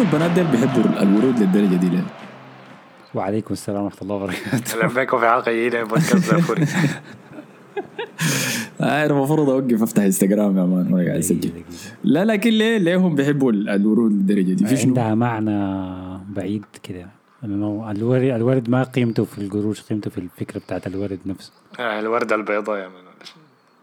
أنتوا 0.00 0.18
البنات 0.18 0.30
ديل 0.30 0.46
بيحبوا 0.46 1.02
الورود 1.02 1.38
للدرجة 1.38 1.76
دي 1.76 1.88
ليه؟ 1.88 2.04
وعليكم 3.14 3.52
السلام 3.52 3.82
ورحمة 3.82 3.98
الله 4.02 4.14
وبركاته. 4.14 4.74
أهلا 4.74 4.86
بكم 4.86 5.18
في 5.18 5.26
حلقة 5.28 5.52
جديدة 5.52 5.82
من 5.82 5.88
بودكاست 5.88 6.16
زافوري 6.30 6.66
آه 8.80 9.04
أنا 9.04 9.04
المفروض 9.04 9.50
أوقف 9.50 9.82
أفتح 9.82 10.02
إنستغرام 10.02 10.58
يا 10.58 10.64
man 10.64 10.92
وأنا 10.92 11.06
قاعد 11.06 11.18
أسجل. 11.18 11.50
لا 12.04 12.24
لكن 12.24 12.50
ليه 12.50 12.78
ليه 12.78 12.96
هم 12.96 13.14
بيحبوا 13.14 13.52
الورود 13.52 14.12
للدرجة 14.12 14.52
دي؟ 14.52 14.66
في 14.66 14.76
شنو؟ 14.76 14.88
عندها 14.88 15.14
معنى 15.14 15.88
بعيد 16.28 16.64
كده. 16.82 17.06
انه 17.44 17.90
الورد 17.90 18.22
الورد 18.22 18.70
ما 18.70 18.82
قيمته 18.82 19.24
في 19.24 19.38
القروش 19.38 19.82
قيمته 19.82 20.10
في 20.10 20.18
الفكرة 20.18 20.58
بتاعت 20.58 20.86
الورد 20.86 21.18
نفسه. 21.26 21.52
آه، 21.80 22.00
الورده 22.00 22.34
البيضاء 22.34 22.78
يا 22.78 22.88
man. 22.88 23.10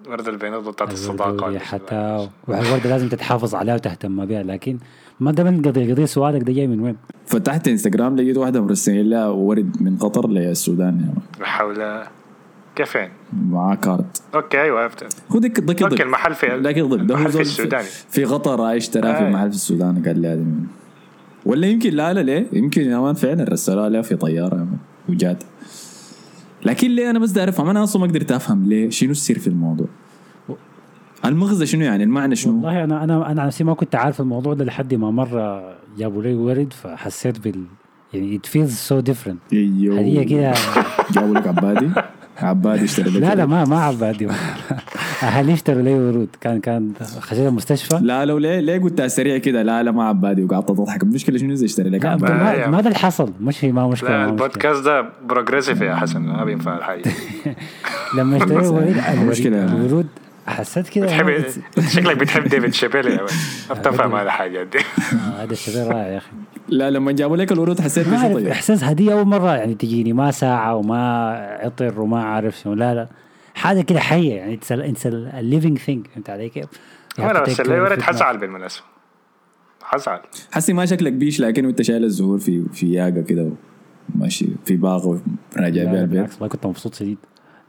الورده 0.05 0.31
البيضاء 0.31 0.71
بتاعت 0.71 0.93
الصداقه 0.93 1.59
حتى 1.59 2.29
والورده 2.48 2.90
لازم 2.90 3.09
تتحافظ 3.09 3.55
عليها 3.55 3.76
وتهتم 3.76 4.26
بها 4.26 4.43
لكن 4.43 4.77
ما 5.20 5.31
ده 5.31 5.44
من 5.44 5.62
قضيه 5.62 5.94
قضيه 5.94 6.05
سؤالك 6.05 6.44
ده 6.44 6.53
جاي 6.53 6.67
من 6.67 6.80
وين؟ 6.80 6.95
فتحت 7.26 7.67
انستغرام 7.67 8.16
لقيت 8.16 8.38
واحدة 8.38 8.62
مرسلين 8.62 9.09
لها 9.09 9.27
ورد 9.27 9.81
من 9.81 9.98
قطر 9.98 10.30
للسودان. 10.30 11.13
لا 11.40 11.45
حول 11.45 12.03
كيف 12.76 12.95
يعني؟ 12.95 13.12
معاه 13.49 13.76
كارت. 13.76 14.21
okay 14.35 14.62
أيوه 14.62 14.80
عرفت. 14.81 15.16
هو 15.31 15.40
ديك 15.40 15.59
ضك 15.59 15.84
okay 15.84 16.03
المحل 16.03 16.34
في 16.35 16.45
لكن 16.48 16.88
ضك 16.90 16.98
ده 16.99 17.16
المحل 17.16 17.31
في 17.31 17.41
السوداني 17.41 17.84
في 18.09 18.26
قطر 18.26 18.77
اشتراه 18.77 19.20
في. 19.20 19.30
محل 19.34 19.49
في 19.49 19.55
السودان 19.55 20.04
قال 20.05 20.20
لي 20.20 20.27
هذا 20.27 20.35
من- 20.40 20.65
ولا 21.45 21.68
يمكن 21.68 21.93
لا 21.93 22.13
لا 22.13 22.20
ليه؟ 22.20 22.48
يمكن 22.54 22.82
يا 22.82 22.98
man 22.99 23.13
فعلا 23.15 23.43
رسلوها 23.43 23.90
لها 23.90 24.01
في 24.01 24.15
طيارة 24.15 24.68
وجات. 25.10 25.43
لكن 26.65 26.88
ليه؟ 26.91 27.10
أنا 27.10 27.20
بس 27.20 27.38
افهم 27.38 27.70
أنا 27.70 27.84
أصلا 27.84 28.01
ما 28.01 28.07
قدرت 28.07 28.32
أفهم 28.32 28.70
ليه. 28.70 28.90
شنو 28.90 29.12
السر 29.12 29.40
في 29.40 29.48
الموضوع؟ 29.48 29.88
المغزى 31.26 31.65
شنو 31.65 31.82
يعني؟ 31.85 32.04
المعنى 32.04 32.35
شنو؟ 32.35 32.54
والله 32.54 32.84
أنا 32.84 33.04
أنا 33.04 33.32
أنا 33.32 33.46
نفسي 33.46 33.63
ما 33.63 33.73
كنت 33.73 33.96
عارف 33.96 34.21
الموضوع 34.21 34.54
ده 34.54 34.65
لحد 34.65 34.93
ما 34.93 35.12
مرة 35.12 35.73
جابوا 35.98 36.23
لي 36.23 36.34
ورد 36.35 36.73
فحسيت 36.84 37.40
بال 37.40 37.63
يعني 38.13 38.40
it 38.43 38.48
feels 38.49 38.90
so 38.90 39.01
different. 39.12 39.54
أيوه. 39.54 39.99
هدية 39.99 40.23
كده. 40.23 40.54
جابوا 41.12 41.35
لك 41.35 41.48
عبادي؟ 41.48 41.90
عبادي 42.41 42.84
اشترى 42.85 43.10
لك 43.10 43.21
لا 43.21 43.35
لا 43.35 43.45
ما 43.45 43.65
ما 43.65 43.79
عبادي. 43.84 44.27
أهلي 45.23 45.54
اشتروا 45.54 45.82
لي 45.82 45.93
ورود. 45.99 46.27
كان 46.41 46.60
كان 46.60 46.91
خشيت 47.20 47.48
المستشفى. 47.48 47.99
لا 48.01 48.26
لو 48.26 48.38
ليه 48.38 48.60
ليه 48.60 48.79
قلتها 48.79 49.07
سريع 49.07 49.38
كده؟ 49.38 49.63
لا 49.63 49.84
لا 49.84 49.91
ما 49.91 50.04
عبادي 50.04 50.43
وقعدت 50.43 50.68
تضحك 50.70 51.04
المشكلة 51.04 51.38
شنو 51.38 51.54
اذا 51.54 51.65
اشتري 51.65 51.90
لك 51.90 52.05
عبادي؟ 52.05 52.34
ما- 52.34 52.68
ما, 52.68 52.82
ده 52.82 52.88
اللي 52.88 52.99
حصل. 52.99 53.32
مش 53.41 53.63
ما 53.63 53.88
مشكلة 53.88 54.10
لا 54.10 54.18
ما 54.18 54.23
مشكلة. 54.32 54.45
البودكاست 54.45 54.84
ده 54.85 55.05
progressive 55.26 55.82
يا 55.82 55.95
حسن. 55.95 56.21
ما 56.21 56.45
بينفع 56.45 56.77
الحاجة 56.77 57.01
لما 58.18 58.38
اشتريت 58.38 58.65
ورود 58.71 58.95
مشكلة. 59.29 59.65
الورود- 59.65 59.85
الورود 59.85 60.07
حسيت 60.48 60.90
كده. 60.90 61.05
بتحب 61.05 61.43
شكلك 61.95 62.17
بتحب 62.17 62.43
ديفيد 62.43 62.73
شابيل 62.73 63.07
يا 63.07 63.21
ما 63.70 63.76
بتفهم 63.76 64.16
هذه 64.16 64.23
الحاجات 64.25 64.67
دي 64.67 64.78
آه، 64.79 65.44
هذا 65.44 65.51
الشيء 65.53 65.88
رائع 65.88 66.07
يا 66.07 66.17
أخي. 66.17 66.29
لا 66.69 66.89
لما 66.89 67.12
جابوا 67.12 67.38
لك 67.38 67.51
الورود 67.51 67.81
حسيت 67.81 68.07
أعرف 68.07 68.34
طيب. 68.34 68.47
إحساس 68.47 68.84
هدية 68.84 69.13
أول 69.13 69.25
مرة 69.25 69.56
يعني 69.56 69.75
تجيني. 69.75 70.13
ما 70.13 70.31
ساعة 70.31 70.75
وما 70.75 71.31
عطر 71.62 72.01
وما 72.01 72.23
عارف 72.23 72.57
شنو 72.59 72.73
لا 72.73 72.95
لا. 72.95 73.07
حاجة 73.56 73.81
كده 73.81 74.00
حية 74.00 74.34
يعني. 74.34 74.53
اتس 74.53 74.72
اتس 74.72 75.07
ثينج 75.07 75.78
فهمت 75.78 76.29
علي 76.29 76.50
كيف؟ 76.50 76.66
أنا 77.19 77.41
بس 77.44 77.57
take 77.57 77.59
اللي 77.59 77.75
care 77.75 77.79
of 77.79 77.81
ورد 77.91 78.00
it 78.00 78.01
now. 78.01 78.06
حزعل 78.06 78.38
بالمناسبة. 78.38 78.84
حزعل 79.84 80.19
حسي 80.51 80.73
ما 80.73 80.85
شكلك 80.85 81.13
بيش 81.13 81.39
لكن 81.39 81.66
انت 81.66 81.81
شايل 81.81 82.03
الزهور 82.03 82.39
في 82.39 82.63
في 82.73 82.91
ياقة 82.94 83.22
كده 83.22 83.50
ماشي 84.16 84.47
في 84.66 84.75
باغ 84.75 85.17
راجع 85.57 85.81
لا، 85.83 85.91
بيها 85.91 85.93
لا، 85.93 86.01
البيت. 86.01 86.09
بالعكس 86.17 86.33
والله 86.33 86.47
كنت 86.47 86.66
مبسوط 86.66 86.95
شديد. 86.95 87.17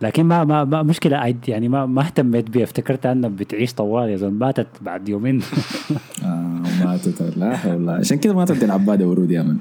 لكن 0.03 0.25
ما 0.25 0.45
ما, 0.45 0.65
ما 0.65 0.83
مشكلة 0.83 1.35
يعني 1.49 1.69
ما 1.69 1.87
ما 1.87 2.03
اهتميت 2.03 2.51
بيها. 2.51 2.65
افتكرت 2.65 3.07
أنها 3.07 3.31
بتعيش 3.31 3.75
طوال 3.75 4.11
يا 4.11 4.17
زلمة 4.17 4.47
ماتت 4.47 4.67
بعد 4.81 5.09
يومين. 5.09 5.43
آه 6.25 6.63
ما 6.85 6.97
تتر 6.97 7.39
لا 7.39 7.57
حول. 7.57 7.91
عشان 7.91 8.19
كده 8.19 8.35
ما 8.35 8.45
تدي 8.45 8.65
العباده 8.65 9.07
ورود 9.07 9.31
يا 9.31 9.43
من. 9.43 9.57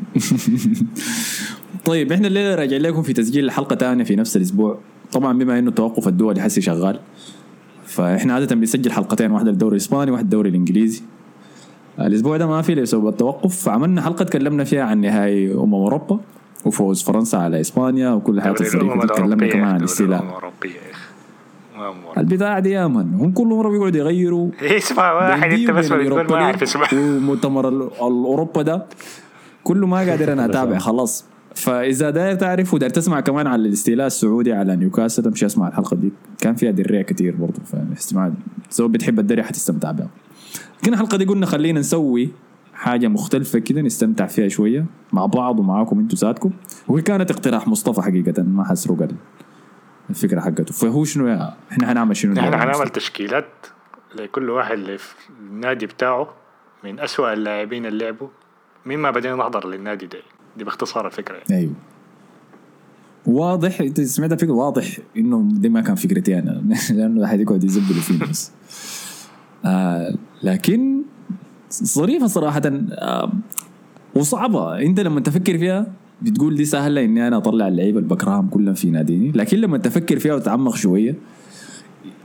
طيب 1.86 2.12
إحنا 2.12 2.28
الليلة 2.28 2.56
راجعين 2.56 2.82
لكم 2.82 3.02
في 3.02 3.14
تسجيل 3.14 3.52
حلقة 3.52 3.76
ثانية 3.76 4.04
في 4.04 4.16
نفس 4.16 4.38
الأسبوع. 4.38 4.80
طبعا 5.12 5.38
بما 5.38 5.60
إنه 5.60 5.70
التوقف 5.70 6.08
الدولي 6.08 6.42
حسي 6.42 6.62
شغال. 6.62 7.00
فإحنا 7.86 8.34
عادة 8.34 8.56
بنسجل 8.56 8.92
حلقتين 8.92 9.32
واحدة 9.32 9.52
للدوري 9.52 9.72
الإسباني 9.72 10.12
واحدة 10.12 10.24
للدوري 10.24 10.50
الإنجليزي. 10.50 11.02
الأسبوع 12.00 12.38
ده 12.38 12.48
ما 12.48 12.62
في 12.62 12.76
لسبب 12.76 13.08
التوقف. 13.08 13.56
فعملنا 13.64 14.02
حلقة 14.02 14.26
تكلمنا 14.26 14.64
فيها 14.64 14.84
عن 14.84 15.02
نهائي 15.02 15.54
أمم 15.54 15.74
أوروبا. 15.74 16.20
وفوز 16.66 17.04
فرنسا 17.04 17.38
على 17.38 17.62
إسبانيا 17.62 18.10
وكل 18.10 18.42
حياه 18.42 18.52
الفريق 18.52 19.06
تكلمنا 19.06 19.48
كمان 19.48 19.64
عن 19.66 19.84
أمور. 21.78 22.18
البتاع 22.18 22.60
دي 22.60 22.72
يا 22.72 22.88
من 22.88 23.14
هم 23.14 23.32
كل 23.32 23.48
مرة 23.48 23.70
بيقعدوا 23.70 24.00
يغيروا 24.00 24.50
اسمع 24.78 25.12
واحد 25.14 25.52
أنت 25.52 25.72
بس 25.72 25.92
ما 25.92 25.96
ليج 25.98 26.32
اعرف 26.32 26.64
اسمه 26.64 26.88
ومؤتمر 26.94 27.68
ال- 27.70 27.82
الأوروبا 27.94 28.62
ده. 28.62 28.86
كله 29.64 29.88
ما 29.88 29.98
قادر 29.98 30.34
أنا 30.34 30.46
أتابع 30.46 30.78
خلاص. 30.88 31.26
فإذا 31.56 32.10
داير 32.10 32.36
تعرف 32.36 32.74
وداير 32.74 32.90
تسمع 32.92 33.20
كمان 33.20 33.48
عن 33.48 33.60
الاستيلاء 33.60 34.08
السعودي 34.08 34.54
على 34.54 34.76
نيوكاسل. 34.76 35.24
تمشي 35.24 35.46
اسمع 35.46 35.68
الحلقة 35.68 35.96
دي. 35.96 36.12
كان 36.42 36.56
فيها 36.56 36.72
دريه 36.72 37.02
كتير 37.02 37.36
برضه 37.36 37.60
فاستماع 37.66 38.32
سواء 38.70 38.88
بتحب 38.90 39.20
الدري 39.20 39.44
حتستمتع 39.44 39.92
بها. 39.92 40.08
لكن 40.84 40.94
الحلقة 40.94 41.18
دي 41.18 41.26
قلنا 41.26 41.46
خلينا 41.46 41.80
نسوي 41.80 42.30
حاجة 42.78 43.08
مختلفة 43.08 43.60
كده 43.60 43.82
نستمتع 43.82 44.26
فيها 44.28 44.48
شوية 44.48 44.86
مع 45.14 45.26
بعض 45.26 45.60
ومعاكم 45.60 46.00
أنتوا 46.00 46.18
ذاتكم 46.20 46.52
وهي 46.88 47.02
كانت 47.02 47.32
اقتراح 47.32 47.68
مصطفى 47.68 48.02
حقيقة 48.02 48.44
ما 48.44 48.64
حسرق 48.64 49.02
ال- 49.02 49.16
الفكرة 50.10 50.40
حقته. 50.42 50.74
فهو 50.74 51.04
شنو 51.04 51.28
يا 51.28 51.54
إحنا 51.72 51.88
حنعمل 51.88 52.18
شنو 52.18 52.34
نحن 52.34 52.46
حنعمل 52.46 52.72
مصطفى؟ 52.72 52.90
تشكيلات 52.90 53.46
لكل 54.16 54.50
واحد 54.50 54.72
اللي 54.72 54.98
في 54.98 55.16
النادي 55.40 55.86
بتاعه 55.86 56.28
من 56.84 57.00
أسوأ 57.00 57.34
اللاعبين 57.34 57.86
اللي 57.86 58.04
لعبوا. 58.06 58.28
مما 58.86 59.12
بدينا 59.12 59.36
نحضر 59.36 59.68
للنادي 59.68 60.06
ده. 60.06 60.20
دي 60.58 60.64
باختصار 60.64 61.08
الفكرة 61.08 61.36
يعني. 61.36 61.62
أيوه. 61.62 61.74
واضح 63.26 63.82
إنت 63.82 64.02
سمعت 64.02 64.32
الفكرة؟ 64.32 64.52
واضح 64.52 64.98
إنه 65.18 65.48
دي 65.52 65.70
ما 65.70 65.82
كان 65.82 65.96
فكرتي 65.96 66.40
أنا. 66.40 66.52
لأنه 66.94 67.20
ده 67.22 67.28
حيقعد 67.28 67.64
يزبلوا 67.64 68.02
فينا 68.02 68.26
بس 68.26 68.52
آه 69.66 70.16
لكن 70.44 71.02
ظريفة 71.84 72.28
صراحة 72.28 72.62
آه 72.66 73.32
وصعبة. 74.16 74.80
أنت 74.80 75.00
لما 75.00 75.20
تفكر 75.20 75.58
فيها 75.58 75.86
بتقول 76.22 76.56
دي 76.56 76.66
سهلة 76.66 77.04
إني 77.04 77.28
أنا 77.28 77.38
أطلع 77.38 77.68
اللعيبة 77.68 78.00
اللي 78.00 78.10
بكرههم 78.10 78.50
كلهم 78.50 78.74
في 78.74 78.90
ناديني 78.90 79.32
لكن 79.32 79.58
لما 79.58 79.78
تفكر 79.78 80.20
فيها 80.20 80.36
وتتعمق 80.36 80.76
شوية 80.76 81.16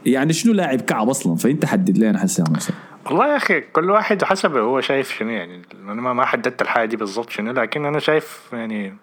يعني 0.06 0.32
شنو 0.32 0.52
لاعب 0.52 0.80
كعب 0.80 1.08
أصلا؟ 1.08 1.36
فأنت 1.36 1.64
حدد 1.64 1.98
لي 1.98 2.10
أنا 2.10 2.18
حسي 2.18 2.44
مثلا 2.50 2.76
والله 3.06 3.26
يا 3.32 3.36
أخي 3.36 3.60
كل 3.60 3.90
واحد 3.90 4.24
حسب 4.24 4.56
هو 4.56 4.80
شايف 4.80 5.18
شنو 5.18 5.30
يعني 5.30 5.62
أنا 5.88 6.12
ما 6.12 6.24
حددت 6.24 6.62
الحاجة 6.62 6.88
دي 6.88 6.96
بالضبط 6.96 7.30
شنو 7.30 7.52
لكن 7.52 7.84
أنا 7.84 7.98
شايف 7.98 8.50
يعني 8.52 8.94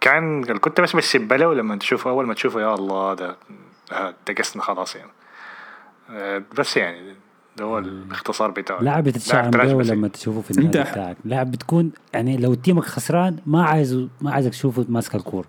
كان 0.00 0.44
كنت 0.44 0.80
بس 0.80 0.96
بسب 0.96 1.32
له 1.32 1.54
لما 1.54 1.76
تشوفه 1.76 2.10
أول 2.10 2.26
ما 2.26 2.34
تشوفه 2.34 2.60
يا 2.60 2.74
الله 2.74 3.14
ده 3.14 3.36
دقسنا 4.28 4.62
خلاص 4.62 4.96
يعني. 4.96 5.10
آه، 6.10 6.42
بس 6.58 6.76
يعني 6.76 6.98
ده 7.58 7.64
هو 7.64 7.78
الاختصار 7.78 8.50
بتاعه. 8.50 8.82
لاعب 8.82 9.04
به 9.04 9.10
بس. 9.10 9.90
لما 9.90 10.08
تشوفه 10.08 10.40
في 10.40 10.50
النادي 10.50 10.90
بتاعك. 10.90 11.16
لاعب 11.24 11.50
بتكون 11.50 11.92
يعني 12.12 12.36
لو 12.36 12.54
تيمك 12.54 12.84
خسران 12.84 13.36
ما 13.46 13.64
عايز 13.64 14.06
ما 14.20 14.32
عايزك 14.32 14.50
تشوفه 14.50 14.86
ماسك 14.88 15.14
الكورة. 15.14 15.46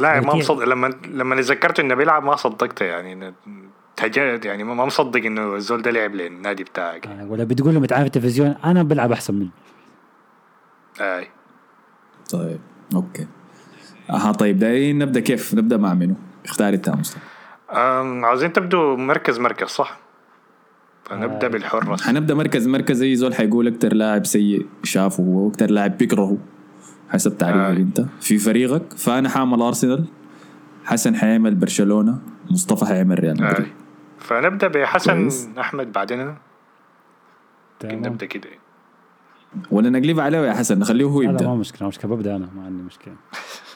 لا 0.00 0.20
ما 0.20 0.34
مصدق 0.34 0.64
لما 0.64 0.94
لما 1.06 1.36
تذكرت 1.36 1.80
إنه 1.80 1.94
بيلعب 1.94 2.24
ما 2.24 2.36
صدقته 2.36 2.84
يعني. 2.84 3.34
تهجأت 3.96 4.44
يعني 4.44 4.64
ما 4.64 4.74
ما 4.74 4.84
مصدق 4.84 5.24
إنه 5.24 5.56
الزول 5.56 5.82
ده 5.82 5.90
لعب 5.90 6.14
للنادي 6.14 6.64
بتاعك. 6.64 7.06
آه، 7.06 7.26
ولا 7.26 7.44
بتقول 7.44 7.74
له 7.74 7.80
متعامل 7.80 8.04
في 8.04 8.16
التلفزيون 8.16 8.54
أنا 8.64 8.82
بلعب 8.82 9.12
أحسن 9.12 9.34
منه. 9.34 9.50
أي. 11.00 11.28
طيب 12.30 12.60
أوكي. 12.94 13.26
أها 14.10 14.32
طيب 14.32 14.58
دايرين 14.58 14.98
نبدأ 14.98 15.20
كيف؟ 15.20 15.54
نبدأ 15.54 15.76
مع 15.76 15.94
منو؟ 15.94 16.14
اختار 16.44 16.74
أنت 16.74 16.88
يا 16.88 16.94
مصطفى. 16.94 17.20
عاوزين 18.24 18.52
تبدو 18.52 18.96
مركز 18.96 19.38
مركز 19.38 19.66
صح؟ 19.66 19.98
فنبدا 21.08 21.46
آه. 21.46 21.50
بالحراس 21.50 22.02
حنبدا 22.02 22.34
مركز 22.34 22.68
مركز 22.68 23.02
اي 23.02 23.16
زول 23.16 23.34
حيقول 23.34 23.68
أكتر 23.68 23.92
لاعب 23.94 24.26
سيء 24.26 24.66
شافه 24.82 25.22
هو 25.24 25.48
أكتر 25.48 25.70
لاعب 25.70 25.98
بيكرهه. 25.98 26.38
حسب 27.10 27.38
تعريفك 27.38 27.60
آه. 27.60 27.82
أنت. 27.82 28.04
في 28.20 28.38
فريقك 28.38 28.92
فأنا 28.92 29.28
حاعمل 29.28 29.62
أرسنال 29.62 30.04
حسن 30.84 31.14
حيعمل 31.14 31.54
برشلونة 31.54 32.18
مصطفى 32.50 32.84
حيعمل 32.86 33.18
ريال 33.18 33.42
مدريد. 33.42 33.66
فنبدأ 34.18 34.68
بحسن 34.68 35.20
كويس. 35.20 35.48
أحمد 35.58 35.92
بعدين. 35.92 36.34
نبدأ 37.84 38.26
كده. 38.26 38.48
ولا 39.70 39.90
نقلب 39.90 40.20
عليه 40.20 40.38
يا 40.38 40.52
حسن 40.52 40.78
نخليه 40.78 41.04
هو 41.04 41.22
لا 41.22 41.26
لا 41.26 41.32
ما 41.32 41.38
يبدا 41.40 41.54
مشكله 41.54 41.88
مشكلة 41.88 42.14
ببدأ 42.16 42.36
أنا 42.36 42.48
ما 42.56 42.64
عندي 42.64 42.82
مشكلة. 42.82 43.14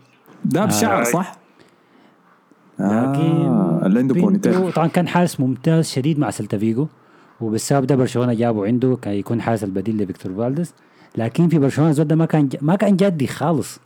ده 0.46 0.66
بشعر 0.66 1.02
آه. 1.02 1.04
صح؟ 1.04 1.36
لكن 2.80 2.86
آه 3.46 3.81
اللي 3.86 4.00
عنده 4.00 4.14
بينتو 4.14 4.28
بونيتيل 4.30 4.72
طبعا 4.74 4.88
كان 4.88 5.08
حارس 5.08 5.40
ممتاز 5.40 5.86
شديد 5.90 6.19
مع 6.19 6.30
سيلتا 6.30 6.58
فيغو 6.57 6.88
وبالسبب 7.42 7.86
ده 7.86 7.96
برشلونة 7.96 8.34
جابوا 8.34 8.68
عنده 8.68 8.98
كي 9.02 9.10
يكون 9.20 9.42
حارس 9.42 9.63
البديل 9.63 9.98
لفيكتور 10.04 10.34
فالديز. 10.34 10.74
لكن 11.18 11.48
في 11.48 11.60
برشلونة 11.60 11.90
الزول 11.90 12.08
ده 12.08 12.16
ما 12.16 12.25
كان 12.25 12.50
ما 12.62 12.75
كان 12.75 12.96
جدي 12.96 13.28
خالص. 13.28 13.80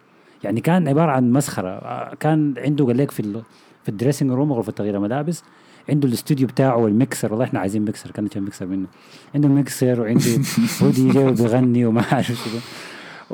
يعني 0.43 0.61
كان 0.61 0.87
عبارة 0.87 1.11
عن 1.11 1.31
مسخرة. 1.31 1.69
آه، 1.69 2.15
كان 2.19 2.53
عنده 2.57 2.85
قال 2.85 2.97
لك 2.97 3.11
في 3.11 3.19
ال- 3.19 3.41
في 3.83 3.89
ال 3.89 3.94
dressing 3.94 4.31
room 4.31 4.53
غرفه 4.53 4.71
تغيير 4.71 4.95
الملابس. 4.95 5.43
عنده 5.89 6.07
الاستوديو 6.07 6.47
بتاعه 6.47 6.77
والميكسر 6.77 7.31
والله 7.31 7.45
إحنا 7.45 7.59
عايزين 7.59 7.85
ميكسر 7.85 8.11
كان 8.11 8.27
كان 8.27 8.43
ميكسر 8.43 8.65
منه. 8.65 8.87
عنده 9.35 9.47
ميكسر 9.49 10.01
وعنده 10.01 10.23
هو 10.81 10.89
دي 10.89 11.09
جي 11.09 11.19
وبيغني 11.19 11.85
وما 11.85 12.03
عارف 12.11 12.27
شنو 12.27 12.59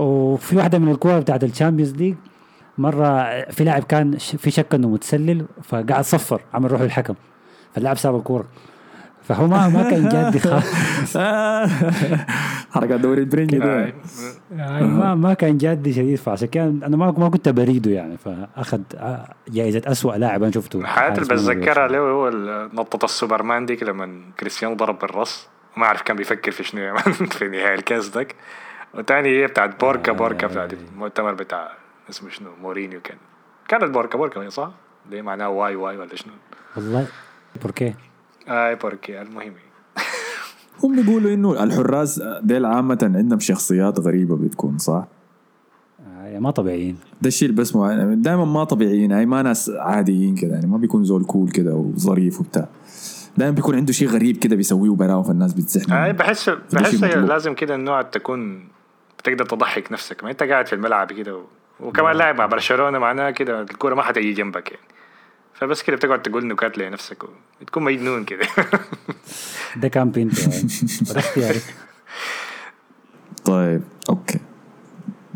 وفي 0.05 0.57
واحدة 0.57 0.79
من 0.79 0.91
الكور 0.91 1.19
بتاعت 1.19 1.43
ال 1.43 1.48
Champions 1.48 1.93
League 1.95 2.15
مرة 2.77 3.41
في 3.51 3.63
لاعب 3.63 3.83
كان 3.83 4.17
في 4.17 4.51
شك 4.51 4.73
إنه 4.73 4.89
متسلل 4.89 5.45
فقعد 5.63 6.03
صفر 6.03 6.41
عمل 6.53 6.71
روح 6.71 6.81
للحكم. 6.81 7.13
فاللاعب 7.73 7.97
ساب 7.97 8.15
الكورة. 8.15 8.45
فهو 9.27 9.47
ما 9.47 9.67
ما 9.67 9.89
كان 9.89 10.09
جادي 10.09 10.39
خالص 10.39 11.17
حركات 12.71 12.99
دوري 12.99 13.21
البرنجي 13.21 13.57
آه، 13.57 13.59
ده 13.59 13.93
يعني 14.51 14.87
ما 14.87 15.15
ما 15.15 15.33
كان 15.33 15.57
جادي 15.57 15.93
شديد 15.93 16.17
فعشان 16.17 16.47
كده 16.47 16.63
أنا 16.63 16.97
ما 16.97 17.11
ما 17.17 17.29
كنت 17.29 17.49
بريده 17.49 17.91
يعني 17.91 18.17
فأخذ 18.17 18.81
آه، 18.95 19.33
جائزة 19.49 19.81
أسوأ 19.85 20.13
لاعب 20.13 20.43
أنا 20.43 20.51
شفته. 20.51 20.79
الحاجات 20.79 21.17
اللي 21.17 21.33
بتذكرها. 21.33 21.87
له 21.87 21.97
هو 21.99 22.29
نطة 22.73 23.05
السوبرمان 23.05 23.65
ديك 23.65 23.83
لما 23.83 24.21
كريستيانو 24.39 24.75
ضرب 24.75 24.99
بالراس 24.99 25.47
وما 25.77 25.85
أعرف 25.85 26.01
كان 26.01 26.17
بيفكر 26.17 26.51
في 26.51 26.63
شنو 26.63 26.93
man 26.93 27.13
في 27.37 27.47
نهاية 27.47 27.75
الكاس 27.75 28.09
داك 28.09 28.35
وتاني 28.93 29.29
هي 29.29 29.47
بتاعت 29.47 29.79
por 29.79 29.95
qué 29.95 30.11
por 30.11 30.29
qué 30.29 30.47
بتاعت 30.47 30.73
المؤتمر 30.73 31.33
بتاع 31.33 31.71
اسمه 32.09 32.29
شنو 32.29 32.49
مورينيو 32.61 33.01
كان. 33.01 33.17
كانت 33.67 33.83
por 33.83 34.00
qué 34.00 34.17
por 34.17 34.33
qué 34.33 34.49
صح؟ 34.49 34.71
اللي 35.05 35.21
معناها 35.21 35.47
why 35.47 35.75
why 35.75 35.97
ولا 35.97 36.15
شنو؟ 36.15 36.33
والله 36.75 37.07
por 37.61 37.81
qué. 37.81 38.06
اي 38.47 38.75
por 38.75 38.98
qué 38.98 39.21
المهم. 39.21 39.53
هم 40.83 41.01
بيقولوا 41.01 41.33
إنه 41.33 41.63
الحراس 41.63 42.21
ديل 42.41 42.65
عامة 42.65 43.11
عندهم 43.15 43.39
شخصيات 43.39 43.99
غريبة 43.99 44.35
بتكون 44.35 44.77
صح؟ 44.77 45.07
آه، 46.07 46.39
ما 46.39 46.51
طبيعيين. 46.51 46.97
ده 47.21 47.27
الشيء 47.27 47.49
اللي 47.49 47.61
بسمعه. 47.61 48.13
دائما 48.13 48.45
ما 48.45 48.63
طبيعيين 48.63 49.11
يعني 49.11 49.25
ما 49.25 49.41
ناس 49.41 49.71
عاديين 49.75 50.35
كده 50.35 50.53
يعني 50.53 50.67
ما 50.67 50.77
بيكون 50.77 51.03
زول 51.03 51.23
cool 51.25 51.49
كده 51.49 51.75
وظريف 51.75 52.39
وبتاع. 52.39 52.67
دائما 53.37 53.55
بيكون 53.55 53.75
عنده 53.75 53.93
شيء 53.93 54.07
غريب 54.07 54.37
كده 54.37 54.55
بيسويه 54.55 54.91
براو 54.91 55.23
فالناس 55.23 55.53
بتزحمه. 55.53 56.05
اي 56.05 56.13
بحس 56.13 56.43
شيء 56.43 56.57
بحس 56.73 57.03
مطلوب. 57.03 57.25
لازم 57.25 57.53
كده 57.53 57.75
النوع 57.75 58.01
تكون 58.01 58.67
بتقدر 59.19 59.45
تضحك 59.45 59.91
نفسك. 59.91 60.23
ما 60.23 60.31
انت 60.31 60.43
قاعد 60.43 60.67
في 60.67 60.73
الملعب 60.73 61.13
كده 61.13 61.35
و... 61.35 61.41
وكمان 61.79 62.15
لاعب 62.15 62.37
مع 62.37 62.45
برشلونة 62.45 62.99
معناها 62.99 63.31
كده 63.31 63.61
الكورة 63.61 63.95
ما 63.95 64.01
حتيجي 64.01 64.33
جنبك 64.33 64.71
يعني. 64.71 64.96
فبس 65.59 65.83
كده 65.83 65.95
بتقعد 65.95 66.21
تقول 66.21 66.47
نكات 66.47 66.77
لنفسك 66.77 67.23
وتكون 67.61 67.83
مجنون 67.83 68.23
كده 68.25 68.45
ده 69.81 69.87
كان 69.87 70.11
بينتو 70.11 70.41
يعني. 71.37 71.59
طيب 73.45 73.81
okay 74.09 74.39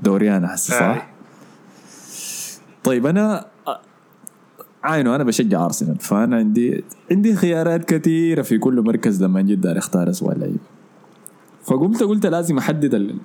دوري 0.03 0.37
أنا 0.37 0.55
هسه 0.55 0.73
صح؟ 0.79 0.81
آه. 0.85 1.01
طيب 2.83 3.05
أنا 3.05 3.45
عاينه 4.83 5.15
أنا 5.15 5.23
بشجع 5.23 5.65
أرسنال 5.65 5.99
فأنا 5.99 6.35
عندي 6.35 6.83
عندي 7.11 7.35
خيارات 7.35 7.85
كثيرة 7.93 8.41
في 8.41 8.57
كل 8.57 8.81
مركز 8.81 9.23
لما 9.23 9.41
جيت 9.41 9.59
دار 9.59 9.77
أختار 9.77 10.09
اسوء 10.09 10.33
لعيب 10.37 10.57
فقمت 11.65 12.03
قلت 12.03 12.25
لازم 12.25 12.57
أحدد 12.57 12.93
ال- 12.95 13.17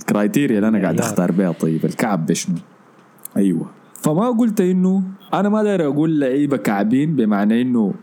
ال 0.00 0.06
criteria 0.06 0.56
اللي 0.56 0.68
أنا 0.68 0.82
قاعد. 0.82 1.00
أختار 1.00 1.32
بها 1.32 1.52
طيب 1.52 1.84
الكعب 1.84 2.26
ده 2.26 2.34
شنو؟ 2.34 2.56
أيوه 3.36 3.70
فما 4.06 4.30
قلت 4.30 4.60
إنه 4.60 5.02
أنا 5.34 5.48
ما 5.48 5.62
داير 5.62 5.86
أقول 5.86 6.20
لعيبه 6.20 6.56
كعبين 6.56 7.16
بمعنى 7.16 7.62
إنه 7.62 7.94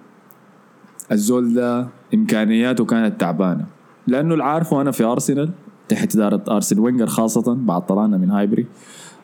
الزول 1.12 1.54
ده 1.54 1.88
إمكانياته 2.14 2.86
كانت 2.86 3.22
تعبانة. 3.22 3.66
لأنه 4.08 4.34
اللي 4.34 4.44
عارفه 4.44 4.82
أنا 4.82 4.92
في 4.92 5.04
أرسنال 5.04 5.50
تحت 5.90 6.16
إدارة 6.16 6.44
ارسن 6.50 6.80
وينجر 6.80 7.08
خاصة 7.08 7.54
بعد 7.54 7.86
طلعنا 7.86 8.18
من 8.18 8.32
هايبري. 8.32 8.66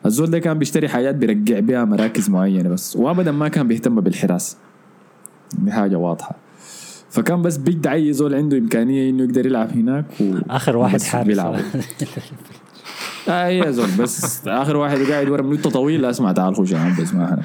الزول 0.06 0.30
ده 0.30 0.38
كان 0.38 0.58
بيشتري 0.58 0.88
حاجات 0.88 1.14
بيرجع 1.14 1.58
بيها 1.58 1.84
مراكز 1.84 2.30
معينة 2.30 2.68
بس 2.68 2.96
وابدا 2.96 3.32
ما 3.32 3.48
كان 3.48 3.68
بيهتم 3.68 4.00
بالحراسه 4.00 4.56
دي 5.58 5.72
حاجة 5.72 5.96
واضحة. 5.96 6.36
فكان 7.10 7.42
بس 7.42 7.56
بيجد 7.56 7.86
اي 7.86 8.12
زول 8.12 8.34
عنده 8.34 8.58
إمكانية 8.58 9.10
إنه 9.10 9.22
يقدر 9.22 9.46
يلعب 9.46 9.70
هناك 9.70 10.04
و... 10.20 10.34
آخر 10.50 10.76
واحد 10.76 11.02
حارس. 11.02 11.26
بيلعب. 11.26 11.54
آه 13.30 13.48
يا 13.48 13.70
زول 13.76 13.88
بس 13.98 14.48
آخر 14.48 14.76
واحد 14.76 14.98
قاعد 14.98 15.28
ورا 15.28 15.42
منوته 15.42 15.70
طويل 15.70 16.04
اسمع 16.04 16.32
تعال 16.32 16.54
خش 16.54 16.70
يا 16.70 16.78
عم 16.78 16.96
بس 17.00 17.14
ما 17.14 17.24
إحنا 17.24 17.42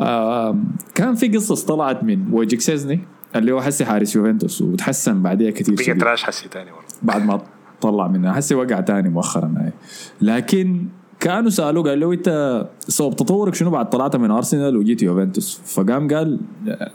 آه 0.00 0.58
كان 0.94 1.14
في 1.14 1.28
قصص 1.28 1.64
طلعت 1.64 2.04
من 2.04 2.32
وجيك 2.32 2.60
سيزني 2.60 3.00
اللي 3.36 3.52
هو 3.52 3.60
حسي 3.60 3.84
حارس 3.84 4.16
يوفنتوس 4.16 4.62
وتحسن 4.62 5.22
بعديها 5.22 5.50
كثير 5.50 5.76
شديد. 5.76 6.02
راش 6.02 6.24
حسي 6.24 6.48
تاني 6.48 6.70
والله. 6.70 6.86
بعد 7.02 7.24
ما 7.24 7.42
طلع 7.80 8.08
منها. 8.08 8.32
حسي 8.32 8.54
وقع 8.54 8.80
تاني 8.80 9.08
مؤخرا 9.08 9.54
هاي. 9.56 9.72
لكن 10.20 10.86
كانوا 11.20 11.50
سألوه 11.50 11.84
قال 11.88 12.00
له 12.00 12.12
أنت 12.12 12.62
سبب 12.80 13.16
تطورك 13.16 13.54
شنو 13.54 13.70
بعد 13.70 13.90
طلعت 13.90 14.16
من 14.16 14.30
أرسنال 14.30 14.76
وجيت 14.76 15.02
يوفنتوس؟ 15.02 15.60
فقام 15.64 16.08
قال 16.08 16.40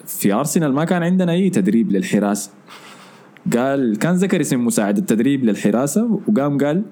في 0.05 0.33
أرسنال 0.33 0.73
ما 0.73 0.85
كان 0.85 1.03
عندنا 1.03 1.31
أي 1.31 1.49
تدريب 1.49 1.91
للحراسة. 1.91 2.51
قال 3.57 3.97
كان 3.97 4.15
ذكر 4.15 4.41
اسم 4.41 4.65
مساعد 4.65 4.97
التدريب 4.97 5.43
للحراسة. 5.43 6.19
وقام 6.27 6.57
قال 6.57 6.83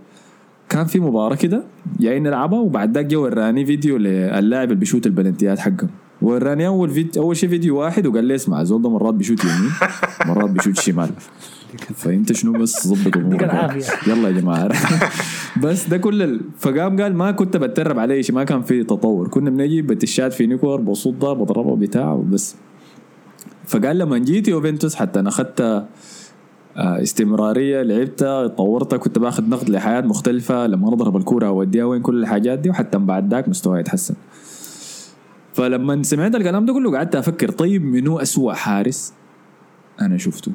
كان 0.70 0.86
في 0.86 1.00
مباراة 1.00 1.36
كده 1.36 1.64
جايين 2.00 2.24
نلعبها 2.24 2.60
وبعد 2.60 2.96
ذاك 2.96 3.06
جا 3.06 3.18
وراني 3.18 3.66
فيديو 3.66 3.98
للاعب 3.98 4.68
اللي 4.68 4.80
بيشوت 4.80 5.06
البلنتيات 5.06 5.60
حقهم. 5.60 5.90
وراني 6.22 6.68
أول 6.68 6.90
فيديو 6.90 7.24
أول 7.24 7.38
شيء 7.38 7.50
فيديو 7.50 7.78
واحد 7.80 8.08
وقال 8.08 8.26
لي 8.26 8.36
اسمع 8.36 8.62
الزول 8.62 8.82
ده 8.82 8.90
مرات 8.90 9.14
بيشوت 9.14 9.44
يمين 9.44 9.72
مرات 10.28 10.50
بيشوت 10.50 10.80
شمال. 10.80 11.10
فانت 11.96 12.34
شنو 12.34 12.52
بس 12.54 12.88
ظبط 12.88 13.18
أمورك. 13.18 13.42
يلا 14.08 14.30
يا 14.30 14.32
جماعة. 14.32 14.70
بس 15.64 15.90
ده 15.90 15.98
كل 15.98 16.22
ال... 16.22 16.42
فقام 16.60 17.02
قال 17.02 17.16
ما 17.16 17.32
كنت 17.32 17.58
بتدرب 17.58 18.00
عليه 18.00 18.22
شيء 18.22 18.36
ما 18.36 18.44
كان 18.44 18.62
في 18.62 18.84
تطور. 18.84 19.28
كنا 19.28 19.50
بنجي 19.50 19.82
بتشات 19.82 20.34
فيني 20.34 20.48
كور 20.48 20.82
بصدها 20.82 21.34
بضربها 21.34 21.76
بتاع 21.76 22.12
وبس. 22.12 22.56
فقال 23.66 23.98
لما 23.98 24.18
جيت 24.18 24.48
يوفنتوس 24.48 24.96
حتى 24.96 25.20
أنا 25.20 25.30
أخذت 25.30 25.86
استمرارية 26.78 27.82
لعبتها 27.82 28.48
طورتها 28.48 28.98
كنت 28.98 29.20
باخذ 29.20 29.50
نقد 29.50 29.70
لحاجات 29.70 30.02
مختلفة 30.02 30.68
لما 30.68 30.94
أضرب 30.94 31.18
الكورة 31.18 31.48
أوديها 31.48 31.86
وين 31.86 32.02
كل 32.02 32.22
الحاجات 32.22 32.60
دي 32.60 32.70
وحتى 32.70 32.98
من 32.98 33.06
بعد 33.06 33.34
ذاك 33.34 33.50
مستواي 33.50 33.80
يتحسن. 33.80 34.16
فلما 35.54 36.04
سمعت 36.04 36.36
الكلام 36.36 36.66
ده 36.66 36.74
كله 36.74 36.98
قعدت 36.98 37.16
أفكر 37.16 37.52
طيب 37.52 37.86
منو 37.86 38.20
أسوأ 38.20 38.54
حارس 38.54 39.14
أنا 40.02 40.18
شفته؟ 40.18 40.52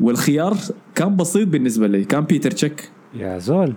والخيار 0.00 0.56
كان 0.94 1.16
بسيط 1.16 1.48
بالنسبة 1.48 1.86
لي 1.86 2.04
كان 2.04 2.24
بيتر 2.24 2.50
تشيك. 2.50 2.90
يا 3.14 3.38
زول. 3.38 3.74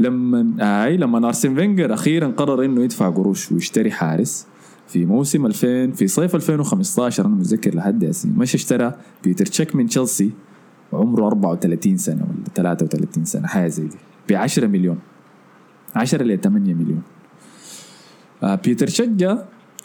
لما 0.00 0.54
هاي 0.60 0.96
لما 0.96 1.26
أرسن 1.26 1.54
فينجر 1.54 1.94
أخيرا 1.94 2.28
قرر 2.28 2.64
إنه 2.64 2.82
يدفع 2.82 3.10
قروش 3.10 3.52
ويشتري 3.52 3.90
حارس 3.90 4.46
في 4.88 5.04
موسم 5.04 5.46
2000 5.46 5.90
في 5.92 6.06
صيف 6.08 6.34
2015 6.34 7.26
أنا 7.26 7.34
متذكر 7.34 7.74
لحد 7.74 8.04
هسه 8.04 8.28
مش 8.36 8.54
اشترى. 8.54 8.94
بيتر 9.24 9.46
تشيك 9.46 9.76
من 9.76 9.86
تشيلسي 9.86 10.30
وعمره 10.92 11.26
34 11.26 11.96
سنة 11.96 12.22
ولا 12.22 12.74
33 12.74 13.24
سنة 13.24 13.46
حاجة 13.46 13.68
زي 13.68 13.86
دي. 13.86 13.96
ب 14.28 14.32
10 14.32 14.66
مليون. 14.66 14.98
10 15.94 16.22
ل 16.22 16.40
8 16.40 16.74
مليون. 16.74 17.02
آه 18.42 18.54
بيتر 18.54 18.86
تشيك 18.86 19.08
جا 19.08 19.44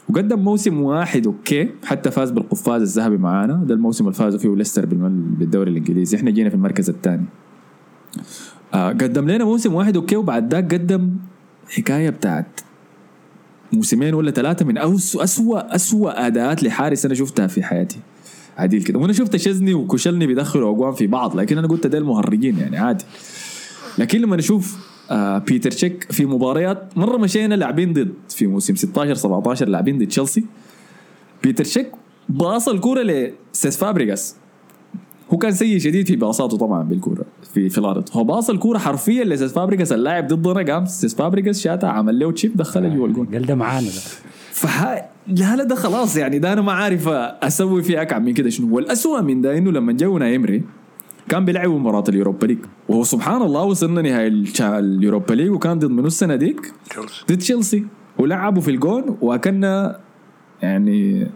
وقدم 0.10 0.40
موسم 0.40 0.82
واحد 0.82 1.28
okay. 1.28 1.70
حتى 1.86 2.12
فاز 2.12 2.32
بالقفاز 2.32 2.82
الذهبي 2.82 3.18
معانا. 3.18 3.54
ده 3.54 3.74
الموسم 3.74 4.06
اللي 4.06 4.16
فازوا 4.16 4.40
فيه 4.40 4.56
ليستر 4.56 4.86
بالدوري 4.86 5.72
الإنجليزي. 5.72 6.18
إحنا 6.18 6.32
جينا 6.32 6.50
في 6.50 6.56
المركز 6.56 6.90
الثاني. 6.90 7.26
آه 8.74 8.90
قدم 8.90 9.30
لنا 9.30 9.46
موسم 9.46 9.74
واحد 9.74 9.96
okay. 9.96 10.16
وبعد 10.16 10.54
ذاك 10.54 10.74
قدم 10.74 11.16
حكاية 11.70 12.10
بتاعت 12.10 12.60
موسمين 13.76 14.14
ولا 14.14 14.32
ثلاثة 14.32 14.66
من 14.66 14.78
أوس 14.78 15.16
اسوء 15.16 15.76
اسوء 15.76 16.12
اداءات 16.28 16.64
لحارس 16.64 17.06
أنا 17.06 17.14
شفتها 17.16 17.48
في 17.48 17.64
حياتي. 17.64 18.00
عديل 18.58 18.84
كده. 18.84 19.00
وأنا 19.00 19.14
شفت 19.14 19.36
شزني 19.36 19.74
وكشلني 19.74 20.28
بيدخلوا 20.28 20.72
أجوان 20.76 20.94
في 20.94 21.08
بعض 21.08 21.36
لكن 21.36 21.58
أنا 21.58 21.68
قلت 21.68 21.88
ده 21.88 21.98
المهرجين 21.98 22.58
يعني 22.60 22.78
عادي. 22.78 23.06
لكن 23.98 24.22
لما 24.22 24.36
نشوف 24.36 24.78
آه 25.12 25.38
بيتر 25.38 25.72
تشيك 25.72 26.12
في 26.12 26.26
مباريات 26.26 26.98
مرة 26.98 27.18
مشينا 27.18 27.56
لاعبين 27.56 27.94
ضد 27.94 28.14
في 28.30 28.48
موسم 28.48 28.76
16 28.76 29.14
17 29.16 29.68
لاعبين 29.68 29.98
ضد 29.98 30.08
تشيلسي. 30.08 30.46
بيتر 31.44 31.64
تشيك 31.64 31.92
باص 32.30 32.68
الكورة 32.70 33.02
لسيس 33.02 33.78
فابريجاس 33.78 34.36
هو 35.34 35.38
كان 35.38 35.52
سيء 35.52 35.78
شديد 35.78 36.08
في 36.08 36.16
باصاته 36.16 36.58
طبعا 36.58 36.84
بالكورة 36.84 37.26
في 37.54 37.70
في 37.70 37.78
الأرض. 37.78 38.10
هو 38.14 38.24
باص 38.24 38.50
الكورة 38.50 38.78
حرفيا 38.78 39.24
لسيس 39.24 39.54
فابريكاس 39.54 39.92
اللاعب 39.92 40.28
ضدنا 40.28 40.74
قام 40.74 40.86
سيس 40.86 41.16
فابريكاس 41.16 41.62
شاتها 41.62 41.90
عمل 41.90 42.20
له 42.20 42.32
chip 42.32 42.58
دخلها 42.58 42.90
جوا 42.96 43.08
الجول 43.08 43.28
قال 43.34 43.46
ده 43.46 43.56
معانا 43.56 43.88
ده. 43.88 44.02
فها 44.52 45.10
لا 45.28 45.56
لا 45.56 45.64
ده 45.64 45.76
خلاص 45.76 46.18
يعني 46.18 46.40
ده 46.40 46.54
أنا 46.54 46.62
ما 46.62 46.72
عارف 46.72 47.08
أسوي 47.08 47.84
فيه 47.84 48.02
أكعب 48.02 48.22
من 48.24 48.34
كده 48.34 48.50
شنو. 48.50 48.76
والاسوء 48.76 49.22
من 49.22 49.42
ده 49.42 49.58
إنه 49.58 49.72
لما 49.72 49.94
جانا 49.94 50.36
إمري 50.36 50.64
كان 51.30 51.46
بيلعبوا 51.46 51.80
مباراة 51.80 52.04
اليوروبا 52.10 52.46
ليج. 52.46 52.58
وهو 52.90 53.04
سبحان 53.04 53.42
الله 53.42 53.64
وصلنا 53.64 54.02
نهائي 54.02 54.28
الشا- 54.28 54.80
اليوروبا 54.80 55.34
ليج 55.34 55.50
وكان 55.52 55.80
ضد 55.80 55.92
منو 55.92 56.08
السنة 56.08 56.36
ديك؟ 56.36 56.74
تشيلسي. 56.90 57.24
ضد 57.30 57.38
تشيلسي. 57.38 57.86
ولعبوا 58.20 58.62
في 58.62 58.72
الجون 58.72 59.18
واكلنا 59.22 60.00
يعني 60.62 61.28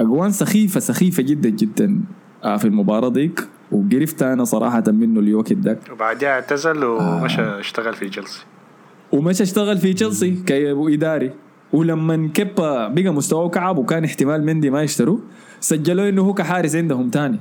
أجوان 0.00 0.30
سخيفة 0.30 0.80
سخيفة 0.80 1.22
جدا 1.22 1.48
جدا. 1.48 1.86
آه، 1.86 1.96
في 2.44 2.64
المباراة 2.64 3.08
ديك 3.08 3.48
وقرفت 3.72 4.22
أنا 4.22 4.44
صراحة 4.44 4.82
منه 4.86 5.20
الوكت 5.20 5.52
داك 5.52 5.78
وبعدها 5.92 6.28
اعتزل 6.28 6.84
ومشى 6.84 7.42
اشتغل 7.42 7.94
في 7.94 8.08
تشيلسي. 8.08 8.44
ومشى 9.12 9.42
اشتغل 9.42 9.78
في 9.78 9.92
تشيلسي 9.92 10.30
كإداري. 10.46 11.32
ولما 11.72 12.30
كيبا 12.34 12.88
بقى 12.88 13.10
مستواه 13.10 13.48
كعب 13.48 13.78
وكان 13.78 14.04
احتمال 14.04 14.44
مندي 14.46 14.70
ما 14.70 14.82
يشتروه 14.82 15.20
سجلوا 15.60 16.08
إنه 16.08 16.22
هو 16.22 16.34
كحارس 16.34 16.76
عندهم 16.76 17.10
تاني. 17.10 17.40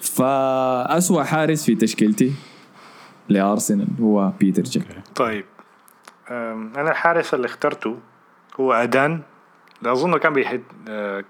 فأسوأ 0.00 1.22
حارس 1.22 1.64
في 1.64 1.74
تشكيلتي 1.74 2.32
لأرسنال 3.28 3.88
هو 4.00 4.32
بيتر 4.40 4.62
تشيك. 4.62 4.86
طيب 5.14 5.44
أنا 6.30 6.90
الحارس 6.90 7.34
اللي 7.34 7.46
اخترته 7.46 7.96
هو 8.60 8.72
أدان. 8.72 9.22
ده 9.86 9.92
أظن 9.92 10.18
كان 10.18 10.32
بيحد 10.32 10.62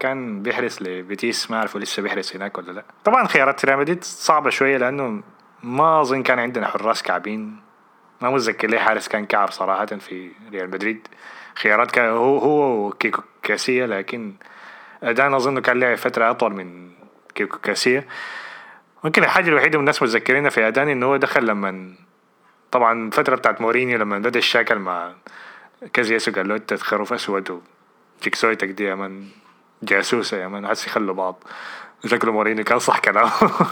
كان 0.01 0.43
بيحرس 0.43 0.83
لبيتيس 0.83 1.51
ما 1.51 1.57
اعرف 1.57 1.77
لسه 1.77 2.03
بيحرس 2.03 2.37
هناك 2.37 2.59
ولا 2.59 2.73
لأ. 2.73 2.85
طبعا 3.05 3.27
خيارات 3.27 3.65
ريال 3.65 3.79
مدريد 3.79 4.05
صعبة 4.05 4.51
شوية 4.51 4.77
لأنه 4.77 5.23
ما 5.63 6.01
أظن 6.01 6.23
كان 6.23 6.39
عندنا 6.39 6.67
حراس 6.67 7.03
كعبين. 7.03 7.57
ما 8.21 8.31
متذكر 8.31 8.69
ليه 8.69 8.79
حارس 8.79 9.09
كان 9.09 9.27
كعب 9.27 9.51
صراحة 9.51 9.87
في 9.87 10.31
ريال 10.53 10.71
مدريد. 10.71 11.09
خيارات 11.55 11.91
كان 11.91 12.09
هو 12.09 12.39
هو 12.39 12.87
وكيكو 12.87 13.23
كاسيا 13.43 13.87
لكن 13.87 14.35
ادان 15.03 15.35
أظن 15.35 15.59
كان 15.59 15.81
لعب 15.81 15.97
فترة 15.97 16.31
أطول 16.31 16.53
من 16.53 16.91
كيكو 17.35 17.59
كاسيا. 17.59 18.05
ممكن 19.05 19.25
الحاجة 19.25 19.49
الوحيدة 19.49 19.79
الناس 19.79 20.03
متذكرينها 20.03 20.51
في 20.51 20.69
ادان 20.69 20.89
إنه 20.89 21.07
هو 21.07 21.17
دخل 21.17 21.47
لما 21.47 21.95
طبعا 22.71 23.07
الفترة 23.07 23.37
بتاعت 23.37 23.61
مورينيو 23.61 23.99
لما 23.99 24.19
بدأ 24.19 24.39
الشاكل 24.39 24.79
مع 24.79 25.13
كازياس 25.93 26.29
وقال 26.29 26.49
له 26.49 26.57
انت 26.57 26.75
خروف 26.75 27.13
اسود 27.13 27.61
وجيكسويتك 28.21 28.69
دي 28.69 28.85
يا 28.85 28.95
من 28.95 29.25
جاسوسة 29.83 30.37
يا 30.37 30.49
من 30.49 30.65
هسي 30.65 30.91
يخلوا 30.91 31.15
بعض. 31.15 31.45
شكله 32.07 32.33
مورينيو 32.33 32.65
كان 32.65 32.79
صح 32.79 32.99
كلامه. 32.99 33.31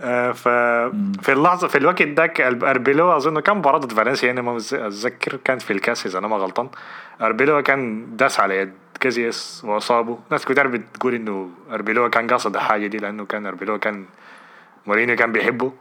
آه، 0.00 0.32
ف 0.32 0.48
في 1.22 1.32
اللحظة 1.32 1.68
في 1.68 1.78
الوقت 1.78 2.02
ذاك 2.02 2.40
أربيلو 2.40 3.16
أظن 3.16 3.40
كان 3.40 3.56
مباراة 3.56 3.78
ضد 3.78 3.92
فالنسيا 3.92 4.30
أنا 4.30 4.42
ما 4.42 4.56
أتذكر 4.56 5.36
كانت 5.44 5.62
في 5.62 5.72
الكاس 5.72 6.06
إذا 6.06 6.18
أنا 6.18 6.28
ما 6.28 6.36
غلطان. 6.36 6.68
أربيلو 7.20 7.62
كان 7.62 8.06
داس 8.16 8.40
على 8.40 8.58
يد 8.58 8.72
كازياس 9.00 9.62
وأصابه. 9.64 10.18
ناس 10.30 10.44
كتير 10.44 10.66
بتقول 10.66 11.14
إنه 11.14 11.50
أربيلو 11.70 12.10
كان 12.10 12.26
قاصد 12.26 12.56
الحاجة 12.56 12.86
دي 12.86 12.98
لأنه 12.98 13.24
كان 13.24 13.46
أربيلو 13.46 13.78
كان 13.78 14.04
مورينيو 14.86 15.16
كان 15.16 15.32
بيحبه. 15.32 15.72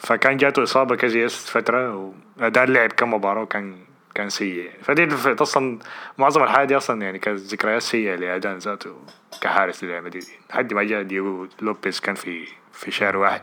فكان 0.00 0.36
جاته 0.36 0.62
إصابة 0.62 0.96
كازياس 0.96 1.50
فترة 1.50 2.12
وأدان 2.40 2.64
لعب 2.64 2.92
كم 2.92 3.14
مباراة 3.14 3.42
وكان 3.42 3.76
كان 4.14 4.28
سيء. 4.28 4.56
يعني 4.56 4.82
فدي 4.82 5.08
أصلا 5.42 5.78
معظم 6.18 6.42
الحاجة 6.42 6.66
دي 6.66 6.76
أصلا 6.76 7.02
يعني 7.02 7.18
كانت 7.18 7.38
ذكريات 7.38 7.82
سيئة 7.82 8.14
لأدان 8.14 8.58
ذاته 8.58 8.96
كحارس 9.40 9.84
لريال 9.84 10.04
مدريد. 10.04 10.24
لحد 10.50 10.74
ما 10.74 10.82
جاء 10.82 11.02
دييغو 11.02 11.48
لوبيز 11.62 12.00
كان 12.00 12.14
في 12.14 12.44
في 12.72 12.90
شهر 12.90 13.16
واحد. 13.16 13.42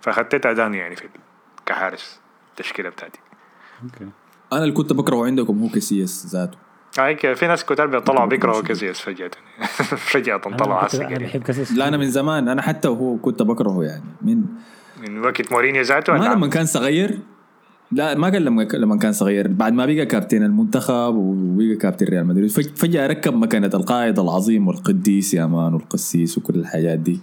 فخطيت 0.00 0.46
أدان 0.46 0.74
يعني 0.74 0.96
في 0.96 1.08
كحارس 1.66 2.20
التشكيلة 2.50 2.88
بتاعتي. 2.88 3.20
okay. 3.82 4.10
أنا 4.52 4.62
اللي 4.62 4.74
كنت 4.74 4.92
بكرهه 4.92 5.24
عندكم 5.24 5.62
هو 5.62 5.68
كاسياس 5.68 6.26
ذاته. 6.26 6.58
هيك 6.98 7.32
في 7.32 7.46
ناس 7.46 7.64
كتار 7.64 7.86
بيطلعوا 7.86 8.26
بيكرهوا 8.26 8.62
كازياس 8.62 9.00
فجأة. 9.00 9.30
فجأة 10.12 10.36
طلعوا 10.36 10.94
أنا 10.94 11.10
يعني 11.10 11.24
بحب 11.24 11.42
كاسياس 11.42 11.72
لا 11.72 11.88
أنا 11.88 11.96
من 11.96 12.10
زمان. 12.10 12.48
أنا 12.48 12.62
حتى 12.62 12.88
وهو 12.88 13.16
كنت 13.16 13.42
بكرهه 13.42 13.82
يعني. 13.84 14.04
من 14.22 14.44
من 15.00 15.24
وقت 15.24 15.52
مورينيو 15.52 15.82
ذاته 15.82 16.12
ما 16.12 16.24
لما 16.24 16.48
كان 16.48 16.66
صغير 16.66 17.18
لا 17.92 18.14
ما 18.14 18.28
قال 18.28 18.44
لما 18.44 18.62
لما 18.62 18.96
كان 18.98 19.12
صغير. 19.12 19.48
بعد 19.48 19.72
ما 19.72 19.86
بقى 19.86 20.06
كابتن 20.06 20.42
المنتخب 20.42 21.14
وبقى 21.14 21.74
كابتن 21.76 22.06
ريال 22.06 22.26
مدريد 22.26 22.50
فج- 22.50 22.76
فجأة 22.76 23.06
ركب 23.06 23.34
مكانة 23.34 23.70
القائد 23.74 24.18
العظيم 24.18 24.68
والقديس 24.68 25.34
يا 25.34 25.46
man 25.46 25.74
والقسيس 25.74 26.38
وكل 26.38 26.54
الحاجات 26.54 26.98
دي. 26.98 27.20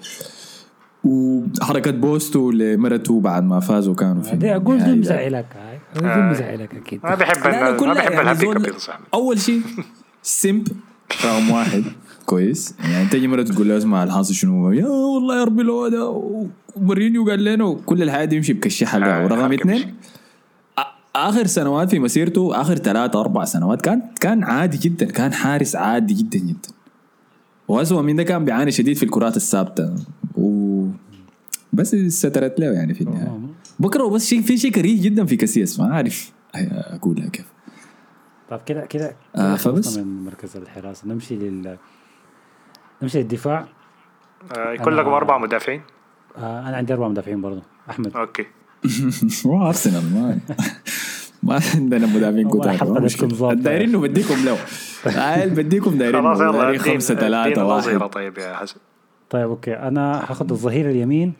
وحركة 1.03 1.91
بوسته 1.91 2.51
لمرته 2.51 3.19
بعد 3.19 3.43
ما 3.43 3.59
فازوا 3.59 3.95
كانوا 3.95 4.21
في 4.21 4.35
دي 4.35 4.55
أقول 4.55 4.83
دي. 4.83 4.91
مزعلك 4.95 5.45
هاي. 5.55 5.79
دي 6.01 6.05
آه. 6.07 6.29
مزعلك 6.31 6.75
أكيد. 6.75 6.99
ما 7.03 7.15
بحب 7.15 7.37
ما 7.47 7.93
بحب 7.93 8.11
يعني 8.11 8.21
ال 8.21 8.29
happy 8.29 8.71
أول 9.13 9.39
شيء 9.39 9.61
simp 10.23 10.67
رقم 11.25 11.51
واحد. 11.51 11.83
كويس. 12.25 12.75
يعني 12.91 13.09
تجي 13.09 13.27
مرة 13.27 13.43
تقول 13.43 13.69
له 13.69 13.77
اسمع 13.77 14.03
الحاصل 14.03 14.33
شنو؟ 14.33 14.71
يا 14.71 14.87
والله 14.87 15.39
يا 15.39 15.43
ربي 15.43 15.63
لو 15.63 15.87
ده 15.87 16.09
ومورينيو 16.77 17.25
قال 17.29 17.43
لنا 17.43 17.63
وكل 17.63 18.03
الحياة 18.03 18.25
دي 18.25 18.35
يمشي 18.35 18.53
بكشحها 18.53 19.21
آه، 19.21 19.23
ورقم 19.23 19.51
اثنين 19.53 19.93
آخر 21.15 21.47
سنوات 21.47 21.89
في 21.89 21.99
مسيرته 21.99 22.61
آخر 22.61 22.75
ثلاثة 22.75 23.19
أربع 23.19 23.45
سنوات 23.45 23.81
كان 23.81 24.01
كان 24.21 24.43
عادي 24.43 24.77
جدا 24.77 25.05
كان 25.05 25.33
حارس 25.33 25.75
عادي 25.75 26.13
جدا 26.13 26.39
جدا. 26.39 26.69
واسوء 27.67 28.01
من 28.01 28.15
ده 28.15 28.23
كان 28.23 28.45
بيعاني 28.45 28.71
شديد 28.71 28.97
في 28.97 29.03
الكرات 29.03 29.37
الثابتة. 29.37 29.95
و 30.37 30.85
بس 31.73 31.95
سترت 31.95 32.59
له 32.59 32.65
يعني 32.65 32.93
في 32.93 33.01
النهاية. 33.01 33.39
بكرة 33.79 34.07
بس 34.09 34.25
شيء 34.25 34.41
في 34.41 34.57
شيء 34.57 34.71
كريه 34.71 35.01
جدا 35.01 35.25
في 35.25 35.35
كاسياس 35.35 35.79
ما 35.79 35.93
أعرف 35.93 36.31
أقولها 36.55 37.29
كيف. 37.29 37.45
طيب 38.49 38.59
كده 38.65 38.85
كده 38.85 39.15
آه، 39.35 39.55
فبس. 39.55 39.97
من 39.97 40.25
مركز 40.25 40.57
الحراسه 40.57 41.07
نمشي 41.07 41.35
لل 41.35 41.77
نمشي 43.01 43.17
للدفاع. 43.17 43.65
آه، 44.57 44.73
يكون 44.73 44.93
لكم 44.93 45.09
أربع 45.09 45.37
مدافعين. 45.37 45.81
آه 46.37 46.69
أنا 46.69 46.77
عندي 46.77 46.93
أربع 46.93 47.07
مدافعين 47.07 47.41
برضه 47.41 47.61
أحمد. 47.89 48.17
أوكي. 48.17 48.45
هو 49.45 49.67
أرسنال 49.67 50.13
ما 50.13 50.39
ما 51.43 51.59
عندنا 51.75 52.07
مدافعين 52.07 52.49
كتار. 52.49 53.53
دايرين 53.53 53.89
إنه 53.89 53.99
بديكم 53.99 54.35
له 54.45 54.57
عيل 55.05 55.49
بديكم 55.49 55.97
دايرين 55.97 56.21
خلاص 56.21 56.39
يلا 56.39 56.77
خمسة 56.77 57.15
ثلاثة 57.15 57.65
واحد. 57.65 58.09
طيب 58.09 58.37
يا 58.37 58.55
حسن. 58.55 58.75
طيب 59.29 59.49
أوكي. 59.49 59.73
أنا 59.73 60.21
هاخد 60.29 60.51
الظهير 60.51 60.89
اليمين. 60.89 61.33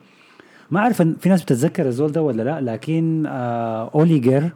ما 0.72 0.80
أعرف 0.80 1.02
في 1.02 1.30
ناس 1.30 1.44
بتتذكر 1.44 1.86
الزول 1.88 2.12
ده 2.12 2.22
ولا 2.22 2.44
لا 2.44 2.62
لكن 2.62 3.26
آه 3.28 3.92
اوليجر 3.96 4.50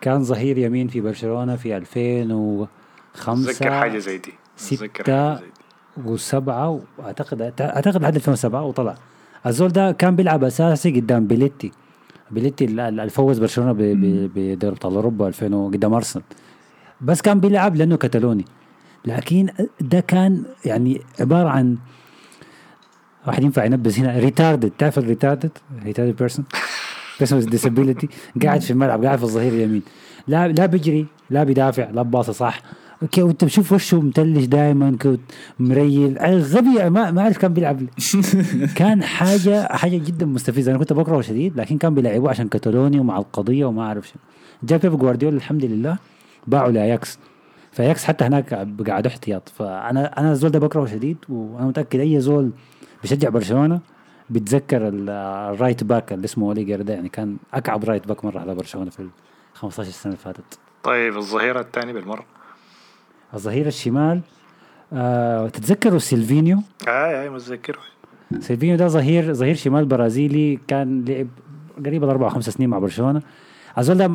كان 0.00 0.24
ظهير 0.24 0.58
يمين 0.58 0.88
في 0.88 1.00
برشلونة 1.00 1.56
في 1.56 1.76
2005 1.76 3.50
اتذكر 3.50 3.70
حاجة 3.70 3.98
زي 3.98 4.18
دي. 4.18 4.32
ستة 4.56 4.88
حاجة 5.04 5.34
زي 5.34 5.40
دي. 5.40 6.10
وسبعة 6.10 6.80
وأعتقد 6.98 7.42
أعتقد 7.60 8.02
لحد 8.02 8.14
2007 8.14 8.62
وطلع. 8.62 8.94
الزول 9.46 9.68
ده 9.68 9.92
كان 9.92 10.16
بيلعب 10.16 10.44
أساسي 10.44 10.90
قدام 11.00 11.26
بيليتي. 11.26 11.72
ال- 12.38 12.80
اللي 12.80 13.08
فوز 13.10 13.38
برشلونة 13.38 13.72
بدوري 13.72 14.72
ابطال 14.72 14.94
أوروبا 14.94 15.28
2000 15.28 15.54
و- 15.54 15.68
قدام 15.68 15.94
أرسنال. 15.94 16.24
بس 17.00 17.20
كان 17.22 17.40
بيلعب 17.40 17.76
لأنه 17.76 17.96
كتالوني 17.96 18.44
لكن 19.04 19.48
ده 19.80 20.00
كان 20.00 20.42
يعني 20.64 21.00
عبارة 21.20 21.48
عن 21.48 21.76
واحد 23.26 23.42
ينفع 23.42 23.64
ينبذ 23.64 23.98
هنا 24.00 24.18
retarded 24.18 24.70
تعرف 24.78 24.98
ال 24.98 25.04
retarded 25.04 25.50
retarded 25.84 26.16
person 26.16 26.44
person 27.18 27.42
disability. 27.42 28.06
قاعد 28.42 28.60
في 28.60 28.70
الملعب 28.70 29.04
قاعد 29.04 29.18
في 29.18 29.24
الظهير 29.24 29.52
اليمين. 29.52 29.82
لا 30.28 30.48
لا 30.48 30.66
بيجري 30.66 31.06
لا 31.30 31.44
بيدافع 31.44 31.90
لا 31.90 32.02
باصة 32.02 32.32
صح. 32.32 32.60
وانت 33.18 33.44
بتشوف 33.44 33.72
وشه 33.72 34.00
متلج 34.00 34.44
دائما 34.44 34.96
مريل. 35.58 36.18
غبي 36.18 36.90
ما 36.90 37.10
ما 37.10 37.20
أعرف 37.22 37.38
كان 37.38 37.52
بيلعب. 37.54 37.80
لي. 37.82 37.88
كان 38.76 39.02
حاجة 39.02 39.66
حاجة 39.76 39.96
جدا 39.98 40.26
مستفزة. 40.26 40.70
أنا 40.70 40.78
كنت 40.78 40.92
بكرهه 40.92 41.20
شديد 41.20 41.56
لكن 41.60 41.78
كان 41.78 41.94
بيلعبوه 41.94 42.30
عشان 42.30 42.48
كتالوني 42.48 43.00
ومع 43.00 43.18
القضية 43.18 43.64
وما 43.64 43.82
أعرف 43.82 44.08
شنو. 44.08 44.20
جا 44.62 44.80
بيب 44.80 44.98
جوارديولا 44.98 45.36
الحمد 45.36 45.64
لله 45.64 45.98
باعوا 46.46 46.72
لأياكس. 46.72 47.18
فأياكس 47.72 48.04
حتى 48.04 48.24
هناك 48.24 48.54
قعدوا 48.88 49.10
احتياط. 49.10 49.48
فأنا 49.48 50.20
أنا 50.20 50.32
الزول 50.32 50.50
ده 50.50 50.58
بكرهه 50.58 50.86
شديد 50.86 51.16
وأنا 51.28 51.66
متأكد 51.66 52.00
أي 52.00 52.20
زول 52.20 52.50
بيشجع 53.02 53.28
برشلونة 53.28 53.80
بيتذكر 54.30 54.88
ال- 54.88 55.10
ال 55.54 55.59
right 55.59 55.84
back 55.84 56.12
اللي 56.12 56.24
اسمه 56.24 56.46
اوليجر 56.46 56.82
ده 56.82 56.94
يعني 56.94 57.08
كان 57.08 57.36
أكعب 57.54 57.84
right 57.84 58.08
back 58.08 58.24
مرة 58.24 58.40
على 58.40 58.54
برشلونة 58.54 58.90
في 58.90 59.00
ال 59.00 59.08
15 59.54 59.90
سنة 59.90 60.12
اللي 60.12 60.24
فاتت. 60.24 60.58
طيب 60.82 61.16
الظهيرة 61.16 61.60
الثاني 61.60 61.92
بالمرة. 61.92 62.24
الظهير 63.34 63.66
الشمال. 63.66 64.20
آه 64.92 65.48
تتذكروا 65.48 65.98
سيلفينيو؟ 65.98 66.58
اي 66.88 67.22
اي 67.22 67.30
متذكره. 67.30 67.78
سيلفينيو 68.40 68.76
ده 68.76 68.88
ظهير 68.88 69.34
ظهير 69.34 69.54
شمال 69.54 69.84
برازيلي 69.84 70.58
كان 70.68 71.04
لعب 71.04 71.26
قريب 71.86 72.04
أربع 72.04 72.28
خمس 72.28 72.50
سنين 72.50 72.70
مع 72.70 72.78
برشلونة. 72.78 73.22
الزول 73.78 73.98
ده 73.98 74.06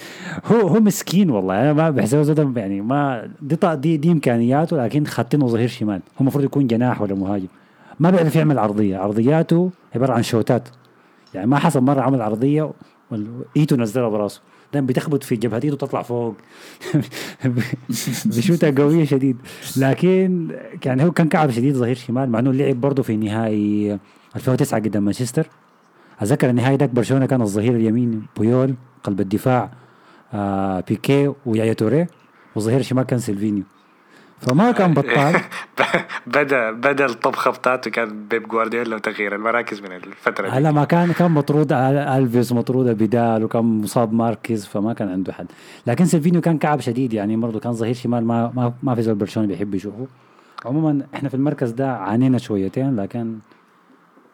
هو 0.50 0.68
هو 0.68 0.80
مسكين 0.80 1.30
والله. 1.30 1.60
أنا 1.60 1.72
ما 1.72 1.90
بحسبه 1.90 2.20
الزول 2.20 2.34
ده 2.34 2.60
يعني 2.60 2.80
ما 2.80 3.30
دي 3.42 3.56
دي 3.76 3.96
دي 3.96 4.12
إمكانياته 4.12 4.76
لكن 4.84 5.04
خاتينه 5.04 5.46
ظهير 5.46 5.68
شمال. 5.68 6.00
هو 6.16 6.20
المفروض 6.20 6.44
يكون 6.44 6.66
جناح 6.66 7.00
ولا 7.02 7.14
مهاجم. 7.14 7.48
ما 8.00 8.10
بيعرف 8.10 8.36
يعمل 8.36 8.58
عرضية. 8.58 8.98
عرضياته 8.98 9.70
عبارة 9.94 10.12
عن 10.12 10.22
شوتات. 10.22 10.68
يعني 11.34 11.46
ما 11.46 11.58
حصل 11.58 11.80
مرة 11.80 12.00
عمل 12.00 12.22
عرضية 12.22 12.70
ايته 13.56 13.76
نزلها 13.76 14.08
براسه. 14.08 14.40
دائما 14.72 14.86
بتخبط 14.86 15.22
في 15.22 15.36
جبهة 15.36 15.60
ايده 15.64 15.76
تطلع 15.76 16.02
فوق. 16.02 16.34
بشوتة 18.24 18.82
قوية 18.82 19.04
شديد. 19.04 19.36
لكن 19.76 20.48
يعني 20.84 21.04
هو 21.04 21.10
كان 21.10 21.28
كعب 21.28 21.50
شديد 21.50 21.74
ظهير 21.74 21.96
شمال 21.96 22.30
مع 22.30 22.38
إنه 22.38 22.52
لعب 22.52 22.80
برضه 22.80 23.02
في 23.02 23.16
نهائي 23.16 23.98
2009 24.36 24.80
قدام 24.80 25.02
مانشستر. 25.02 25.48
أتذكر 26.20 26.50
النهائي 26.50 26.76
ذاك 26.76 26.90
برشلونة 26.90 27.26
كان 27.26 27.42
الظهير 27.42 27.76
اليمين 27.76 28.26
بويول 28.36 28.74
قلب 29.04 29.20
الدفاع 29.20 29.70
آه 30.32 30.80
بيكي 30.80 31.32
ويايا 31.46 31.72
توري 31.72 32.06
والظهير 32.54 32.80
الشمال 32.80 33.04
كان 33.04 33.18
سيلفينيو. 33.18 33.64
فما 34.40 34.72
كان 34.72 34.94
بطال. 34.94 35.40
بدا 36.26 36.70
بدا 36.70 37.06
الطبخة 37.06 37.50
بتاعته 37.50 37.90
كان 37.90 38.26
بيب 38.30 38.48
جوارديولا 38.48 38.96
وتغيير 38.96 39.34
المراكز 39.34 39.80
من 39.80 39.92
الفترة 39.92 40.48
هلا 40.48 40.72
ما 40.72 40.84
كان 40.84 41.12
كان 41.12 41.30
مطرود 41.30 41.72
ألفيس 41.72 42.52
مطرود 42.52 42.86
بدال 42.86 43.44
وكان 43.44 43.64
مصاب 43.64 44.12
ماركيز 44.12 44.66
فما 44.66 44.92
كان 44.92 45.08
عنده 45.08 45.32
حد. 45.32 45.46
لكن 45.86 46.04
سيلفينيو 46.04 46.40
كان 46.40 46.58
كعب 46.58 46.80
شديد 46.80 47.12
يعني 47.12 47.36
برضه 47.36 47.60
كان 47.60 47.72
ظهير 47.72 47.94
شمال 47.94 48.24
ما 48.24 48.52
ما, 48.54 48.72
ما 48.82 48.94
في 48.94 49.02
زول 49.02 49.14
برشلونه 49.14 49.48
بيحب 49.48 49.74
يشوفه. 49.74 50.06
عموما 50.64 51.06
إحنا 51.14 51.28
في 51.28 51.34
المركز 51.34 51.70
ده 51.70 51.92
عانينا 51.92 52.38
شويتين 52.38 52.96
لكن 52.96 53.38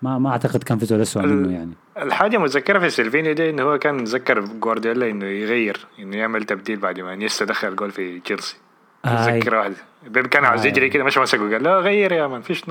ما 0.03 0.19
ما 0.19 0.31
أعتقد 0.31 0.63
كان 0.63 0.79
في 0.79 0.87
زول 0.87 1.01
اسوء 1.01 1.23
منه 1.27 1.53
يعني. 1.53 1.73
الحاجة 1.99 2.39
متذكره 2.39 2.79
في 2.79 2.91
سيلفينيو 2.91 3.33
دي 3.33 3.51
إنه 3.51 3.63
هو 3.63 3.79
كان 3.79 3.95
متذكر 3.95 4.41
جوارديولا 4.41 5.11
إنه 5.11 5.27
يغير 5.27 5.87
إنه 5.99 6.17
يعمل 6.17 6.45
تبديل 6.45 6.77
بعد 6.77 7.01
ما 7.01 7.13
إنيستا 7.13 7.45
دخل 7.45 7.77
جول 7.77 7.91
في 7.91 8.21
تشيلسي. 8.21 8.57
متذكر 9.05 9.55
واحد 9.55 9.73
بيب 10.09 10.27
كان 10.27 10.45
عاوز 10.45 10.67
يجري 10.67 10.89
كده 10.89 11.05
مش 11.05 11.19
مسكه 11.19 11.51
قال 11.53 11.63
لا 11.63 11.79
غير 11.79 12.13
يا 12.13 12.27
man 12.27 12.41
فيش 12.43 12.63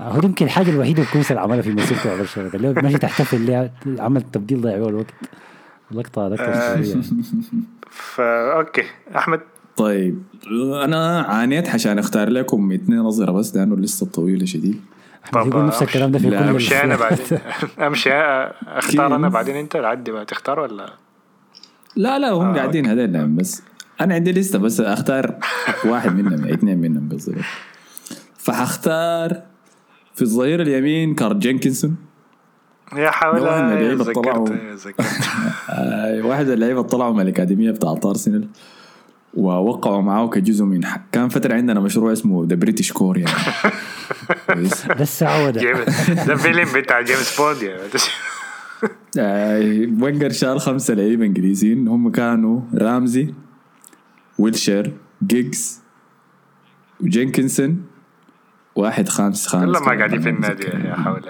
هو 0.00 0.20
يمكن 0.24 0.44
الحاجة 0.46 0.70
الوحيدة 0.70 1.02
الكويسه 1.02 1.30
اللي 1.30 1.40
عملها 1.40 1.62
في 1.62 1.70
مسيرته 1.72 2.10
مع 2.10 2.16
برشلونه 2.16 2.50
قال 2.50 2.62
له 2.62 2.72
ماشي 2.82 2.98
تحتفل 2.98 3.40
ليه 3.40 3.70
عمل 3.98 4.22
تبديل 4.22 4.60
ضيع 4.60 4.74
الوقت. 4.74 5.06
لقطة 5.90 6.28
لقطة 6.28 6.82
فا 7.90 8.52
أوكي. 8.58 8.84
أحمد؟ 9.16 9.40
طيب 9.76 10.22
أنا 10.84 11.20
عانيت 11.22 11.68
عشان 11.68 11.98
أختار 11.98 12.28
لكم 12.28 12.72
اثنين 12.72 12.98
نظره 12.98 13.32
بس 13.32 13.56
لأنه 13.56 13.76
لسه 13.76 14.06
طويله 14.06 14.46
شديد 14.46 14.80
احمد 15.24 15.46
يقول 15.46 15.66
نفس 15.66 15.82
الكلام 15.82 16.10
ده 16.12 16.18
في 16.18 16.30
كل 16.30 16.34
أمشي 16.34 16.82
أنا 16.82 16.96
بعدين. 16.96 17.38
أمشي 17.86 18.12
أختار 18.66 19.16
أنا 19.16 19.28
بعدين 19.28 19.56
أنت. 19.56 19.76
عدي 19.76 20.10
بقى 20.10 20.24
تختار 20.24 20.60
ولا؟ 20.60 20.92
لا 21.96 22.18
لا 22.18 22.30
هم 22.30 22.46
آه 22.50 22.54
قاعدين 22.56 22.86
هذين 22.86 23.36
بس. 23.36 23.62
أنا 24.00 24.14
عندي 24.14 24.32
لستة 24.32 24.58
بس 24.58 24.80
أختار 24.80 25.34
واحد 25.84 26.16
منهم 26.16 26.44
اثنين 26.54 26.78
منهم 26.78 27.08
قصدي 27.12 27.40
فحختار 28.38 29.42
في 30.14 30.22
الظهير 30.22 30.62
اليمين 30.62 31.14
كارل 31.14 31.38
جينكنسون. 31.38 31.96
يا 32.96 33.10
حول 33.10 33.40
واحد 33.40 33.62
من 33.64 33.72
اللعيبة 33.72 34.12
طلعوا 34.12 34.48
واحد 36.28 36.46
من 36.46 36.52
اللعيبة 36.52 36.82
طلعوا 36.82 37.14
من 37.14 37.20
الأكاديمية 37.20 37.70
بتاعت 37.70 38.06
ارسنال 38.06 38.48
ووقعوا 39.34 40.02
معاه 40.02 40.28
كجزء 40.28 40.64
من 40.64 40.84
حق. 40.84 41.00
كان 41.12 41.28
فترة 41.28 41.54
عندنا 41.54 41.80
مشروع 41.80 42.12
اسمه 42.12 42.46
the 42.46 42.54
British 42.56 42.92
core 42.92 43.18
يعني 43.18 43.32
ده 44.48 45.02
السعودة 45.02 45.72
ده 46.26 46.36
فيلم 46.36 46.68
بتاع 46.74 47.00
جيمس 47.00 47.40
بوند 47.40 47.62
يعني 47.62 47.80
وينجر 50.02 50.30
شال 50.30 50.60
خمسة 50.60 50.94
لعيبة 50.94 51.24
إنجليزيين. 51.24 51.88
هم 51.88 52.10
كانوا 52.10 52.60
رامزي 52.74 53.34
ويلشير 54.38 54.92
جيبس 55.26 55.80
وجينكنسون 57.00 57.82
واحد 58.76 59.08
خامس 59.08 59.46
خامس 59.46 59.64
كلهم 59.64 59.88
ما 59.88 59.98
قاعدين 59.98 60.20
في 60.20 60.28
النادي 60.28 60.64
يا 60.64 60.94
حول. 60.94 61.22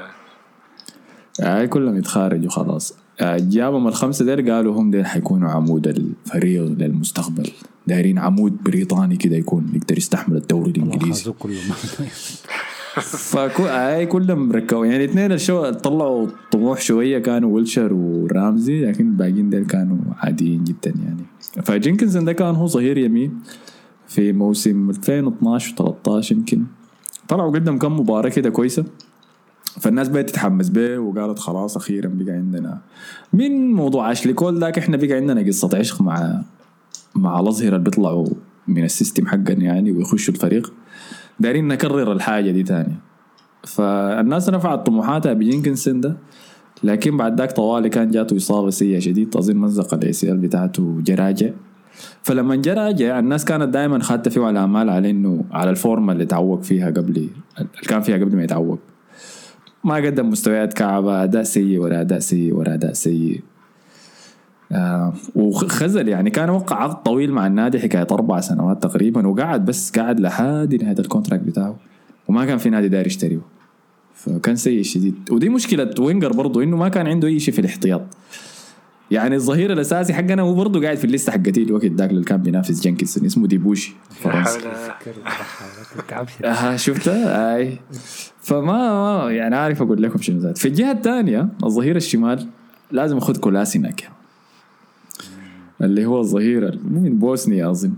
آه 1.40 1.64
كلهم 1.64 1.96
يتخارجوا 1.96 2.50
خلاص. 2.50 2.94
آه 3.20 3.38
جابهم 3.40 3.88
الخمسة 3.88 4.24
ديل 4.24 4.52
قالوا 4.52 4.80
هم 4.80 4.90
ديل 4.90 5.06
حيكونوا 5.06 5.50
عمود 5.50 5.86
الفريق 5.86 6.62
للمستقبل. 6.62 7.50
دايرين 7.86 8.18
عمود 8.18 8.62
بريطاني 8.62 9.16
كده 9.16 9.36
يكون 9.36 9.72
يقدر 9.74 9.98
يستحمل 9.98 10.36
الدوري 10.36 10.70
الإنجليزي. 10.70 11.32
فكو 13.00 13.66
اي 13.66 14.06
كلهم 14.06 14.52
ركبوا. 14.52 14.86
يعني 14.86 15.04
اثنين 15.04 15.32
الشو 15.32 15.70
طلعوا 15.70 16.26
طموح 16.52 16.80
شوية 16.80 17.18
كانوا 17.18 17.54
ويلشر 17.54 17.92
ورامزي 17.94 18.84
لكن 18.84 19.06
الباقيين 19.06 19.50
ديل 19.50 19.66
كانوا 19.66 19.96
عاديين 20.16 20.64
جدا 20.64 20.94
يعني. 21.04 21.24
فجينكنسون 21.62 22.24
ده 22.24 22.32
كان 22.32 22.54
هو 22.54 22.66
ظهير 22.66 22.98
يمين 22.98 23.38
في 24.08 24.32
موسم 24.32 24.90
2012 24.90 25.74
و13 25.76 26.32
يمكن. 26.32 26.64
طلعوا 27.28 27.52
قدم 27.52 27.78
كم 27.78 28.00
مباراة 28.00 28.28
كده 28.28 28.50
كويسة. 28.50 28.84
فالناس 29.80 30.08
بقت 30.08 30.30
تتحمس 30.30 30.68
به 30.68 30.98
وقالت 30.98 31.38
خلاص 31.38 31.76
أخيرا 31.76 32.08
بقى 32.14 32.32
عندنا. 32.32 32.78
من 33.32 33.72
موضوع 33.72 34.12
اشلي 34.12 34.32
كول 34.32 34.58
ذاك 34.58 34.78
إحنا 34.78 34.96
بقى 34.96 35.12
عندنا 35.12 35.46
قصة 35.46 35.70
عشق 35.74 36.02
مع 36.02 36.42
مع 37.14 37.40
الأظهرة 37.40 37.68
اللي 37.68 37.84
بيطلعوا 37.84 38.26
من 38.68 38.84
ال 38.84 38.90
system 38.90 39.26
حقنا 39.26 39.64
يعني 39.64 39.92
ويخشوا 39.92 40.34
الفريق. 40.34 40.72
دايرين 41.40 41.68
نكرر 41.68 42.12
الحاجة 42.12 42.50
دي 42.50 42.62
تاني. 42.62 42.94
فالناس 43.64 44.48
رفعت 44.48 44.86
طموحاتها 44.86 45.32
بجينكنسون 45.32 46.00
ده 46.00 46.16
لكن 46.82 47.16
بعد 47.16 47.38
ذاك 47.40 47.52
طوالي 47.52 47.88
كان 47.88 48.10
جاته 48.10 48.36
إصابة 48.36 48.70
سيئة 48.70 48.98
شديد 48.98 49.36
اظن 49.36 49.56
مزق 49.56 49.94
ال 49.94 50.12
ACL 50.12 50.38
بتاعته 50.38 51.00
جا 51.04 51.16
راجع 51.16 51.50
فلما 52.22 52.56
جا 52.56 52.74
راجع 52.74 53.18
الناس 53.18 53.44
كانت 53.44 53.68
دائما 53.74 53.98
خاطه 53.98 54.30
فيه 54.30 54.40
على 54.40 54.64
امال 54.64 54.90
على 54.90 55.10
إنه 55.10 55.44
على 55.50 55.70
الفورمة 55.70 56.12
اللي 56.12 56.26
تعوق 56.26 56.62
فيها 56.62 56.86
قبل 56.90 57.16
اللي 57.16 57.68
كان 57.88 58.00
فيها 58.00 58.16
قبل 58.16 58.36
ما 58.36 58.44
يتعوق. 58.44 58.78
ما 59.84 59.94
قدم 59.94 60.28
مستويات 60.28 60.72
كعبة 60.72 61.24
أداء 61.24 61.42
سيء 61.42 61.78
ورا 61.78 62.00
أداء 62.00 62.18
سيء 62.18 62.54
ورا 62.54 62.74
أداء 62.74 62.92
سيء. 62.92 63.40
آه 64.74 65.12
وخزل 65.34 66.08
يعني 66.08 66.30
كان 66.30 66.50
وقع 66.50 66.76
عقد 66.76 67.02
طويل 67.02 67.32
مع 67.32 67.46
النادي 67.46 67.78
حكاية 67.78 68.06
أربع 68.10 68.40
سنوات 68.40 68.82
تقريبا 68.82 69.26
وقعد 69.26 69.64
بس 69.64 69.98
قعد 69.98 70.20
لحد 70.20 70.74
نهاية 70.82 70.98
ال 70.98 71.03
contract 71.03 71.42
بتاعه 71.42 71.76
وما 72.28 72.44
كان 72.44 72.58
في 72.58 72.70
نادي 72.70 72.88
داير 72.88 73.06
يشتريه. 73.06 73.40
فكان 74.14 74.56
سيء 74.56 74.82
شديد. 74.82 75.14
ودي 75.30 75.48
مشكلة 75.48 75.90
وينجر 75.98 76.32
برضه 76.32 76.62
إنه 76.62 76.76
ما 76.76 76.88
كان 76.88 77.06
عنده 77.06 77.28
أي 77.28 77.40
شيء 77.40 77.54
في 77.54 77.60
الاحتياط. 77.60 78.02
يعني 79.10 79.34
الظهير 79.34 79.72
الأساسي 79.72 80.14
حقنا 80.14 80.42
هو 80.42 80.54
برضه 80.54 80.82
قاعد 80.82 80.96
في 80.96 81.04
الليستة 81.04 81.32
حقتي 81.32 81.62
الوقت 81.62 81.84
ذاك 81.84 82.10
اللي 82.10 82.24
كان 82.24 82.42
بينافس 82.42 82.80
جينكنسون 82.80 83.24
اسمه 83.24 83.46
ديبوشي 83.46 83.92
فرنسي. 84.10 84.58
آه 86.44 86.76
شفتها 86.76 87.56
آي. 87.56 87.78
فما 88.42 89.26
يعني 89.30 89.56
عارف 89.56 89.82
أقول 89.82 90.02
لكم 90.02 90.18
شنو 90.18 90.38
ذات 90.38 90.58
في 90.58 90.68
الجهة 90.68 90.92
الثانية 90.92 91.48
الظهير 91.64 91.96
الشمال 91.96 92.46
لازم 92.92 93.16
أخذ 93.16 93.36
كولاسيناك. 93.36 94.13
اللي 95.82 96.06
هو 96.06 96.20
الظهير 96.20 96.78
من 96.84 97.18
بوسنيا 97.18 97.70
اظن 97.70 97.92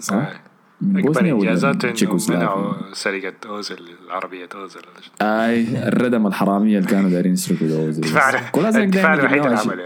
صح؟ 0.00 0.42
من 0.80 1.02
بوسنيا 1.02 1.32
انجازات 1.32 2.02
منعوا 2.30 2.72
سرقة 2.92 3.32
اوزل 3.46 3.76
عربية 4.10 4.48
اوزل 4.54 4.80
أي 5.22 5.88
الردم 5.88 6.26
الحرامية 6.26 6.78
اللي 6.78 6.88
كانوا 6.88 7.10
دايرين 7.10 7.32
يسرقوا 7.32 7.86
اوزل 7.86 8.02
كولاسيناك 8.52 8.88
دايما 8.88 9.84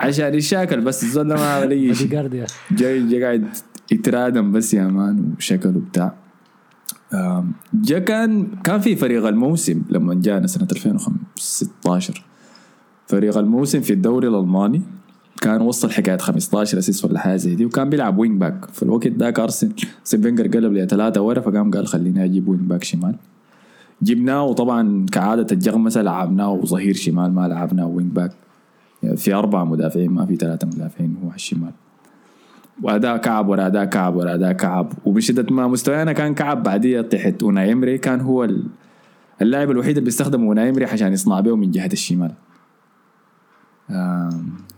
عشان 0.00 0.34
يشاكل 0.34 0.80
بس 0.80 1.02
الزول 1.02 1.26
ما 1.28 1.54
عمل 1.54 1.70
أي 1.70 1.94
شيء. 1.94 2.46
جاي 2.70 3.22
قاعد 3.22 3.46
يترادم 3.92 4.52
بس 4.52 4.74
يا 4.74 4.86
مان 4.86 5.34
وشكل 5.38 5.68
وبتاع. 5.68 6.14
جا 7.74 7.98
كان 7.98 8.46
كان 8.64 8.80
في 8.80 8.96
فريق 8.96 9.26
الموسم 9.26 9.82
لما 9.90 10.14
جانا 10.14 10.46
سنة 10.46 10.68
2016 10.72 12.22
فريق 13.06 13.38
الموسم 13.38 13.80
في 13.80 13.92
الدوري 13.92 14.28
الألماني. 14.28 14.82
كان 15.40 15.60
وصل 15.60 15.90
حكاية 15.90 16.16
15 16.16 16.78
assist 16.78 17.04
ولا 17.04 17.18
حاجة 17.18 17.36
زي 17.36 17.54
دي 17.54 17.64
وكان 17.64 17.90
بيلعب 17.90 18.18
wing 18.18 18.40
back 18.40 18.64
في 18.72 18.82
الوقت 18.82 19.06
ذاك 19.06 19.38
ارسنال 19.40 19.72
فينجر 20.04 20.46
قلب 20.46 20.72
لي 20.72 20.86
ثلاثة 20.86 21.20
ورا 21.20 21.40
فقام 21.40 21.70
قال 21.70 21.86
خليني 21.86 22.24
أجيب 22.24 22.48
wing 22.48 22.60
back 22.60 22.84
شمال. 22.84 23.14
جبناه 24.02 24.44
وطبعا 24.44 25.06
كعادة 25.12 25.46
الجغمسه 25.52 26.02
لعبناه 26.02 26.60
ظهير 26.64 26.94
شمال 26.94 27.32
ما 27.32 27.48
لعبناه 27.48 27.86
wing 27.86 28.12
back 28.12 28.32
يعني 29.02 29.16
في 29.16 29.34
أربعة 29.34 29.64
مدافعين 29.64 30.10
ما 30.10 30.26
في 30.26 30.36
ثلاثة 30.36 30.66
مدافعين 30.66 31.16
هو 31.22 31.28
على 31.28 31.36
الشمال. 31.36 31.72
واداء 32.82 33.16
كعب 33.16 33.48
ورا 33.48 33.66
اداء 33.66 33.84
كعب 33.84 34.16
ورا 34.16 34.34
اداء 34.34 34.52
كعب. 34.52 34.92
وبشدة 35.04 35.54
ما 35.54 35.66
مستوانا 35.66 36.12
كان 36.12 36.34
كعب 36.34 36.62
بعديه 36.62 37.00
تحت 37.00 37.42
اوناي 37.42 37.66
ايمري 37.66 37.98
كان 37.98 38.20
هو 38.20 38.48
اللاعب 39.42 39.70
الوحيد 39.70 39.90
اللي 39.96 40.04
بيستخدمه 40.04 40.44
اوناي 40.44 40.61
ايمري 40.61 40.84
عشان 40.84 41.12
يصنع 41.12 41.40
به 41.40 41.56
من 41.56 41.70
جهة 41.70 41.90
الشمال. 41.92 42.32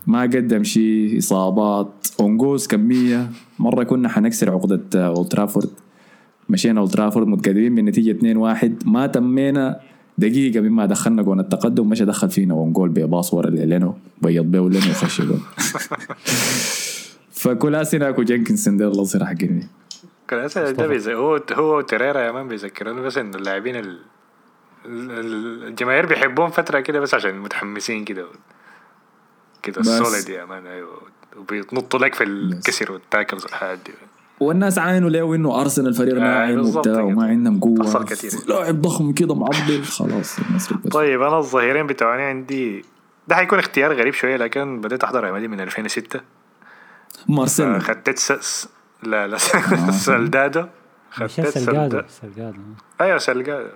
ما 0.07 0.21
قدم 0.21 0.63
شيء 0.63 1.17
إصابات 1.17 2.07
own 2.19 2.37
goals 2.37 2.67
كمية. 2.67 3.29
مرة 3.59 3.83
كنا 3.83 4.09
حنكسر 4.09 4.51
عقدة 4.51 5.07
اولترافورد 5.07 5.69
مشينا 6.49 6.79
اولترافورد 6.81 7.27
متقدمين 7.27 7.75
بنتيجة 7.75 8.17
2-1 8.55 8.67
ما 8.85 9.07
تمينا 9.07 9.79
دقيقة 10.17 10.59
مما 10.61 10.85
دخلنا 10.85 11.21
جون 11.21 11.39
التقدم. 11.39 11.89
مش 11.89 12.01
دخل 12.01 12.29
فينا 12.29 12.53
ونقول 12.53 12.89
بباص 12.89 13.33
ورا 13.33 13.49
لينو. 13.49 13.93
بيض 14.21 14.45
بيه 14.45 14.59
ولينو 14.59 14.85
يخش 14.85 15.21
جون. 15.21 15.41
فكولاسيناك 17.31 18.19
وجنكنسون 18.19 18.77
ديل 18.77 18.87
الله 18.87 19.01
يصير 19.01 19.25
حقين 19.25 19.67
كلاس 20.29 20.57
ده. 20.57 21.13
هو 21.13 21.39
هو 21.53 21.77
وتوريرا 21.77 22.19
يا 22.21 22.31
man 22.31 22.47
بيذكروني 22.47 23.01
بس 23.01 23.17
إنه 23.17 23.37
اللاعبين 23.37 23.75
ال... 23.75 23.99
ال- 24.85 25.67
الجماهير 25.67 26.05
بيحبوهم 26.05 26.49
فترة 26.49 26.79
كده 26.79 26.99
بس 26.99 27.13
عشان 27.13 27.39
متحمسين 27.39 28.05
كده. 28.05 28.25
كده 29.63 29.81
بس. 29.81 29.87
ال 29.87 29.94
solid 29.94 30.29
يا 30.29 30.45
man 30.45 30.67
أيوه 30.67 31.01
وبينطوا 31.37 31.99
لك 31.99 32.15
في 32.15 32.23
الكسر 32.23 32.91
وال 32.91 33.03
tackles 33.03 33.43
والحاجات 33.43 33.79
دي. 33.85 33.91
والناس 34.39 34.77
عاينوا 34.77 35.09
له 35.09 35.35
انه 35.35 35.61
ارسنال 35.61 35.93
فريق 35.93 36.15
آه، 36.15 36.19
ناعم 36.19 36.59
وبتاع. 36.59 37.01
وما 37.01 37.27
عندهم 37.27 37.59
قوة. 37.59 38.05
لاعب 38.47 38.81
ضخم 38.81 39.11
كده 39.11 39.35
معضل 39.35 39.83
خلاص. 39.83 40.35
طيب 40.91 41.21
أنا 41.21 41.37
الظهيرين 41.37 41.87
بتوعي 41.87 42.23
عندي 42.29 42.85
ده 43.27 43.35
حيكون 43.35 43.59
اختيار 43.59 43.93
غريب 43.93 44.13
شوية 44.13 44.35
لكن 44.37 44.81
بديت 44.81 45.03
أحضر 45.03 45.23
ريال 45.23 45.33
مدريد 45.33 45.49
من 45.49 45.59
2006 45.59 46.19
مارسيلو. 47.27 47.79
خدت 47.79 48.19
س... 48.19 48.67
لا 49.03 49.27
لا 49.27 49.37
سلدادو 49.91 50.61
مش 51.21 51.33
خدت 51.33 51.47
سلدادو 51.47 52.01
سلقادو 52.21 52.59
أيوه 53.01 53.17
سلجادو 53.17 53.69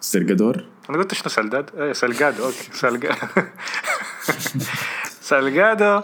سيرجادور؟ 0.00 0.64
أنا 0.90 0.98
قلت 0.98 1.14
شنو 1.14 1.28
سلداد 1.28 1.70
أيوه 1.78 1.92
سلجادو 1.92 2.44
okay 2.44 2.68
سلجادو 2.72 3.16
سلجادو 5.26 6.00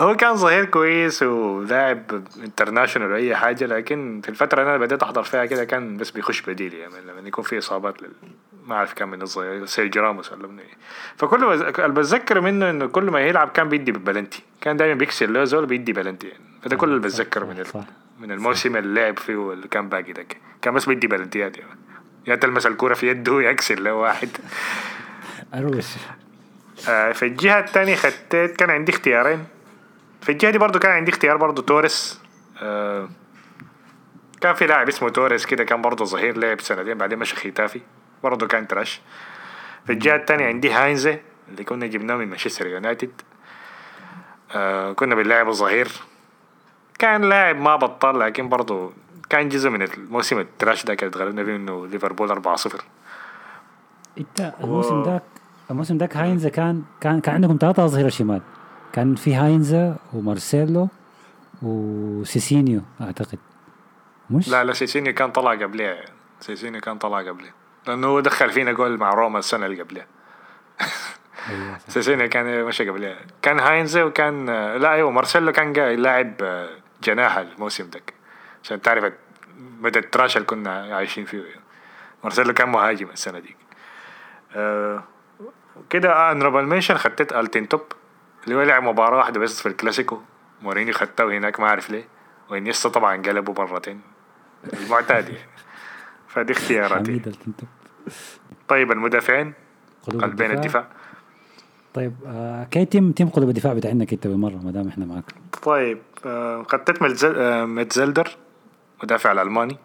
هو 0.00 0.16
كان 0.16 0.34
ظهير 0.34 0.64
كويس 0.64 1.22
ولاعب 1.22 2.02
international 2.44 3.12
وأي 3.12 3.36
حاجة 3.36 3.66
لكن 3.66 4.20
في 4.24 4.28
الفترة 4.28 4.60
اللي 4.60 4.70
أنا 4.70 4.84
بديت 4.84 5.02
أحضر 5.02 5.22
فيها 5.22 5.44
كده 5.44 5.64
كان 5.64 5.96
بس 5.96 6.10
بيخش 6.10 6.40
بديل 6.40 6.74
يعني 6.74 6.94
لما 7.00 7.28
يكون 7.28 7.44
في 7.44 7.58
إصابات 7.58 8.02
لل... 8.02 8.10
ما 8.66 8.74
أعرف 8.74 8.92
كان 8.92 9.08
من 9.08 9.22
الظهير 9.22 9.66
سيرجي 9.66 10.00
راموس 10.00 10.32
ولا 10.32 10.48
من 10.48 10.58
إيه 10.58 10.74
فكل 11.16 11.40
ما 11.40 11.54
اللي 11.54 11.88
بتذكر 11.88 12.40
منه 12.40 12.70
إنه 12.70 12.86
كل 12.86 13.04
ما 13.04 13.20
يلعب 13.20 13.48
كان 13.48 13.68
بيدي 13.68 13.92
ببلنتي. 13.92 14.42
كان 14.60 14.76
دايما 14.76 14.94
بيكسر 14.94 15.26
له 15.26 15.44
زول 15.44 15.66
بيدي 15.66 15.92
بلنتي 15.92 16.28
يعني. 16.28 16.44
فده 16.62 16.76
كل 16.76 16.88
اللي 16.88 17.08
صح، 17.08 17.20
بتذكر 17.20 17.40
صح، 17.40 17.46
من 17.46 17.60
ال... 17.60 17.84
من 18.20 18.32
الموسم 18.32 18.76
اللي 18.76 19.00
لعب 19.00 19.18
فيه 19.18 19.36
واللي 19.36 19.68
كان 19.68 19.88
باقي 19.88 20.12
ده. 20.12 20.26
كان 20.62 20.74
بس 20.74 20.86
بيدي 20.86 21.06
بلنتيات 21.06 21.58
يعني. 21.58 21.78
يا 22.26 22.34
تلمس 22.34 22.66
الكورة 22.66 22.94
في 22.94 23.08
يده 23.08 23.42
يكسر 23.42 23.80
له 23.80 23.94
واحد. 23.94 24.28
اروش 25.54 25.84
في 26.84 27.22
الجهة 27.22 27.58
التانية 27.58 27.94
خدت 27.94 28.36
كان 28.58 28.70
عندي 28.70 28.92
اختيارين. 28.92 29.44
في 30.22 30.32
الجهة 30.32 30.50
دي 30.50 30.58
برضو 30.58 30.78
كان 30.78 30.92
عندي 30.92 31.10
اختيار 31.10 31.36
برضو 31.36 31.62
توريس. 31.62 32.20
آه، 32.62 33.08
كان 34.40 34.54
في 34.54 34.66
لاعب 34.66 34.88
اسمه 34.88 35.08
توريس 35.08 35.46
كده 35.46 35.64
كان 35.64 35.82
برضو 35.82 36.04
ظهير 36.04 36.38
لعب 36.38 36.60
سنتين 36.60 36.98
بعدين 36.98 37.18
مشى 37.18 37.36
ختافي. 37.36 37.80
برضو 38.22 38.46
كان 38.46 38.68
تراش 38.68 39.00
في 39.86 39.92
الجهة 39.92 40.16
التانية 40.16 40.46
عندي 40.46 40.72
هاينزي 40.72 41.18
اللي 41.48 41.64
كنا 41.64 41.86
جبناه 41.86 42.16
من 42.16 42.28
مانشستر 42.28 42.66
يونايتد. 42.66 43.12
آه، 44.52 44.92
كنا 44.92 45.14
بنلعب 45.14 45.50
ظهير. 45.50 45.88
كان 46.98 47.24
لاعب 47.24 47.56
ما 47.56 47.76
بطل 47.76 48.20
لكن 48.20 48.48
برضو 48.48 48.92
كان 49.30 49.48
جزء 49.48 49.70
من 49.70 49.82
الموسم 49.82 50.38
ال 50.38 50.46
trash 50.46 50.84
ده 50.84 50.94
كانت 50.94 51.16
غلبنا 51.16 51.44
فيه 51.44 51.56
إنه 51.56 51.86
ليفربول 51.86 52.28
4-0 52.28 52.84
إنت 54.18 54.52
الموسم 54.60 55.02
ذاك 55.02 55.22
الموسم 55.70 55.96
ذاك 55.96 56.16
هاينزا 56.16 56.48
كان 56.48 56.82
كان 57.00 57.20
كان 57.20 57.34
عندكم 57.34 57.58
ثلاثة 57.60 57.86
ظهير 57.86 58.08
شمال. 58.08 58.42
كان 58.92 59.14
في 59.14 59.34
هاينزا 59.34 59.96
ومارسيلو 60.12 60.88
وسيسينيو 61.62 62.80
أعتقد. 63.00 63.38
مش؟ 64.30 64.48
لا 64.48 64.64
لا 64.64 64.72
سيسينيو 64.72 65.14
كان 65.14 65.30
طلع 65.30 65.50
قبلها 65.50 66.04
سيسينيو 66.40 66.80
كان 66.80 66.98
طلع 66.98 67.18
قبلها 67.18 67.52
لأنه 67.86 68.06
هو 68.06 68.20
دخل 68.20 68.50
فينا 68.50 68.72
جول 68.72 68.98
مع 68.98 69.14
روما 69.14 69.38
السنة 69.38 69.66
اللي 69.66 69.82
قبلها 69.82 70.06
أيوة. 71.50 71.78
سيسينيو 71.88 72.28
كان 72.28 72.64
مشى 72.64 72.88
قبلها 72.90 73.16
كان 73.42 73.60
هاينز 73.60 73.96
وكان 73.96 74.46
لا 74.76 74.92
أيوه 74.92 75.10
مارسيلو 75.10 75.52
كان 75.52 75.72
لاعب 75.72 76.34
جناح 77.02 77.36
الموسم 77.36 77.90
ده 77.90 78.00
عشان 78.64 78.82
تعرف 78.82 79.12
مدى 79.80 79.98
ال 79.98 80.04
trash 80.04 80.36
اللي 80.36 80.46
كنا 80.46 80.96
عايشين 80.96 81.24
فيه. 81.24 81.38
يعني. 81.44 81.60
مارسيلو 82.24 82.52
كان 82.52 82.68
مهاجم 82.68 83.10
السنة 83.10 83.38
دي 83.38 83.56
آه، 84.56 85.04
كده 85.90 86.32
honorable 86.32 86.64
mention 86.66 86.94
خدت 86.94 87.32
ألتينتوب 87.32 87.80
اللي 88.44 88.54
هو 88.54 88.62
لعب 88.62 88.82
مباراة 88.82 89.16
واحدة 89.18 89.40
بس 89.40 89.60
في 89.62 89.68
الكلاسيكو. 89.68 90.20
مورينيو 90.62 90.94
خدته 90.94 91.24
هناك 91.38 91.60
ما 91.60 91.66
أعرف 91.66 91.90
ليه. 91.90 92.04
وإنيستا 92.50 92.88
طبعا 92.88 93.22
قلبوا 93.22 93.54
مرتين 93.64 94.00
المعتاد 94.72 95.28
يعني. 95.28 95.48
فدي 96.28 96.52
اختياراتي. 96.52 97.22
طيب 98.68 98.92
المدافعين. 98.92 99.52
قلبين 100.10 100.50
الدفاع. 100.50 100.86
طيب 101.94 102.14
آه 102.26 102.64
كي 102.64 102.84
تيم 102.84 103.12
تيم 103.12 103.28
قلوب 103.28 103.48
الدفاع 103.48 103.72
بتاعنا 103.72 104.06
انت 104.12 104.26
بالمرة 104.26 104.60
ما 104.64 104.70
دام 104.70 104.88
إحنا 104.88 105.06
معاك. 105.06 105.24
طيب 105.62 105.98
آه، 106.26 106.62
خدت 106.68 107.02
متزل- 107.02 107.38
آه، 107.38 107.64
متزلدر. 107.64 108.36
مدافع 109.02 109.32
الألماني. 109.32 109.78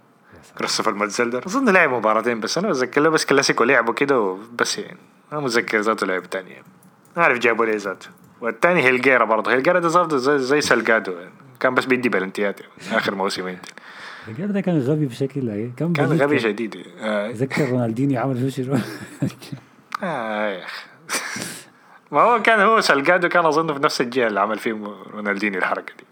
كريستوفر 0.57 0.93
متزلدر. 0.93 1.45
أظن 1.47 1.69
لعب 1.69 1.89
مباراتين 1.93 2.39
بس 2.39 2.57
أنا 2.57 2.69
بتذكر 2.69 3.09
بس 3.09 3.25
كلاسيكو 3.25 3.63
لعبه 3.63 3.93
كده 3.93 4.19
وبس 4.19 4.77
يعني. 4.77 4.97
ما 5.31 5.39
متذكر 5.39 5.79
ذاته 5.79 6.07
لعب 6.07 6.23
تاني 6.29 6.49
يعني. 6.49 6.65
ما 7.17 7.23
أعرف 7.23 7.37
جابوا 7.39 7.65
ليه 7.65 7.77
ذاته 7.77 8.07
والتاني 8.41 8.81
هيلجيرا 8.83 9.25
برضه 9.25 9.51
هيلجيرا 9.51 9.79
ده 9.79 10.17
زي, 10.17 10.37
زي 10.37 10.61
سلجادو 10.61 11.11
يعني. 11.11 11.31
كان 11.59 11.73
بس 11.75 11.85
بيدي 11.85 12.09
بلنتيات 12.09 12.59
يعني. 12.61 12.97
آخر 12.97 13.15
موسمين 13.15 13.57
الرجال 14.27 14.53
ده 14.53 14.61
كان 14.61 14.79
غبي 14.79 15.05
بشكل 15.05 15.49
إيه؟ 15.49 15.71
كان 15.77 15.93
كان 15.93 16.05
غبي. 16.05 16.39
شديد 16.39 16.83
آه. 16.99 17.31
ذكر 17.31 17.69
رونالدينيو 17.69 18.21
عمل 18.21 18.51
شو 18.51 18.63
شو 18.63 18.73
آه 20.03 20.49
يا. 20.49 20.65
ما 22.11 22.21
هو 22.21 22.41
كان 22.41 22.59
هو 22.59 22.81
سلجادو 22.81 23.29
كان 23.29 23.45
اظن 23.45 23.73
في 23.73 23.79
نفس 23.79 24.01
الجهة 24.01 24.27
اللي 24.27 24.39
عمل 24.39 24.57
فيه 24.59 24.71
رونالدينيو 25.13 25.59
الحركة 25.59 25.93
دي 25.97 26.03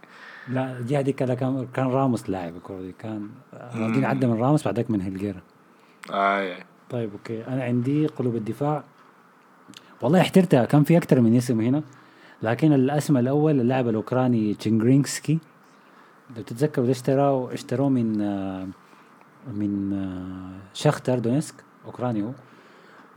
لا 0.47 0.77
الجهة 0.77 1.01
دي 1.01 1.11
كان 1.11 1.33
كان 1.33 1.67
كان 1.73 1.87
راموس 1.87 2.29
لاعب 2.29 2.55
الكرة 2.55 2.81
دي 2.81 2.95
كان 2.99 3.29
رونالدينيو 3.75 4.09
عدى 4.09 4.27
من 4.27 4.41
راموس 4.41 4.65
بعدك 4.65 4.91
من 4.91 5.01
هيلجيرا 5.01 5.41
آه. 6.11 6.57
طيب 6.89 7.11
okay 7.13 7.47
أنا 7.47 7.63
عندي 7.63 8.07
قلوب 8.07 8.35
الدفاع 8.35 8.83
والله 10.01 10.21
احترتها 10.21 10.65
كان 10.65 10.83
في 10.83 10.97
أكثر 10.97 11.21
من 11.21 11.35
اسم 11.35 11.61
هنا. 11.61 11.83
لكن 12.43 12.73
الأسم 12.73 13.17
الأول 13.17 13.61
اللاعب 13.61 13.87
الأوكراني 13.87 14.53
تشينجرينسكي 14.53 15.39
لو 16.37 16.41
تتذكروا 16.43 16.85
ده 16.85 16.91
اشتروه 16.91 17.53
اشتروه 17.53 17.89
من 17.89 18.17
من 19.53 19.95
شختر 20.73 21.19
دونيسك 21.19 21.55
أوكراني 21.85 22.23
هو. 22.23 22.31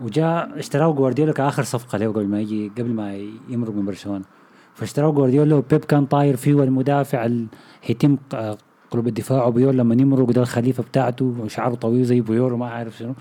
وجاء 0.01 0.59
اشتراه 0.59 0.93
جوارديولا 0.93 1.33
كآخر 1.33 1.63
صفقة 1.63 1.99
له 1.99 2.09
قبل 2.09 2.27
ما 2.27 2.41
يجي 2.41 2.69
قبل 2.79 2.91
ما 2.91 3.17
يمرق 3.49 3.75
من 3.75 3.85
برشلونة. 3.87 4.25
فاشتراه 4.75 5.11
جوارديولا 5.11 5.55
وبيب 5.55 5.85
كان 5.85 6.07
طاير 6.07 6.37
فيه 6.37 6.55
والمدافع 6.55 7.29
هيتم 7.83 8.17
قلوب 8.91 9.07
الدفاع 9.07 9.45
وبيول 9.47 9.79
لما 9.79 9.95
يمرق 9.95 10.31
ده 10.31 10.43
الخليفة 10.43 10.83
بتاعته 10.83 11.35
وشعره 11.41 11.75
طويل 11.75 12.05
زي 12.05 12.21
بويول 12.21 12.53
وما 12.53 12.67
عارف 12.71 12.99
شنو. 12.99 13.15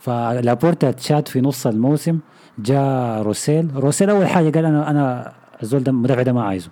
فلابورتا 0.00 0.90
تشات 0.90 1.28
في 1.28 1.40
نص 1.40 1.66
الموسم. 1.66 2.18
جاء 2.58 3.22
روسيل. 3.22 3.70
روسيل 3.74 4.10
أول 4.10 4.26
حاجة 4.26 4.50
قال 4.50 4.64
أنا 4.64 4.90
أنا 4.90 5.32
الزول 5.62 5.82
ده 5.82 5.90
المدافع 5.90 6.22
ده 6.22 6.32
ما 6.32 6.44
عايزه. 6.44 6.70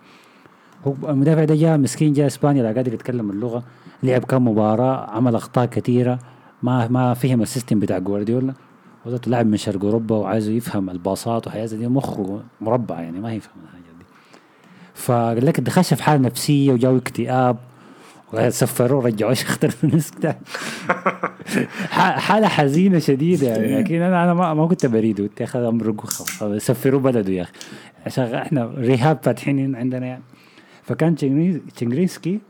هو 0.86 0.94
المدافع 1.08 1.44
ده 1.44 1.54
جاء 1.54 1.78
مسكين 1.78 2.12
جاء 2.12 2.26
إسبانيا 2.26 2.62
لا 2.62 2.72
قادر 2.72 2.94
يتكلم 2.94 3.30
اللغة 3.30 3.62
لعب 4.02 4.24
كم 4.24 4.48
مباراة 4.48 5.10
عمل 5.10 5.34
أخطاء 5.34 5.66
كثيرة 5.66 6.18
ما 6.62 6.88
ما 6.88 7.14
فهم 7.14 7.42
السيستم 7.42 7.80
بتاع 7.80 7.98
جوارديولا. 7.98 8.54
وذاته 9.06 9.30
لاعب 9.30 9.46
من 9.46 9.56
شرق 9.56 9.84
أوروبا 9.84 10.16
وعايزه 10.16 10.52
يفهم 10.52 10.90
الباصات 10.90 11.46
وحياة 11.46 11.66
دي 11.66 11.88
مخه 11.88 12.40
مربع 12.60 13.00
يعني 13.00 13.20
ما 13.20 13.34
يفهم 13.34 13.56
الحاجات 13.64 13.94
دي. 13.98 14.04
فقال 14.94 15.46
لك 15.46 15.60
دخلش 15.60 15.94
في 15.94 16.02
حالة 16.02 16.22
نفسية 16.22 16.72
وجاو 16.72 16.96
اكتئاب. 16.96 17.56
سفروه 18.48 19.06
رجعوه 19.06 19.34
شختر 19.34 19.70
مسك 19.82 20.36
ح- 21.90 22.18
حالة 22.18 22.48
حزينة 22.48 22.98
شديدة 22.98 23.46
يعني 23.48 23.78
لكن 23.82 24.02
أنا 24.02 24.24
أنا 24.24 24.34
ما, 24.34 24.54
ما 24.54 24.66
كنت 24.66 24.86
بريده 24.86 25.24
قلت 25.24 25.40
يا 25.40 25.44
أخي 25.46 25.68
امرقوا 25.68 26.58
سفروا 26.58 27.00
بلده 27.00 27.32
يا 27.32 27.42
أخي. 27.42 27.52
عشان 28.06 28.34
إحنا 28.34 28.64
رهاب 28.64 29.18
فاتحين 29.22 29.76
عندنا 29.76 30.06
يعني. 30.06 30.22
فكان 30.82 31.14
تشنغريسكي 31.76 32.40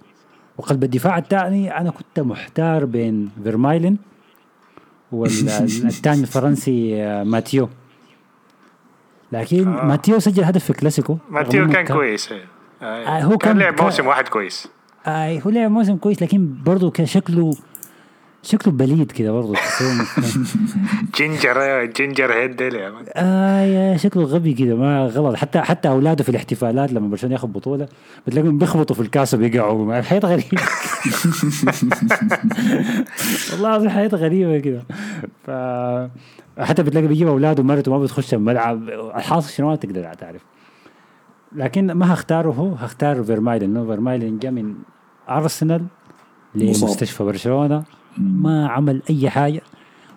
وقلب 0.58 0.84
الدفاع 0.84 1.18
الثاني 1.18 1.76
أنا 1.78 1.90
كنت 1.90 2.20
محتار 2.20 2.84
بين 2.84 3.30
فيرمايلن 3.44 3.96
والثاني 5.12 6.20
الفرنسي 6.22 7.02
آه، 7.02 7.24
ماتيو 7.24 7.68
لكن 9.32 9.68
آه. 9.68 9.84
ماتيو 9.84 10.18
سجل 10.18 10.44
هدف 10.44 10.64
في 10.64 10.72
كلاسيكو 10.72 11.18
ماتيو 11.30 11.68
كان 11.68 11.86
كويس. 11.86 12.32
آه. 12.32 12.84
آه، 12.84 13.20
هو 13.22 13.38
كان 13.38 13.52
كان- 13.52 13.58
لعب 13.58 13.82
موسم 13.82 14.06
واحد 14.06 14.28
كويس. 14.28 14.68
آه 15.06 15.38
هو 15.38 15.50
لعب 15.50 15.70
موسم 15.70 15.96
كويس 15.96 16.22
لكن 16.22 16.54
برضه 16.66 16.90
كان 16.90 17.06
شكله 17.06 17.50
شكله 18.42 18.72
بليد 18.72 19.12
كده 19.12 19.32
برضه 19.32 19.54
تحسه 19.54 19.84
ginger 21.16 21.84
ginger 21.84 22.32
head 22.32 22.62
man. 22.62 23.04
آه 23.16 23.96
شكله 23.96 24.22
غبي 24.24 24.52
كده 24.54 24.74
ما 24.76 25.06
غلط. 25.06 25.36
حتى 25.36 25.60
حتى 25.60 25.88
أولاده 25.88 26.24
في 26.24 26.28
الاحتفالات 26.30 26.92
لما 26.92 27.08
برشلونة 27.08 27.34
ياخذ 27.34 27.48
بطولة 27.48 27.88
بتلاقيهم 28.26 28.58
بيخبطوا 28.58 28.96
في 28.96 29.02
الكاس 29.02 29.34
وبيقعوا 29.34 30.00
حياة 30.02 30.20
غريبة. 30.20 30.48
والله 33.52 33.68
العظيم 33.68 33.90
حياة 33.90 34.08
غريبة 34.08 34.58
كده. 34.58 34.82
ف 35.46 35.50
حتى 36.60 36.82
بتلاقي 36.82 37.06
بيجيب 37.06 37.28
أولاده 37.28 37.62
ومرته 37.62 37.90
ما 37.90 37.98
بتخش 37.98 38.34
الملعب. 38.34 38.88
الحاصل 39.16 39.50
شنو؟ 39.50 39.68
ما 39.68 39.76
تقدر 39.76 40.14
تعرف. 40.14 40.42
لكن 41.54 41.92
ما 41.92 42.14
هختاره؟ 42.14 42.50
هو 42.50 42.74
هختار 42.74 43.22
فيرمايلن 43.22 43.74
لأنه 43.74 43.86
فيرمايلن 43.86 44.38
جاء 44.38 44.52
من 44.52 44.74
ارسنال. 45.28 45.84
لمستشفى 46.54 47.24
برشلونة. 47.24 47.82
ما 48.18 48.68
عمل 48.68 49.02
أي 49.10 49.30
حاجة. 49.30 49.60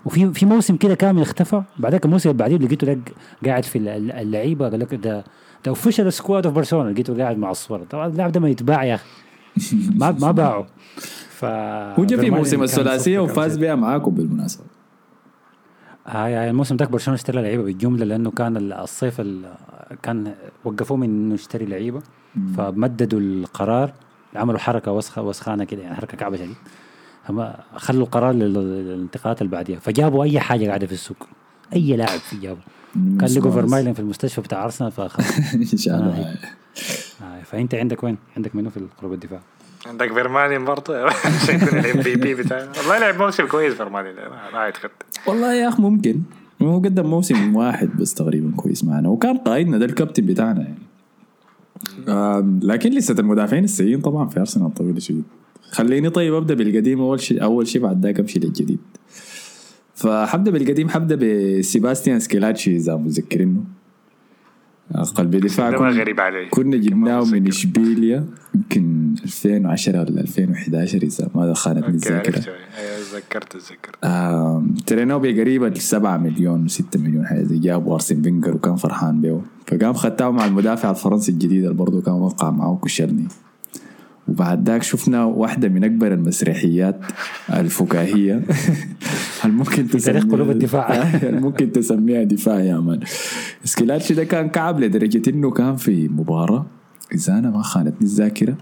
وفي 0.06 0.34
في 0.34 0.46
موسم 0.46 0.76
كده 0.76 0.96
كامل 0.96 1.22
اختفى. 1.22 1.62
بعدك 1.80 2.06
الموسم 2.06 2.30
اللي 2.30 2.40
بعديه 2.40 2.58
لقيته 2.58 2.98
قاعد 3.46 3.64
في 3.66 3.78
ال- 3.78 4.12
اللعيبة. 4.12 4.70
قال 4.70 4.80
لك 4.80 4.96
ده 4.96 5.20
ده 5.66 5.70
official 5.70 6.14
squad 6.14 6.46
of 6.46 6.56
برشلونه 6.56 6.90
لقيته 6.92 7.18
قاعد 7.18 7.38
مع 7.38 7.52
الصور 7.52 7.84
طبعا 7.84 8.08
اللاعب 8.08 8.32
ده 8.32 8.40
ما 8.40 8.50
يتباع 8.50 8.84
يا 8.84 8.96
أخي. 8.96 9.06
ما 10.00 10.12
ما 10.12 10.32
باعه. 10.32 10.66
ف 11.30 11.46
هو 11.46 12.06
جا 12.06 12.18
في 12.18 12.30
موسم 12.30 12.64
الثلاثية 12.64 13.20
وفاز 13.20 13.58
بها 13.58 13.76
معاكم 13.76 14.12
بالمناسبة. 14.12 14.64
هاي 16.08 16.34
هاي 16.34 16.50
الموسم 16.50 16.76
ده 16.78 16.86
برشلونة 16.86 17.16
اشترى 17.16 17.42
لعيبة 17.42 17.64
بالجملة 17.64 18.06
لأنه 18.06 18.32
كان 18.32 18.58
ال- 18.58 18.74
الصيف 18.74 19.22
ال- 19.22 19.46
كان 20.04 20.36
وقفوه 20.64 20.98
من 20.98 21.04
إنه 21.10 21.34
يشتري 21.34 21.66
لعيبة. 21.66 22.02
فمددوا 22.58 23.20
القرار 23.20 23.94
عملوا 24.36 24.60
حركة 24.60 24.92
وسخه 24.92 25.22
وسخانة 25.22 25.64
كده 25.64 25.82
يعني 25.82 25.96
حركة 25.96 26.18
كعبة 26.18 26.38
شديد. 26.38 26.56
هم 27.30 27.54
خلوا 27.76 28.04
القرار 28.06 28.34
لل- 28.34 28.54
للانتقالات 28.54 29.42
اللي 29.42 29.52
بعديها 29.52 29.80
فجابوا 29.80 30.24
أي 30.24 30.40
حاجة 30.40 30.68
قاعدة 30.68 30.88
في 30.88 30.94
السوق. 30.94 31.18
أي 31.74 31.96
لاعب 31.98 32.20
في 32.20 32.38
جابوا. 32.38 32.62
كان 32.94 33.30
لقوا 33.38 33.52
فيرمايلن 33.52 33.94
في 33.94 34.00
المستشفى 34.00 34.42
بتاع 34.42 34.64
أرسنال 34.66 34.92
فخلاص. 34.92 35.40
إن 35.74 35.78
شاء 35.78 35.96
الله. 35.96 36.36
آه، 37.22 37.44
فأنت 37.44 37.76
عندك 37.76 38.04
وين؟ 38.04 38.18
عندك 38.38 38.56
منو 38.56 38.70
في 38.70 38.80
قلوب 39.02 39.14
الدفاع؟ 39.14 39.40
عندك 39.86 40.14
فيرمانين 40.14 40.66
برضه؟ 40.66 41.06
عشان 41.44 41.56
يكون 41.56 41.80
ال 41.80 42.02
MVP 42.02 42.36
بتاعه 42.36 42.70
والله 42.78 43.00
لعب 43.00 43.18
موسم 43.18 43.48
كويس 43.48 43.74
فيرمايلن 43.74 44.16
ما 44.54 44.68
يتخطى 44.68 44.90
والله 45.28 45.54
يا 45.54 45.70
اخ 45.70 45.80
ممكن. 45.80 46.22
هو 46.62 46.78
قدم 46.80 47.06
موسم 47.06 47.56
واحد 47.56 47.90
بس 47.98 48.14
تقريبا 48.14 48.52
كويس 48.56 48.84
معنا 48.84 49.10
وكان 49.10 49.38
قائدنا 49.38 49.78
ده 49.78 49.86
الكابتن 49.86 50.26
بتاعنا 50.26 50.62
يعني. 50.62 50.78
آم، 52.10 52.60
لكن 52.64 52.90
لسه 52.92 53.16
المدافعين 53.20 53.64
السيئين 53.64 54.02
طبعا 54.02 54.28
في 54.30 54.40
أرسنال 54.40 54.74
طويله 54.74 55.00
شديد. 55.00 55.24
خليني 55.72 56.10
طيب 56.10 56.34
أبدأ 56.34 56.54
بالقديم 56.54 57.02
أول 57.02 57.20
شيء 57.20 57.44
أول 57.44 57.68
شيء 57.68 57.82
بعد 57.82 58.06
ذاك 58.06 58.20
أمشي 58.20 58.40
للجديد. 58.40 58.80
فحبدأ 59.96 60.52
بالقديم 60.52 60.90
حبدأ 60.90 61.16
بسيباستيان 61.16 62.20
سكيلاتشي 62.20 62.76
إذا 62.76 62.96
متذكرينه. 62.96 63.64
قلب 65.16 65.36
دفاع 65.36 65.70
ده 65.72 65.80
ما 65.80 65.92
كن- 65.92 66.00
غريب 66.00 66.20
علي 66.20 66.46
كنا 66.50 66.78
جبناه 66.78 67.24
من. 67.26 67.48
إشبيليا 67.48 68.26
يمكن 68.56 69.16
2010 69.24 70.00
ولا 70.00 70.22
2011 70.22 71.04
إذا 71.04 71.30
ما 71.36 71.54
خانتني 71.54 71.88
الذاكرة. 71.88 72.44
تذكرت 73.12 73.52
تذكرت 73.54 73.96
آم، 74.04 74.76
اشتريناه 74.88 75.18
تقريبا 75.18 75.64
ب 75.64 75.74
7 75.80 76.18
مليون 76.18 76.68
6 76.68 77.00
مليون 77.00 77.26
حاجة 77.26 77.44
زي 77.44 77.60
جابوا 77.60 77.94
أرسن 77.94 78.22
فينجر 78.22 78.56
وكان 78.56 78.76
فرحان 78.76 79.22
بيه 79.22 79.42
فقام 79.68 79.94
خدتاه 79.94 80.30
مع 80.32 80.46
المدافع 80.46 80.90
الفرنسي 80.92 81.32
الجديد 81.32 81.64
اللي 81.64 81.76
برضه 81.76 82.02
كان 82.02 82.14
وقع 82.14 82.50
معه 82.50 82.76
كوشرني 82.82 83.28
وبعد 84.28 84.70
ذاك 84.70 84.84
شفنا 84.84 85.24
واحدة 85.24 85.70
من 85.70 85.84
أكبر 85.84 86.14
المسرحيات 86.14 87.00
الفكاهية. 87.54 88.42
هل 89.42 89.52
ممكن 89.52 89.88
تسميها 89.88 90.22
قلوب 90.22 90.50
الدفاع. 90.50 90.92
هل 91.24 91.42
ممكن 91.42 91.72
تسميها 91.72 92.24
دفاع 92.24 92.60
يا 92.60 92.78
man 92.78 93.00
سكيلاتشي 93.64 94.14
ده 94.14 94.24
كان 94.24 94.50
كعب 94.50 94.80
لدرجة 94.80 95.30
إنه 95.30 95.52
كان 95.52 95.76
في 95.76 96.08
مباراة. 96.08 96.66
إذا 97.14 97.38
أنا 97.38 97.50
ما 97.50 97.62
خانتني 97.62 98.02
الذاكرة. 98.02 98.58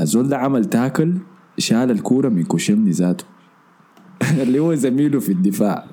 الزول 0.00 0.28
ده 0.28 0.38
عمل 0.38 0.64
tackle 0.64 1.14
شال 1.58 1.90
الكورة 1.90 2.28
من 2.28 2.44
كوشيلني 2.44 2.90
ذاته. 2.90 3.24
اللي 4.42 4.58
هو 4.58 4.74
زميله 4.74 5.20
في 5.20 5.32
الدفاع. 5.32 5.84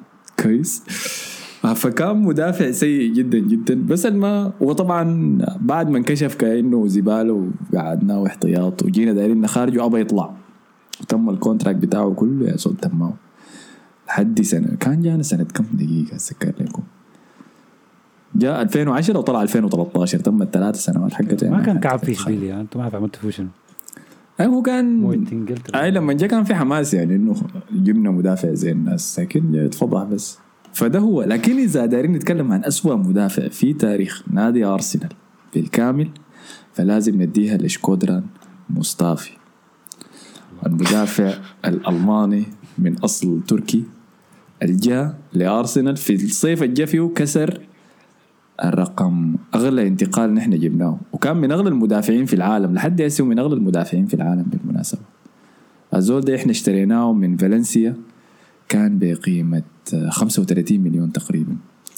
كويس؟ 0.44 0.84
فكان 1.62 2.18
مدافع 2.18 2.72
سيء 2.72 3.14
جدا 3.14 3.38
جدا. 3.38 3.86
بس 3.86 4.06
ما 4.06 4.52
وطبعا 4.62 5.38
بعد 5.62 5.90
ما 5.90 5.98
انكشف 5.98 6.36
كأنه 6.36 6.88
زبالة 6.88 7.50
وقعدناه 7.74 8.28
احتياط 8.28 8.84
وجينا 8.84 9.14
دايرين 9.14 9.42
نخارجه 9.42 9.86
ابى 9.86 10.02
يطلع. 10.02 10.34
وتم 11.02 11.30
الكونتراكت 11.30 11.78
بتاعه 11.78 12.14
كله 12.14 12.50
يا 12.50 12.58
صوت 12.58 12.84
تمام. 12.84 13.14
لحد 14.08 14.42
سنه 14.42 14.76
كان 14.80 15.02
جانا 15.02 15.24
سنة 15.24 15.44
كم؟ 15.44 15.66
دقيقة 15.74 16.16
أتذكر 16.16 16.54
لكم. 16.60 16.84
جاء 18.36 18.62
2010 18.62 19.18
وطلع 19.18 19.42
2013 19.42 20.20
تم 20.20 20.42
الثلاث 20.42 20.76
سنوات 20.76 21.14
حقته 21.14 21.50
ما 21.50 21.62
كان 21.62 21.80
كعب 21.80 22.00
في 22.00 22.12
اشبيليا 22.12 22.62
أنتم 22.62 22.80
ما 22.80 22.84
عارف 22.84 22.96
عملتوا 22.96 23.22
فيه 23.22 23.30
شنو؟ 23.30 23.48
أي 24.40 24.46
هو 24.46 24.62
كان 24.62 25.26
أي 25.76 25.92
لما 25.92 26.14
جاء 26.14 26.30
كان 26.30 26.44
في 26.44 26.56
حماس 26.56 26.94
يعني 26.94 27.16
إنه 27.16 27.36
جبنا 27.72 28.12
مدافع 28.12 28.54
زي 28.54 28.72
الناس 28.72 29.20
لكن 29.20 29.56
اتفضح 29.56 30.04
بس. 30.04 30.40
فده 30.74 31.00
هو. 31.00 31.24
لكن 31.24 31.58
إذا 31.58 31.86
دايرين 31.86 32.12
نتكلم 32.12 32.52
عن 32.52 32.66
أسوأ 32.66 32.96
مدافع 32.96 33.48
في 33.48 33.74
تاريخ 33.74 34.24
نادي 34.32 34.66
أرسنال 34.66 35.10
بالكامل 35.56 36.10
فلازم 36.74 37.22
نديها 37.22 37.58
لشكودران 37.58 38.24
مصطفي 38.70 39.32
المدافع 40.66 41.34
الألماني 41.66 42.44
من 42.78 42.98
أصل 42.98 43.42
تركي 43.48 43.84
الجاء 44.64 45.20
لأرسنال 45.34 45.98
في 45.98 46.14
الصيف 46.16 46.64
الجا 46.64 46.86
فيه 46.86 47.12
كسر 47.16 47.60
الرقم. 48.64 49.36
أغلى 49.56 49.88
انتقال 49.88 50.34
نحن 50.34 50.60
جبناه. 50.60 51.00
وكان 51.14 51.38
من 51.38 51.52
أغلى 51.52 51.70
المدافعين 51.70 52.26
في 52.26 52.34
العالم. 52.34 52.74
لحد 52.74 53.02
هسه 53.02 53.26
من 53.26 53.40
أغلى 53.40 53.54
المدافعين 53.54 54.06
في 54.06 54.14
العالم 54.14 54.44
بالمناسبة. 54.44 55.02
الزول 55.94 56.22
ده 56.22 56.36
إحنا 56.36 56.52
اشتريناه 56.52 57.14
من 57.14 57.38
فالنسيا 57.38 57.96
كان 58.70 59.00
بقيمة 59.00 59.58
آه، 59.58 59.64
35 60.10 60.80
مليون 60.80 61.12
تقريبا 61.12 61.56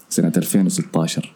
سنة 0.10 0.32
2016 0.38 1.34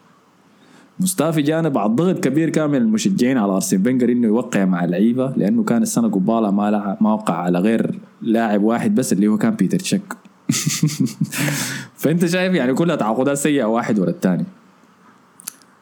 مصطفى 0.99 1.41
جانا 1.41 1.69
بعد 1.69 1.89
ضغط 1.95 2.19
كبير 2.23 2.49
كان 2.49 2.69
من 2.69 2.75
المشجعين 2.77 3.37
على 3.37 3.51
أرسن 3.51 3.83
فينجر 3.83 4.09
إنه 4.11 4.27
يوقع 4.27 4.65
مع 4.65 4.83
اللعيبة 4.83 5.33
لأنه 5.37 5.63
كان 5.63 5.81
السنة 5.81 6.09
قبالها 6.09 6.51
ما 6.51 6.71
لع- 6.71 6.97
ما 7.01 7.13
وقع 7.13 7.33
على 7.35 7.59
غير 7.59 7.99
لاعب 8.21 8.63
واحد 8.63 8.95
بس 8.95 9.13
اللي 9.13 9.27
هو 9.27 9.37
كان 9.37 9.51
بيتر 9.55 9.79
تشيك. 9.79 10.13
فأنت 11.97 12.25
شايف 12.25 12.53
يعني 12.53 12.73
كلها 12.73 12.95
تعاقدات 12.95 13.37
سيئة 13.37 13.63
واحد 13.65 13.99
ورا 13.99 14.09
الثاني. 14.09 14.45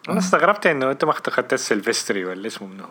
أنا 0.10 0.18
استغربت 0.20 0.68
إنه 0.68 0.92
أنت 0.92 1.06
ما 1.06 1.12
اخذت 1.12 1.54
السلفستري 1.54 2.26
ولا 2.26 2.48
اسمه 2.48 2.68
منه 2.68 2.84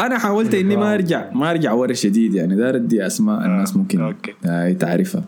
أنا 0.00 0.18
حاولت 0.18 0.54
إني 0.54 0.76
ما 0.76 0.94
ارجع 0.94 1.30
ما 1.32 1.50
أرجع 1.50 1.72
ورا 1.72 1.92
شديد 1.92 2.34
يعني 2.34 2.56
دار 2.56 2.76
أدي 2.76 3.06
أسماء 3.06 3.44
الناس 3.46 3.76
ممكن. 3.76 4.00
آه 4.44 4.72
تعرفها. 4.72 5.24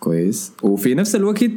كويس. 0.00 0.52
وفي 0.62 0.94
نفس 0.94 1.16
الوقت 1.16 1.50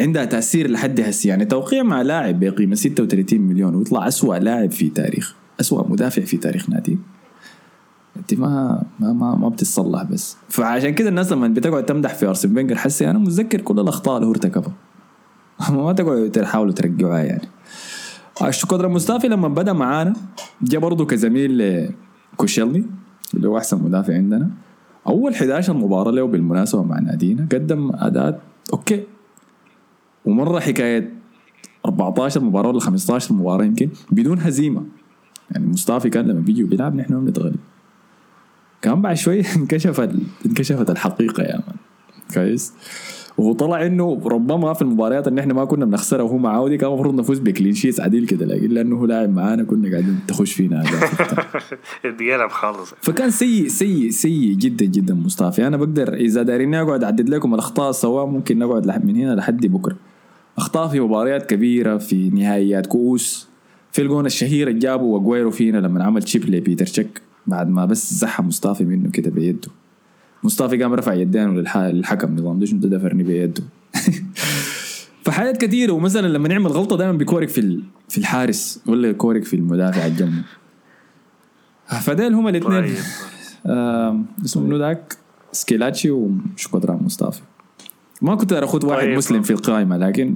عندها 0.00 0.24
تأثير 0.24 0.70
لحد 0.70 1.00
هسه. 1.00 1.28
يعني 1.28 1.44
توقيع 1.44 1.82
مع 1.82 2.02
لاعب 2.02 2.40
بقيمة 2.40 2.74
36 2.74 3.40
مليون 3.40 3.74
ويطلع 3.74 4.08
أسوأ 4.08 4.36
لاعب 4.36 4.70
في 4.70 4.88
تاريخ 4.88 5.34
أسوأ 5.60 5.88
مدافع 5.88 6.22
في 6.22 6.36
تاريخ 6.36 6.70
نادي. 6.70 6.98
أنت 8.16 8.34
ما 8.34 8.82
ما 9.00 9.12
ما, 9.12 9.34
ما 9.34 9.48
بتتصلح 9.48 10.02
بس. 10.02 10.36
فعشان 10.48 10.94
كده 10.94 11.08
الناس 11.08 11.32
لما 11.32 11.48
بتقعد 11.48 11.86
تمدح 11.86 12.14
في 12.14 12.26
أرسن 12.26 12.54
فينجر 12.54 12.76
حسي 12.76 13.10
أنا 13.10 13.18
متذكر 13.18 13.60
كل 13.60 13.80
الأخطاء 13.80 14.16
اللي 14.16 14.26
هو 14.26 14.30
ارتكبها. 14.30 14.72
ما 15.70 15.92
تقعدوا 15.92 16.28
تحاولوا 16.28 16.72
ترجعوها 16.72 17.18
يعني. 17.18 17.48
الشكودران 18.42 18.88
مصطفى 18.88 19.28
لما 19.28 19.48
بدأ 19.48 19.72
معانا. 19.72 20.14
جا 20.62 20.78
برضه 20.78 21.06
كزميل 21.06 21.88
لكوشيلني 22.32 22.84
اللي 23.34 23.48
هو 23.48 23.58
أحسن 23.58 23.82
مدافع 23.82 24.14
عندنا. 24.14 24.50
أول 25.08 25.34
11 25.34 25.72
مباراة 25.72 26.10
له 26.10 26.26
بالمناسبة 26.26 26.82
مع 26.82 26.98
نادينا 26.98 27.48
قدم 27.52 27.90
اداء 27.94 28.40
okay. 28.72 29.04
ومرة 30.24 30.60
حكاية 30.60 31.12
14 31.86 32.40
مباراة 32.40 32.68
ولا 32.68 32.80
15 32.80 33.34
مباراة 33.34 33.64
يمكن 33.64 33.88
بدون 34.10 34.38
هزيمة. 34.38 34.82
يعني 35.50 35.66
مصطفى 35.66 36.10
كان 36.10 36.26
لما 36.26 36.40
بيجي 36.40 36.64
وبيلعب 36.64 36.94
نحن 36.94 37.24
بنتغلب. 37.24 37.56
كان 38.82 39.02
بعد 39.02 39.16
شوي 39.16 39.40
انكشف 39.56 40.00
ال... 40.00 40.22
انكشفت 40.46 40.90
الحقيقة 40.90 41.42
يا 41.42 41.56
man 41.56 41.76
كويس. 42.34 42.72
وطلع 43.38 43.86
إنه 43.86 44.20
ربما 44.26 44.72
في 44.72 44.82
المباريات 44.82 45.28
اللي 45.28 45.40
إحنا 45.40 45.54
ما 45.54 45.64
كنا 45.64 45.84
بنخسرها 45.84 46.22
وهو 46.22 46.38
معانا 46.38 46.61
دي 46.61 46.76
كان 46.76 46.90
المفروض 46.90 47.14
نفوز 47.14 47.38
ب 47.38 47.44
clean 47.44 47.74
sheets 47.74 48.00
عديل 48.00 48.26
كده 48.26 48.46
لكن 48.46 48.68
لأنه 48.68 48.96
هو 48.96 49.06
لاعب 49.06 49.34
معانا 49.34 49.64
كنا 49.64 49.90
قاعدين 49.90 50.18
تخش 50.28 50.52
فينا. 50.52 50.84
اتقلب 52.04 52.50
خالص 52.50 52.94
فكان 53.02 53.30
سيء 53.30 53.68
سيء 53.68 54.10
سيء 54.10 54.52
جدا 54.52 54.84
جدا 54.84 55.14
مصطفى. 55.14 55.66
أنا 55.66 55.76
بقدر 55.76 56.14
إذا 56.14 56.42
دارين 56.42 56.74
اقعد 56.74 57.04
أعدد 57.04 57.28
لكم 57.28 57.54
الأخطاء 57.54 57.92
سواء 57.92 58.26
ممكن 58.26 58.58
نقعد 58.58 58.86
لحد 58.86 59.04
من 59.04 59.16
هنا 59.16 59.34
لحد 59.34 59.66
بكرة. 59.66 59.96
أخطاء 60.58 60.88
في 60.88 61.00
مباريات 61.00 61.50
كبيرة 61.50 61.96
في 61.96 62.30
نهائيات 62.30 62.86
كؤوس 62.86 63.48
في 63.92 64.02
الجون 64.02 64.26
الشهير 64.26 64.68
اللي 64.68 64.78
جابه 64.78 65.04
أجويرو 65.04 65.50
فينا 65.50 65.78
لما 65.78 66.04
عمل 66.04 66.22
chip 66.22 66.44
لبيتر 66.44 66.86
تشيك. 66.86 67.22
بعد 67.46 67.68
ما 67.68 67.84
بس 67.84 68.14
زحى 68.14 68.42
مصطفى 68.42 68.84
منه 68.84 69.10
كده 69.10 69.30
بيده. 69.30 69.68
مصطفى 70.46 70.82
قام 70.82 70.94
رفع 70.94 71.14
يدينه 71.14 71.62
للح- 71.62 71.76
للحكم 71.76 72.34
نظام 72.36 72.58
ده 72.58 72.63
شنو 72.63 72.72
انت 72.72 72.86
دفرني 72.86 73.22
بيده. 73.22 73.62
فحاجات 75.24 75.56
كثيره 75.64 75.92
ومثلا 75.92 76.26
لما 76.28 76.48
نعمل 76.48 76.66
غلطة 76.70 76.96
دائما 76.96 77.12
بيكورك 77.12 77.48
في 77.48 77.58
ال- 77.60 77.82
في 78.08 78.18
الحارس 78.18 78.80
ولا 78.86 79.08
يكورك 79.08 79.44
في 79.44 79.56
المدافع 79.56 80.06
الجنب 80.06 80.42
فديل 82.04 82.34
هم 82.34 82.48
الاثنين 82.48 82.82
طيب. 82.82 82.96
اسمه 84.44 84.62
منو 84.62 84.76
ذاك؟ 84.76 85.16
سكيلاتشي 85.52 86.10
وشكودران 86.10 86.98
مصطفى. 87.02 87.40
ما 88.22 88.34
كنت 88.34 88.52
اخذ 88.52 88.86
واحد 88.86 89.00
طيب. 89.06 89.16
مسلم 89.16 89.42
في 89.42 89.50
القائمة 89.50 89.96
لكن 89.96 90.34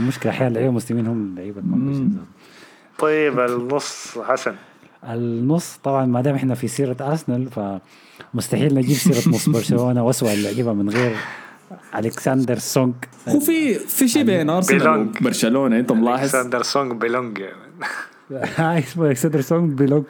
المشكلة 0.00 0.32
أحيانا 0.32 0.48
اللعيبه 0.48 0.70
المسلمين 0.70 1.06
هم 1.06 1.26
اللعيبه 1.26 1.62
طيب 2.98 3.40
النص 3.40 4.18
حسن. 4.18 4.54
النص 5.04 5.76
طبعا 5.84 6.06
ما 6.06 6.20
دام 6.20 6.34
إحنا 6.34 6.54
في 6.54 6.68
سيرة 6.68 6.96
أرسنال 7.00 7.48
فمستحيل 8.32 8.74
نجيب 8.74 8.96
سيرة 8.96 9.34
نص 9.34 9.48
برشلونة 9.58 10.02
واسوء 10.04 10.32
اللعيبة 10.32 10.72
من 10.72 10.90
غير 10.90 11.16
ألكسندر 11.96 12.58
سونج 12.58 12.94
هو 13.28 13.40
في 13.40 13.74
في 13.74 14.08
شيء 14.08 14.22
بين 14.24 14.50
أرسنال 14.50 14.78
belong. 14.78 15.16
وبرشلونة 15.20 15.78
انت 15.78 15.92
ملاحظ 15.92 16.22
الكسندر 16.36 16.62
سونج 16.62 16.92
بيلونج. 16.92 17.42
هاي 18.32 18.78
اسمه 18.78 19.06
الكسندر 19.06 19.40
سونج 19.40 19.72
بيلوج 19.72 20.04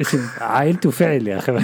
اسم 0.00 0.20
عائلته 0.40 0.90
فعل 0.90 1.28
يا 1.28 1.38
أخي. 1.38 1.52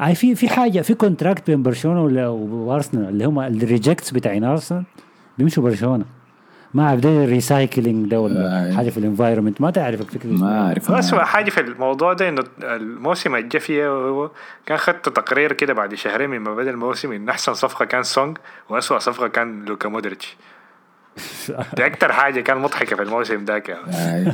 هاي 0.00 0.14
في 0.14 0.34
في 0.34 0.48
حاجة 0.48 0.80
في 0.80 0.94
contract 0.94 1.46
بين 1.50 1.62
برشلونة 1.62 2.02
ولا- 2.04 2.28
وأرسنال 2.28 3.08
اللي 3.08 3.24
هم 3.24 3.40
ال 3.40 3.49
rejects 3.49 4.10
بتاعين 4.10 4.44
أرسنال 4.44 4.84
بيمشوا 5.38 5.62
برشلونة. 5.62 6.04
ما 6.74 6.82
أعرف 6.88 7.00
ده 7.00 7.24
ال 7.24 7.33
recycling 7.33 8.10
ده 8.10 8.20
ولا 8.20 8.70
آه. 8.70 8.72
حاجة 8.72 8.90
في 8.90 8.98
ال 8.98 9.03
environment 9.03 9.60
ما 9.60 9.70
تعرف 9.70 10.00
الفكرة 10.00 10.28
دي. 10.28 10.36
ما 10.36 10.66
أعرف 10.66 10.90
أنا. 10.90 10.98
أسوأ 10.98 11.24
حاجة 11.24 11.50
في 11.50 11.60
الموضوع 11.60 12.12
ده 12.12 12.28
إنه 12.28 12.42
الموسم 12.62 13.34
اللي 13.36 13.48
جا 13.48 13.58
فيه 13.58 13.88
هو 13.88 14.30
كان 14.66 14.78
خدت 14.78 15.08
تقرير 15.08 15.52
كده 15.52 15.72
بعد 15.72 15.94
شهرين 15.94 16.30
من 16.30 16.38
ما 16.38 16.54
بدأ 16.54 16.70
الموسم 16.70 17.12
إن 17.12 17.28
أحسن 17.28 17.54
صفقة 17.54 17.84
كان 17.84 18.02
سونج 18.02 18.38
وأسوأ 18.68 18.98
صفقة 18.98 19.28
كان 19.28 19.64
لوكا 19.64 19.88
مودريتش 19.88 20.36
دي 21.76 21.86
أكتر 21.86 22.12
حاجة 22.12 22.40
كان 22.40 22.58
مضحكة 22.58 22.96
في 22.96 23.02
الموسم 23.02 23.44
ذاك 23.44 23.68
يعني. 23.68 23.82
آي. 23.94 24.32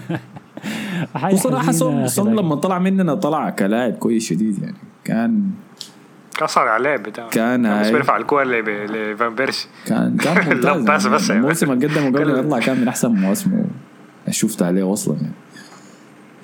حاجة 1.21 1.35
وصراحة 1.35 1.67
حزينة 1.67 1.73
يا 1.73 1.73
سون 1.73 1.99
أخي 2.01 2.09
سونج 2.09 2.27
لكن- 2.35 2.37
لما 2.45 2.55
طلع 2.55 2.79
مننا 2.79 3.15
طلع 3.15 3.51
كلاعب 3.51 3.93
كويس 3.93 4.29
شديد 4.29 4.63
يعني 4.63 4.77
كان 5.05 5.51
كان 6.39 6.49
صانع 6.49 6.77
لعب 6.77 7.03
بتاعه 7.03 7.29
كان 7.31 7.81
بس. 7.81 7.89
بيرفع 7.91 8.17
الكورة 8.17 8.45
ل- 8.45 9.13
لفان 9.13 9.35
بيرسي. 9.35 9.69
كان 9.87 10.17
كان 10.17 10.57
ممتاز 10.79 11.07
بس- 11.07 11.15
بس 11.15 11.21
يعني. 11.23 11.29
يعني. 11.29 11.41
الموسم 11.41 11.73
اللي 11.73 11.87
قدمه 11.87 12.07
قبل 12.19 12.39
يطلع 12.39 12.59
كان 12.59 12.81
من 12.81 12.89
أحسن 12.89 13.09
مواسمه. 13.09 13.65
شفت 14.31 14.63
عليه 14.63 14.93
أصلا 14.93 15.15
يعني. 15.17 15.33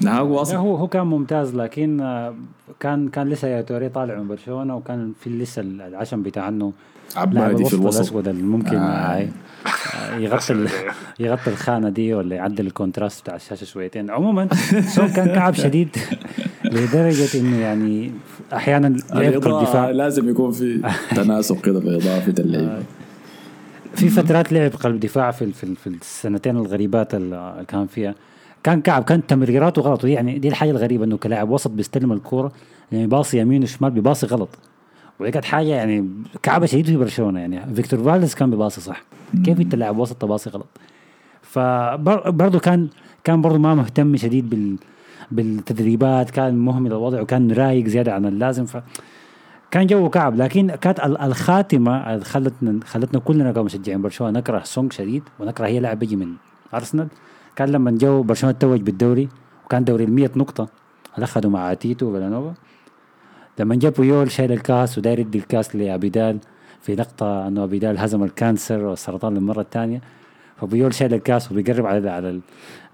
لا 0.00 0.42
أصلا 0.42 0.58
هو 0.58 0.76
هو 0.76 0.88
كان 0.88 1.06
ممتاز 1.06 1.54
لكن 1.54 2.00
آه، 2.00 2.34
كان 2.80 3.08
كان 3.08 3.28
لسه 3.28 3.48
يا 3.48 3.62
توري 3.62 3.88
طالع 3.88 4.14
من 4.14 4.28
برشلونة 4.28 4.76
وكان 4.76 5.12
في 5.20 5.30
لسه 5.30 5.62
العشم 5.62 6.22
بتاع 6.22 6.48
إنه 6.48 6.72
عبادي 7.16 7.64
في 7.64 7.74
الوسط 7.74 8.00
الأسود 8.00 8.28
اللي 8.28 8.42
ممكن 8.42 8.76
آه. 8.76 9.28
آه. 9.94 10.16
يغطي 10.16 10.66
يغطي 11.20 11.50
الخانة 11.50 11.88
دي 11.88 12.14
ولا 12.14 12.36
يعدل 12.36 12.66
ال 12.66 12.72
contrast 12.72 13.22
بتاع 13.22 13.34
الشاشة 13.34 13.64
شويتين. 13.64 14.10
عموما 14.10 14.48
سونج 14.80 15.08
كان 15.08 15.26
كعب 15.36 15.54
شديد 15.54 15.96
لدرجة 16.64 17.38
إنه 17.40 17.56
يعني 17.56 18.12
أحيانا 18.52 18.88
الدفاع 19.14 19.90
لازم 19.90 20.28
يكون 20.28 20.52
في 20.52 20.80
تناسق 21.16 21.60
كده 21.60 21.80
في 21.80 21.96
اضافه 21.96 22.34
اللعيبه 22.38 22.82
في 23.94 24.08
فترات 24.08 24.52
لعب 24.52 24.70
قلب 24.70 25.00
دفاع 25.00 25.30
في 25.30 25.52
في, 25.52 25.74
في 25.74 25.86
السنتين 25.86 26.56
الغريبات 26.56 27.14
اللي 27.14 27.64
كان 27.68 27.86
فيها. 27.86 28.14
كان 28.64 28.80
كعب 28.80 29.04
كان 29.04 29.26
تمريراته 29.26 29.82
غلط. 29.82 30.04
يعني 30.04 30.38
دي 30.38 30.48
الحاجة 30.48 30.70
الغريبة 30.70 31.04
إنه 31.04 31.16
كلاعب 31.16 31.50
وسط 31.50 31.70
بيستلم 31.70 32.12
الكورة 32.12 32.52
يعني 32.92 33.06
باصي 33.06 33.38
يمين 33.38 33.62
وشمال 33.62 33.90
بيباصي 33.90 34.26
غلط. 34.26 34.48
ودي 35.20 35.30
كانت 35.30 35.44
حاجة 35.44 35.66
يعني 35.68 36.08
كعبة 36.42 36.66
شديد 36.66 36.86
في 36.86 36.96
برشلونة. 36.96 37.40
يعني 37.40 37.74
فيكتور 37.74 38.02
فالديز 38.02 38.34
كان 38.34 38.50
بيباصي 38.50 38.80
صح. 38.80 39.02
كيف 39.44 39.60
أنت 39.60 39.74
لاعب 39.74 39.98
وسط 39.98 40.16
تباصي 40.16 40.50
غلط؟ 40.50 40.66
فبرضه 41.42 42.58
كان 42.58 42.88
كان 43.24 43.40
برضه 43.40 43.58
ما 43.58 43.74
مهتم 43.74 44.16
شديد 44.16 44.50
بال 44.50 44.76
بالتدريبات 45.30 46.30
كان 46.30 46.54
مهمل 46.58 46.92
الوضع 46.92 47.20
وكان 47.20 47.52
رايق 47.52 47.86
زيادة 47.86 48.14
عن 48.14 48.26
اللازم. 48.26 48.64
ف 48.64 48.76
كان 49.70 49.86
جو 49.86 50.10
كعب. 50.10 50.36
لكن 50.36 50.70
كانت 50.70 51.00
ال- 51.00 51.18
الخاتمة 51.20 52.18
خلتنا 52.20 52.80
خلتنا 52.84 53.20
كلنا 53.20 53.52
كمشجعين 53.52 54.02
برشلونة 54.02 54.38
نكره 54.38 54.60
سونج 54.64 54.92
شديد 54.92 55.22
ونكره 55.40 55.66
هي 55.66 55.80
لاعب 55.80 55.98
بيجي 55.98 56.16
من 56.16 56.32
أرسنال. 56.74 57.08
كان 57.56 57.68
لما 57.68 57.90
جو 57.90 58.22
برشلونة 58.22 58.56
توج 58.60 58.80
بالدوري 58.80 59.28
وكان 59.66 59.84
دوري 59.84 60.04
ال 60.04 60.12
100 60.12 60.30
نقطة. 60.36 60.68
اخذوا 61.18 61.50
مع 61.50 61.74
تيتو 61.74 62.06
فيلانوفا. 62.06 62.54
لما 63.58 63.74
جاب 63.74 63.92
بيول 63.98 64.30
شايل 64.30 64.52
الكاس 64.52 64.98
وداير 64.98 65.18
يدي 65.18 65.38
الكاس 65.38 65.76
لأبيدال. 65.76 66.38
في 66.82 66.94
لقطة 66.94 67.48
إنه 67.48 67.64
أبيدال 67.64 67.98
هزم 67.98 68.24
ال 68.24 68.32
cancer 68.32 68.80
والسرطان 68.84 69.34
للمرة 69.34 69.60
الثانية. 69.60 70.00
فبيول 70.60 70.94
شايل 70.94 71.14
الكاس 71.14 71.52
وبيقرب 71.52 71.86
على 71.86 72.10
على 72.10 72.30
ال- 72.30 72.40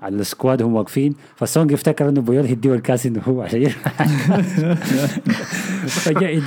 على 0.03 0.15
ال 0.17 0.24
squad 0.24 0.63
هم 0.63 0.75
واقفين. 0.75 1.15
فسونج 1.37 1.73
افتكر 1.73 2.09
إنه 2.09 2.21
بيول 2.21 2.45
هيديه 2.47 2.75
الكاس 2.75 3.07
إنه 3.07 3.21
هو 3.29 3.43
عشان 3.43 3.69
فجاء 6.05 6.43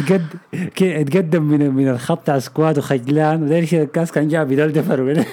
يتقدم 0.82 1.44
من 1.44 1.72
من 1.74 1.90
الخط 1.90 2.22
بتاع 2.22 2.36
ال 2.36 2.43
squad 2.43 2.78
وخجلان. 2.78 3.44
وداير 3.44 3.64
يشيل 3.64 3.82
الكاس 3.82 4.12
كان 4.12 4.28
جا 4.28 4.48
أبيدال 4.48 4.74
دفر 4.74 5.26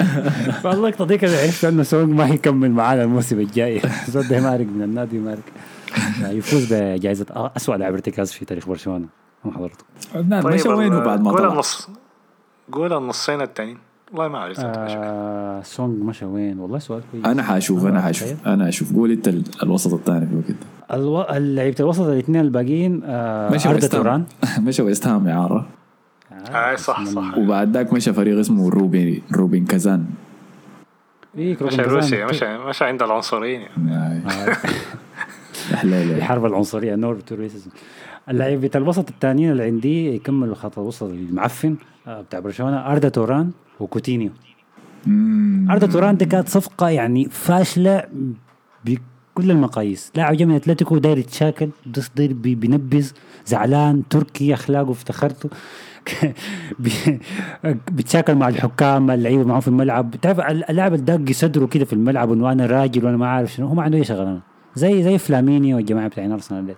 آه. 0.00 0.50
فاللقطه 0.50 1.06
دي 1.06 1.18
كده 1.18 1.36
عرفت 1.42 1.64
إنه 1.64 1.82
سونج 1.82 2.08
ما 2.10 2.26
هيكمل 2.26 2.70
معانا 2.70 3.02
الموسم 3.02 3.40
الجاي. 3.40 3.80
زول 4.12 4.28
ده 4.28 4.40
مارق 4.40 4.66
من 4.66 4.82
النادي 4.82 5.18
مارق 5.18 5.42
يفوز 6.22 6.72
بجائزة 6.72 7.26
اسوء 7.56 7.76
لاعب 7.76 7.92
ارتكاز 7.92 8.32
في 8.32 8.44
تاريخ 8.44 8.68
برشلونة. 8.68 9.06
ما 9.44 9.52
حضرته 9.52 9.84
عدنان 10.14 10.46
مشى 10.46 10.68
وينه 10.68 10.96
طيب، 10.98 11.04
بعد 11.04 11.20
ما 11.20 11.30
قول 11.30 11.38
طلع. 11.40 11.52
النص. 11.52 11.88
قول 12.72 12.92
النصين 12.92 13.40
التانيين. 13.40 13.78
والله 14.12 14.28
ما 14.28 14.48
مشى. 14.48 14.60
آه 14.64 15.62
سونج 15.62 16.02
مشى 16.02 16.24
وين. 16.24 16.58
والله 16.58 16.78
سؤال 16.78 17.02
كويس. 17.12 17.24
أنا 17.26 17.42
حاشوف 17.42 17.86
أنا 17.86 18.00
حاشوف 18.00 18.28
تخيل. 18.32 18.52
أنا 18.52 18.68
أشوف 18.68 18.92
قول 18.94 19.10
أنت 19.10 19.28
ال- 19.28 19.42
الوسط 19.62 19.92
الثاني 19.92 20.26
في 20.26 20.32
الوقت 20.32 20.50
ده. 20.50 20.96
ألو... 20.96 21.26
لعيبة 21.54 21.76
الوسط 21.80 22.00
الاثنين 22.02 22.40
الباقيين 22.40 23.00
آه 23.04 23.50
مشى 23.54 23.68
ويست 23.68 23.94
هام. 23.94 24.26
مشى 24.66 24.82
ويست 24.82 25.06
هام 25.06 25.28
اعاره 25.28 25.66
آه 26.50 26.76
صح 26.76 27.04
صح. 27.04 27.38
وبعد 27.38 27.76
ذاك 27.76 27.92
مشى 27.92 28.12
فريق 28.12 28.38
اسمه 28.38 28.70
روبين 28.70 29.22
روبين 29.32 29.64
كازان. 29.64 30.06
إيه 31.38 31.56
مشى 31.62 31.82
روسيا 31.82 32.26
مشى 32.26 32.58
مشى 32.58 32.84
عند 32.84 33.02
العنصريين. 33.02 33.60
يعني. 33.60 34.22
الحرب 35.82 36.44
العنصرية 36.44 36.94
no 36.94 37.20
to 37.20 37.34
racism 37.34 37.70
اللعيبه 38.28 38.70
الوسط 38.74 39.10
الثانيين 39.10 39.50
اللي 39.50 39.62
عندي 39.62 40.14
يكملوا 40.14 40.54
خط 40.54 40.78
الوسط 40.78 41.02
المعفن 41.02 41.76
آه، 42.06 42.20
بتاع 42.20 42.40
برشلونة 42.40 42.76
أردا 42.76 43.08
توران 43.08 43.50
وكوتينيو. 43.80 44.30
أردا 45.70 45.86
توران 45.86 46.16
دي 46.16 46.24
كانت 46.24 46.48
صفقة 46.48 46.88
يعني 46.88 47.28
فاشلة 47.30 48.02
بكل 48.84 49.50
المقاييس. 49.50 50.12
لاعب 50.16 50.36
جاي 50.36 50.46
من 50.46 50.54
أتلتيكو 50.54 50.98
داير 50.98 51.18
يتشاكل 51.18 51.70
بينبز 52.16 53.14
زعلان 53.46 54.02
تركي 54.10 54.54
أخلاقه 54.54 54.90
في 54.90 55.03
نخرته. 55.03 55.50
بيتشاكل 57.92 58.34
مع 58.34 58.48
الحكام 58.48 59.06
مع 59.06 59.14
اللعيبة 59.14 59.44
معه 59.44 59.60
في 59.60 59.68
الملعب. 59.68 60.10
بتعرف 60.10 60.40
اللاعب 60.40 60.94
الداق 60.94 61.32
صدره 61.32 61.66
كده 61.66 61.84
في 61.84 61.92
الملعب 61.92 62.32
انه 62.32 62.52
أنا 62.52 62.66
راجل 62.66 63.04
وأنا 63.04 63.16
ما 63.16 63.26
عارف 63.28 63.52
شنو 63.52 63.66
هو 63.66 63.74
ما 63.74 63.82
عنده 63.82 63.98
أي 63.98 64.04
شغلانة. 64.04 64.40
زي 64.74 65.02
زي 65.02 65.18
فلاميني 65.18 65.74
والجماعة 65.74 66.08
بتاعين 66.08 66.32
أرسنال 66.32 66.66
ديل. 66.66 66.76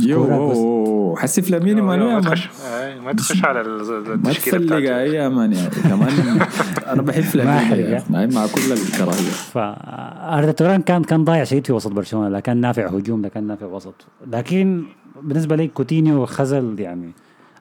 يو 0.00 1.14
حسي 1.18 1.42
فلاميني 1.42 1.80
ما 1.80 1.96
ما 1.96 2.14
ما 2.14 2.20
تخش 2.20 2.48
آه، 2.66 3.00
ما 3.00 3.12
تخش 3.12 3.44
على 3.44 3.60
ال- 3.60 4.08
ما 4.08 4.14
التشكيلة 4.14 4.58
تفلق 4.58 4.78
يا 4.90 5.28
man 5.28 5.52
يعني 5.52 5.68
كمان 5.70 6.08
أنا 6.92 7.02
بحب 7.02 7.22
فلاميني 7.22 7.92
مع 8.10 8.26
مع 8.26 8.46
كل 8.46 8.72
الكراهية. 8.72 9.30
فاردا 9.30 10.52
توران 10.52 10.82
كان 10.82 11.04
كان 11.04 11.24
ضايع 11.24 11.44
شديد 11.44 11.66
في 11.66 11.72
وسط 11.72 11.92
برشلونة. 11.92 12.28
لا 12.28 12.40
كان 12.40 12.56
نافع 12.60 12.86
هجوم 12.86 13.22
لا 13.22 13.28
كان 13.28 13.46
نافع 13.46 13.66
وسط. 13.66 13.94
لكن 14.32 14.82
بالنسبة 15.22 15.56
لي 15.56 15.66
كوتينيو 15.68 16.26
خزل 16.26 16.76
يعني. 16.80 17.12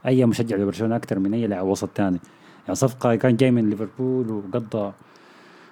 أي 0.07 0.25
مشجع 0.25 0.55
لبرشلونة 0.55 0.95
أكثر 0.95 1.19
من 1.19 1.33
أي 1.33 1.47
لاعب 1.47 1.65
وسط 1.65 1.89
ثاني. 1.95 2.19
يعني 2.63 2.75
صفقة 2.75 3.15
كان 3.15 3.35
جاي 3.35 3.51
من 3.51 3.69
ليفربول 3.69 4.31
وقضى 4.31 4.91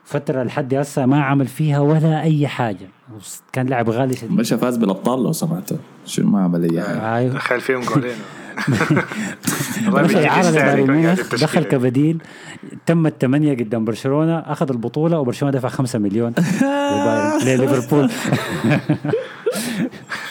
فترة 0.04 0.44
لحد 0.44 0.74
هسه 0.74 1.06
ما 1.06 1.24
عمل 1.24 1.48
فيها 1.48 1.80
ولا 1.80 2.22
أي 2.22 2.48
حاجة. 2.48 2.88
كان 3.54 3.66
لاعب 3.68 3.90
غالي 3.90 4.16
شديد. 4.16 4.32
مشى 4.32 4.58
فاز 4.58 4.78
بالأبطال 4.78 5.24
لو 5.24 5.32
سمعت 5.32 5.70
شنو 6.06 6.30
ما 6.30 6.44
عمل 6.44 6.72
أي 6.72 6.82
حاجة. 6.82 7.16
أيوه. 7.16 7.34
دخل 7.34 7.62
فيهم 7.62 7.82
جولين. 7.82 8.16
والله 9.94 11.14
دخل 11.14 11.64
كبديل. 11.64 12.22
تم 12.86 13.08
الثمانيه 13.08 13.54
قدام 13.54 13.86
برشلونة. 13.86 14.40
أخذ 14.40 14.72
البطولة 14.72 15.20
وبرشلونة 15.20 15.58
دفع 15.58 15.70
5 15.70 16.00
مليون 16.00 16.34
لليفربول. 17.46 18.10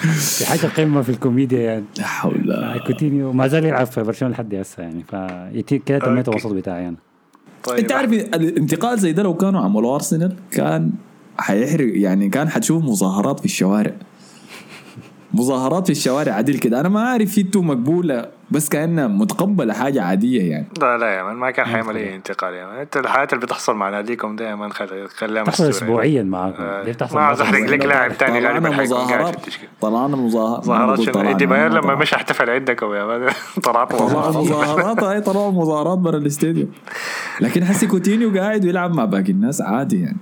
في 0.09 0.45
حاجة 0.45 0.67
قمة 0.67 1.01
في 1.01 1.09
الكوميديا 1.09 1.59
يعني. 1.61 1.85
لا 1.97 2.05
حول 2.05 2.79
كوتينيو 2.87 3.33
ما 3.33 3.47
زال 3.47 3.65
يلعب 3.65 3.85
في 3.85 4.03
برشلونة 4.03 4.33
لحد 4.33 4.55
هسه 4.55 4.83
يعني 4.83 5.03
فيتي 5.03 5.77
كده 5.77 5.99
تميت. 5.99 6.29
الوسط 6.29 6.51
بتاعي 6.51 6.87
أنا. 6.87 6.97
طيب. 7.63 7.79
أنت 7.79 7.91
عارف 7.91 8.11
الانتقال 8.13 8.99
زي 8.99 9.11
ده 9.13 9.23
لو 9.23 9.33
كانوا 9.33 9.61
عملوا 9.61 9.95
أرسنال 9.95 10.35
كان 10.51 10.91
حيحرق 11.37 11.97
يعني 11.97 12.29
كان 12.29 12.49
حتشوف 12.49 12.83
مظاهرات 12.83 13.39
في 13.39 13.45
الشوارع. 13.45 13.93
مظاهرات 15.33 15.85
في 15.85 15.91
الشوارع 15.91 16.33
عديل 16.33 16.57
كده. 16.59 16.79
أنا 16.79 16.89
ما 16.89 17.01
عارف 17.01 17.37
أنتوا 17.37 17.61
مقبولة 17.61 18.25
بس 18.51 18.69
كأنها 18.69 19.07
متقبلة 19.07 19.73
حاجة 19.73 20.01
عادية 20.03 20.51
يعني. 20.51 20.67
لا 20.81 20.97
لا 20.97 21.07
يا 21.17 21.23
man 21.23 21.35
ما 21.35 21.51
كان 21.51 21.65
حيعمل 21.65 21.95
اي 21.97 22.15
انتقال 22.15 22.53
يا 22.53 22.65
man. 22.65 22.75
أنت 22.75 22.97
الحالات 22.97 23.33
اللي 23.33 23.45
بتحصل 23.45 23.75
مع 23.75 23.89
ناديكم 23.89 24.35
ده 24.35 24.49
يا 24.49 24.55
man 24.55 24.71
خلي 24.71 25.07
خليها 25.07 25.43
تحصل 25.43 25.67
مستورة. 25.69 25.87
اسبوعيا 25.87 26.23
معاكم. 26.23 26.63
آه، 26.63 26.83
دي 26.83 26.91
بتحصل 26.91 27.15
ما 27.15 27.21
عاوز 27.21 27.41
احرق 27.41 27.59
لك 27.59 27.63
أسبوعياً. 27.65 27.87
لاعب 27.87 28.17
تاني 28.17 28.39
غالبا 28.47 28.69
طلعنا 28.69 28.77
حيكون 28.77 28.97
قاعد 28.97 29.07
في 29.07 29.13
مظاهرات 29.15 29.35
التشكيل 29.35 29.69
طلعنا 29.81 30.15
مظاهرات. 30.15 30.65
ظاهرات 30.65 31.01
شنو؟ 31.01 31.21
ايدي 31.21 31.45
باير 31.45 31.73
لما 31.73 31.95
مش 31.95 32.01
مش 32.01 32.13
احتفل 32.13 32.49
عندكم 32.49 32.93
يا 32.93 33.05
man 33.05 33.29
طلعت 33.63 33.93
مظاهرات 33.93 34.35
مظاهرات. 34.35 35.03
هاي 35.03 35.21
طلعوا 35.21 35.51
مظاهرات 35.51 35.97
برا 35.97 36.17
الاستديو 36.17 36.67
لكن 37.41 37.65
حسي 37.65 37.87
كوتينيو 37.87 38.39
قاعد 38.39 38.65
ويلعب 38.65 38.93
مع 38.95 39.05
باقي 39.05 39.31
الناس 39.31 39.61
عادي 39.61 40.01
يعني. 40.01 40.17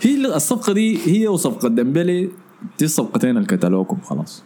هي 0.00 0.26
الصفقة 0.36 0.72
دي 0.72 0.98
هي 1.06 1.28
وصفقة 1.28 1.68
ديمبلي 1.68 2.30
دي 2.78 2.84
الصفقتين 2.84 3.36
اللي 3.36 3.46
كتلوكم 3.46 3.98
خلاص. 4.04 4.44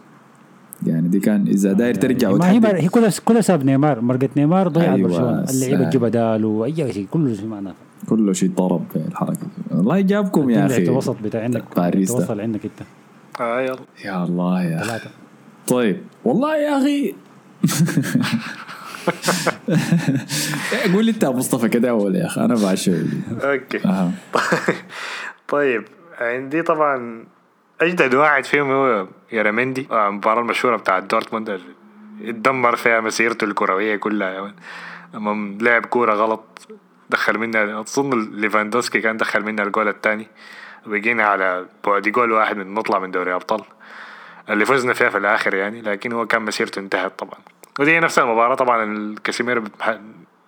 يعني 0.85 1.07
دي 1.07 1.19
كان 1.19 1.47
إذا 1.47 1.73
داير 1.73 1.95
ترجع 1.95 2.31
ما 2.31 2.51
هي 2.51 2.61
هي 2.83 2.87
كلها 2.87 3.11
كلها 3.25 3.41
سبب 3.41 3.65
نيمار. 3.65 4.01
مرقة 4.01 4.29
نيمار 4.37 4.67
ضيعت 4.67 4.89
أيوة، 4.95 5.07
برشلونة. 5.09 5.43
اللعيبة 5.49 5.83
سا- 5.83 5.89
تجيب 5.89 6.01
بدال 6.01 6.45
وأي 6.45 6.93
شيء 6.93 7.07
كله 7.11 7.33
شيء 7.33 7.45
معناه 7.45 7.73
كله 8.09 8.33
شيء 8.33 8.49
ضرب 8.49 8.83
في 8.93 8.95
الحركة. 8.95 9.47
والله 9.71 10.01
جابكم 10.01 10.49
يا 10.49 10.65
أخي. 10.65 10.83
الوسط 10.83 11.15
بتاع 11.23 11.43
عندك. 11.43 11.63
باريس. 11.75 12.07
توصل 12.09 12.41
عندك 12.41 12.59
أنت. 12.65 12.87
آه 13.41 13.61
يلا. 13.61 13.79
يا 14.05 14.23
الله 14.23 14.63
يا 14.63 14.77
أخي. 14.79 14.87
ثلاثة. 14.89 15.09
طيب. 15.67 15.97
والله 16.25 16.57
يا 16.57 16.77
أخي. 16.77 17.13
قول 20.93 21.05
لي 21.05 21.11
أنت 21.11 21.23
يا 21.23 21.29
مصطفى 21.29 21.69
كده 21.69 21.89
أول 21.89 22.15
يا 22.15 22.25
أخي. 22.25 22.41
أنا 22.45 22.55
بعشق 22.55 22.93
okay. 23.43 23.79
طيب. 25.49 25.83
عندي 26.19 26.61
طبعا 26.61 27.23
أجدد 27.81 28.15
واحد 28.15 28.45
فيهم 28.45 28.71
هو 28.71 29.07
يارامندي 29.31 29.87
آه، 29.91 30.07
المباراة 30.07 30.41
المشهورة 30.41 30.75
بتاعت 30.75 31.03
دورتموند. 31.03 31.61
اتدمر 32.21 32.75
فيها 32.75 33.01
مسيرته 33.01 33.45
الكروية 33.45 33.95
كلها. 33.95 34.53
لما 35.13 35.57
لعب 35.61 35.85
كورة 35.85 36.13
غلط 36.13 36.67
دخل 37.09 37.37
منها 37.37 37.79
أظن 37.79 38.29
ليفاندوسكي 38.31 39.01
كان 39.01 39.17
دخل 39.17 39.43
منها 39.43 39.65
الجول 39.65 39.87
الثاني 39.87 40.27
وبقينا 40.87 41.23
على 41.25 41.65
بعد 41.87 42.01
جول 42.01 42.31
واحد 42.31 42.57
من 42.57 42.73
نطلع 42.73 42.99
من 42.99 43.11
دوري 43.11 43.33
أبطال. 43.33 43.61
اللي 44.49 44.65
فزنا 44.65 44.93
فيها 44.93 45.09
في 45.09 45.17
الآخر 45.17 45.53
يعني 45.53 45.81
لكن 45.81 46.11
هو 46.11 46.25
كان 46.27 46.41
مسيرته 46.41 46.79
انتهت 46.79 47.19
طبعا. 47.19 47.39
ودي 47.79 47.99
نفس 47.99 48.19
المباراة 48.19 48.55
طبعا 48.55 48.83
الكاسيميرو 48.83 49.63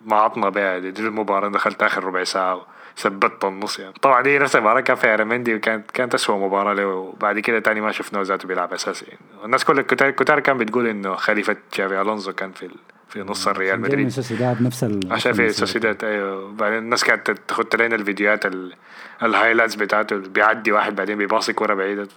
معطنا 0.06 0.48
بها 0.48 0.78
دي 0.78 1.02
المباراة 1.02 1.48
دخلت 1.48 1.82
آخر 1.82 2.04
ربع 2.04 2.24
ساعة. 2.24 2.66
وثبت 2.98 3.44
النص 3.44 3.78
يعني. 3.78 3.94
طبعا 4.02 4.22
دي 4.22 4.38
نفس 4.38 4.56
المباراة 4.56 4.80
كان 4.80 4.96
فيها 4.96 5.16
يارامندي 5.16 5.54
وكانت 5.54 5.90
كانت 5.90 6.14
اسوء 6.14 6.36
مباراة 6.46 6.74
له. 6.74 6.86
وبعد 6.86 7.38
كده 7.38 7.58
تاني 7.58 7.80
ما 7.80 7.92
شفناه 7.92 8.22
ذاته 8.22 8.48
بيلعب 8.48 8.72
أساسي. 8.72 9.04
يعني. 9.06 9.20
الناس 9.44 9.64
كل 9.64 9.78
الكتار 9.78 10.10
كتار 10.10 10.40
كان 10.40 10.58
بتقول 10.58 10.86
إنه 10.86 11.14
خليفة 11.14 11.56
تشافي 11.72 12.00
ألونزو 12.00 12.32
كان 12.32 12.52
في 12.52 12.70
في 13.08 13.20
نص 13.22 13.48
الريال 13.48 13.80
مدريد. 13.80 14.08
سوسيداد 14.08 14.62
نفس 14.62 14.84
ال 14.84 15.00
عشان 15.10 15.32
في. 15.32 15.48
سوسيداد 15.48 16.04
أيوه. 16.04 16.52
بعدين 16.52 16.78
الناس 16.78 17.04
كانت 17.04 17.30
تاخد 17.48 17.82
لنا 17.82 17.94
الفيديوهات 17.94 18.46
ال- 18.46 18.74
ال 19.22 19.27
highlights 19.27 19.74
بتاعته 19.74 20.16
بيعدي 20.16 20.72
واحد 20.72 20.96
بعدين 20.96 21.18
بيباصي 21.18 21.52
كوره 21.52 21.74
بعيدة. 21.74 22.08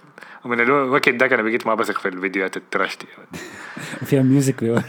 ومن 0.44 0.60
الوقت 0.60 1.08
ده 1.08 1.26
أنا 1.26 1.42
بقيت 1.42 1.66
ما 1.66 1.74
بثق 1.74 1.98
في 1.98 2.08
الفيديوهات 2.08 2.56
ال 2.56 2.63
trash 2.63 2.98
دي. 2.98 3.06
فيها 4.06 4.22
music. 4.22 4.62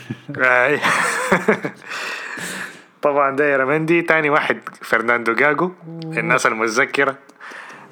طبعا 3.06 3.36
ده 3.36 3.54
يارامندي 3.54 4.02
تاني 4.02 4.30
واحد 4.30 4.58
فرناندو 4.82 5.34
جاجو 5.34 5.72
الناس 6.04 6.46
المتذكرة 6.46 7.16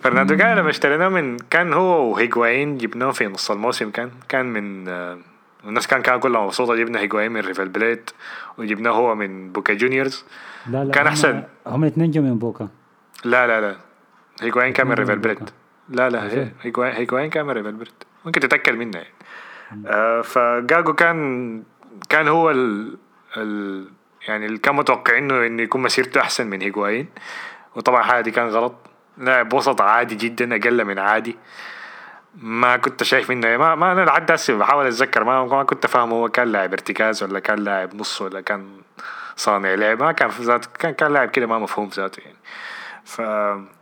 فرناندو 0.04 0.36
جاجو 0.36 0.60
لما 0.60 0.70
اشتريناه 0.70 1.10
من 1.10 1.38
كان 1.38 1.74
هو 1.74 2.12
وهيجوايين 2.12 2.78
جبناه 2.78 3.12
في 3.12 3.28
نص 3.28 3.52
الموسم 3.52 3.90
كان 3.92 4.12
كان 4.30 4.46
من 4.46 4.88
آه، 4.88 5.18
الناس 5.66 5.88
كان 5.88 6.02
كان 6.02 6.20
كلها 6.20 6.42
مبسوطة 6.46 6.76
جبنا 6.76 7.00
هيجوايين 7.00 7.32
من 7.32 7.40
ريفر 7.42 7.70
بليت 7.70 8.10
وجبناه 8.58 8.92
هو 8.92 9.16
من 9.16 9.52
بوكا 9.52 9.74
جونيورز. 9.74 10.26
لا 10.70 10.84
لا 10.84 10.92
كان 10.92 11.04
هم- 11.04 11.08
أحسن. 11.10 11.44
هم 11.68 11.84
الاثنين 11.84 12.12
جو 12.12 12.22
من 12.22 12.40
بوكا. 12.40 12.68
لا 13.26 13.48
لا 13.48 13.62
لا. 13.62 13.76
هيجوايين 14.42 14.74
كان 14.74 14.88
من 14.88 14.94
ريفر؟ 14.94 15.20
بليت. 15.20 15.40
لا 15.90 16.10
لا 16.10 16.24
هي- 16.34 16.52
هيجوايين 16.62 16.96
هيجوايين 16.96 17.30
كان 17.30 17.46
من 17.46 17.52
ريفال 17.52 17.72
بليت. 17.72 18.04
ممكن 18.26 18.40
تتأكد 18.40 18.74
منها 18.76 19.02
يعني. 19.02 19.14
آه 19.88 20.22
فجاجو 20.22 20.94
كان 20.94 21.64
كان 22.10 22.28
هو 22.28 22.52
ال, 22.52 22.98
ال 23.38 23.86
يعني 24.28 24.46
اللي 24.46 24.58
كان 24.58 24.76
متوقعينه 24.76 25.46
إنه 25.46 25.64
يكون 25.64 25.82
مسيرته 25.82 26.22
أحسن 26.22 26.48
من 26.48 26.62
هيجوايين 26.62 27.08
وطبعا 27.76 28.00
الحاجة 28.00 28.22
دي 28.22 28.32
كان 28.32 28.48
غلط. 28.48 28.76
لاعب 29.18 29.54
وسط 29.54 29.82
عادي 29.82 30.16
جدا 30.16 30.56
أقل 30.56 30.86
من 30.86 31.00
عادي. 31.00 31.38
ما 32.36 32.78
كنت 32.78 33.04
شايف 33.04 33.30
منه 33.30 33.58
ما 33.58 33.76
ما 33.76 33.92
أنا 33.92 34.02
لحد 34.02 34.32
هسه 34.32 34.58
بحاول 34.58 34.88
أتذكر. 34.88 35.24
ما, 35.24 35.46
ما 35.46 35.64
كنت 35.64 35.88
فاهم 35.88 36.12
هو 36.12 36.30
كان 36.30 36.48
لاعب 36.48 36.72
ارتكاز 36.72 37.24
ولا 37.24 37.40
كان 37.40 37.60
لاعب 37.60 37.96
نص 37.96 38.22
ولا 38.22 38.42
كان 38.42 38.68
صانع 39.36 39.74
لعب. 39.74 40.04
ما 40.04 40.12
كان 40.12 40.30
في 40.30 40.44
ذات 40.44 40.66
كان 40.66 40.94
كان 40.94 41.14
لاعب 41.14 41.30
كده 41.30 41.46
ما 41.46 41.60
مفهوم 41.60 41.90
ذاته 41.94 42.20
يعني. 42.20 42.38
ف 43.06 43.20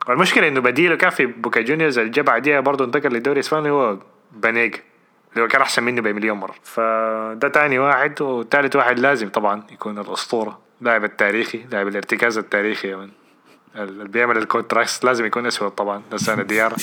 والمشكلة 0.10 0.48
إنه 0.48 0.62
بديله 0.62 0.96
كان 0.96 1.10
في 1.10 1.26
بوكا 1.26 1.62
جونيورز. 1.62 2.00
اللي 2.00 2.12
جاب 2.12 2.26
بعديها 2.26 2.60
برضه 2.60 2.86
انتقل 2.86 3.10
للدوري 3.10 3.40
الإسباني 3.40 3.70
هو 3.70 3.98
بانيجا. 4.32 4.80
هو 5.38 5.48
كان 5.48 5.62
أحسن 5.62 5.84
منه 5.84 6.02
بمليون 6.02 6.38
مرة. 6.38 6.56
فده 6.64 7.48
تاني 7.48 7.80
واحد 7.80 8.22
وثالث 8.22 8.76
واحد 8.76 9.00
لازم 9.00 9.30
طبعا 9.30 9.64
يكون 9.72 10.00
الأسطورة 10.00 10.60
لاعب 10.82 11.04
التاريخي 11.04 11.66
لاعب 11.72 11.88
الارتكاز 11.88 12.38
التاريخي 12.38 12.88
يا 12.88 12.96
man 12.96 13.10
اللي 13.76 14.08
بيعمل 14.08 14.38
ال 14.38 14.42
counter 14.42 14.74
attacks 14.74 15.06
لازم 15.06 15.26
يكون 15.26 15.46
أسود 15.46 15.72
طبعا 15.72 16.02
لاسانا 16.12 16.44
ديارا 16.44 16.76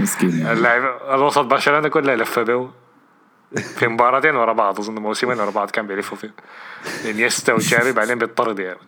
مسكين 0.00 0.38
يعني. 0.38 0.52
اللاعب 0.52 0.82
الوسط 1.10 1.44
برشلونة 1.44 1.88
كله 1.88 2.14
لف 2.14 2.38
به. 2.38 2.70
في 3.76 3.88
مباراتين 3.88 4.36
ورا 4.36 4.52
بعض 4.52 4.78
أظن 4.78 4.94
موسمين 4.94 5.40
ورا 5.40 5.50
بعض 5.50 5.70
كان 5.70 5.86
بيلفوا 5.86 6.18
فيه. 6.18 6.34
إنيستا 7.10 7.52
وتشافي 7.52 7.92
بعدين 7.92 8.18
بيطرد 8.18 8.58
يعني. 8.58 8.78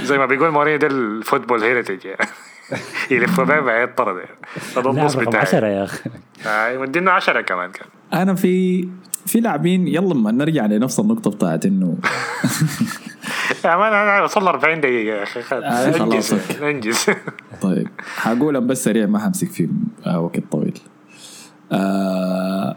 زي 0.00 0.18
ما 0.18 0.26
بيقول 0.26 0.50
مورينيو 0.50 0.78
ده 0.78 0.86
ال 0.86 0.94
football 0.94 1.62
heritage 1.62 2.04
يعني. 2.04 2.28
يلف 3.10 3.40
به 3.40 3.60
بعدين 3.60 3.82
يطرد 3.82 4.16
يعني 4.16 4.38
هذا 4.76 4.90
النص 4.90 5.14
بتاعي. 5.14 5.42
10 5.42 5.66
يا 5.66 5.84
أخي. 5.84 6.10
آه، 6.46 6.78
مدينا 6.78 7.10
10 7.10 7.40
كمان 7.40 7.70
كان. 7.70 7.86
أنا 8.12 8.34
في 8.34 8.88
في 9.26 9.40
لاعبين 9.40 9.88
يلا 9.88 10.14
ما 10.14 10.30
نرجع 10.30 10.66
لنفس 10.66 11.00
النقطة 11.00 11.30
بتاعت 11.30 11.66
إنه. 11.66 11.96
يا 13.64 13.76
man 13.76 13.92
انا 13.92 14.22
وصلنا 14.22 14.50
40 14.50 14.80
دقيقة 14.80 15.16
يا 15.16 15.22
أخي. 15.22 15.42
خلاص 15.42 15.64
آه، 15.64 15.90
خلاص،. 15.92 16.32
انجز 16.62 17.06
طيب 17.62 17.88
حقولهم 18.16 18.66
بس 18.66 18.84
سريع 18.84 19.06
ما 19.06 19.18
حمسك 19.18 19.50
فيه 19.50 19.68
آه 20.06 20.20
وقت 20.20 20.42
طويل. 20.50 20.78
آه 21.72 22.76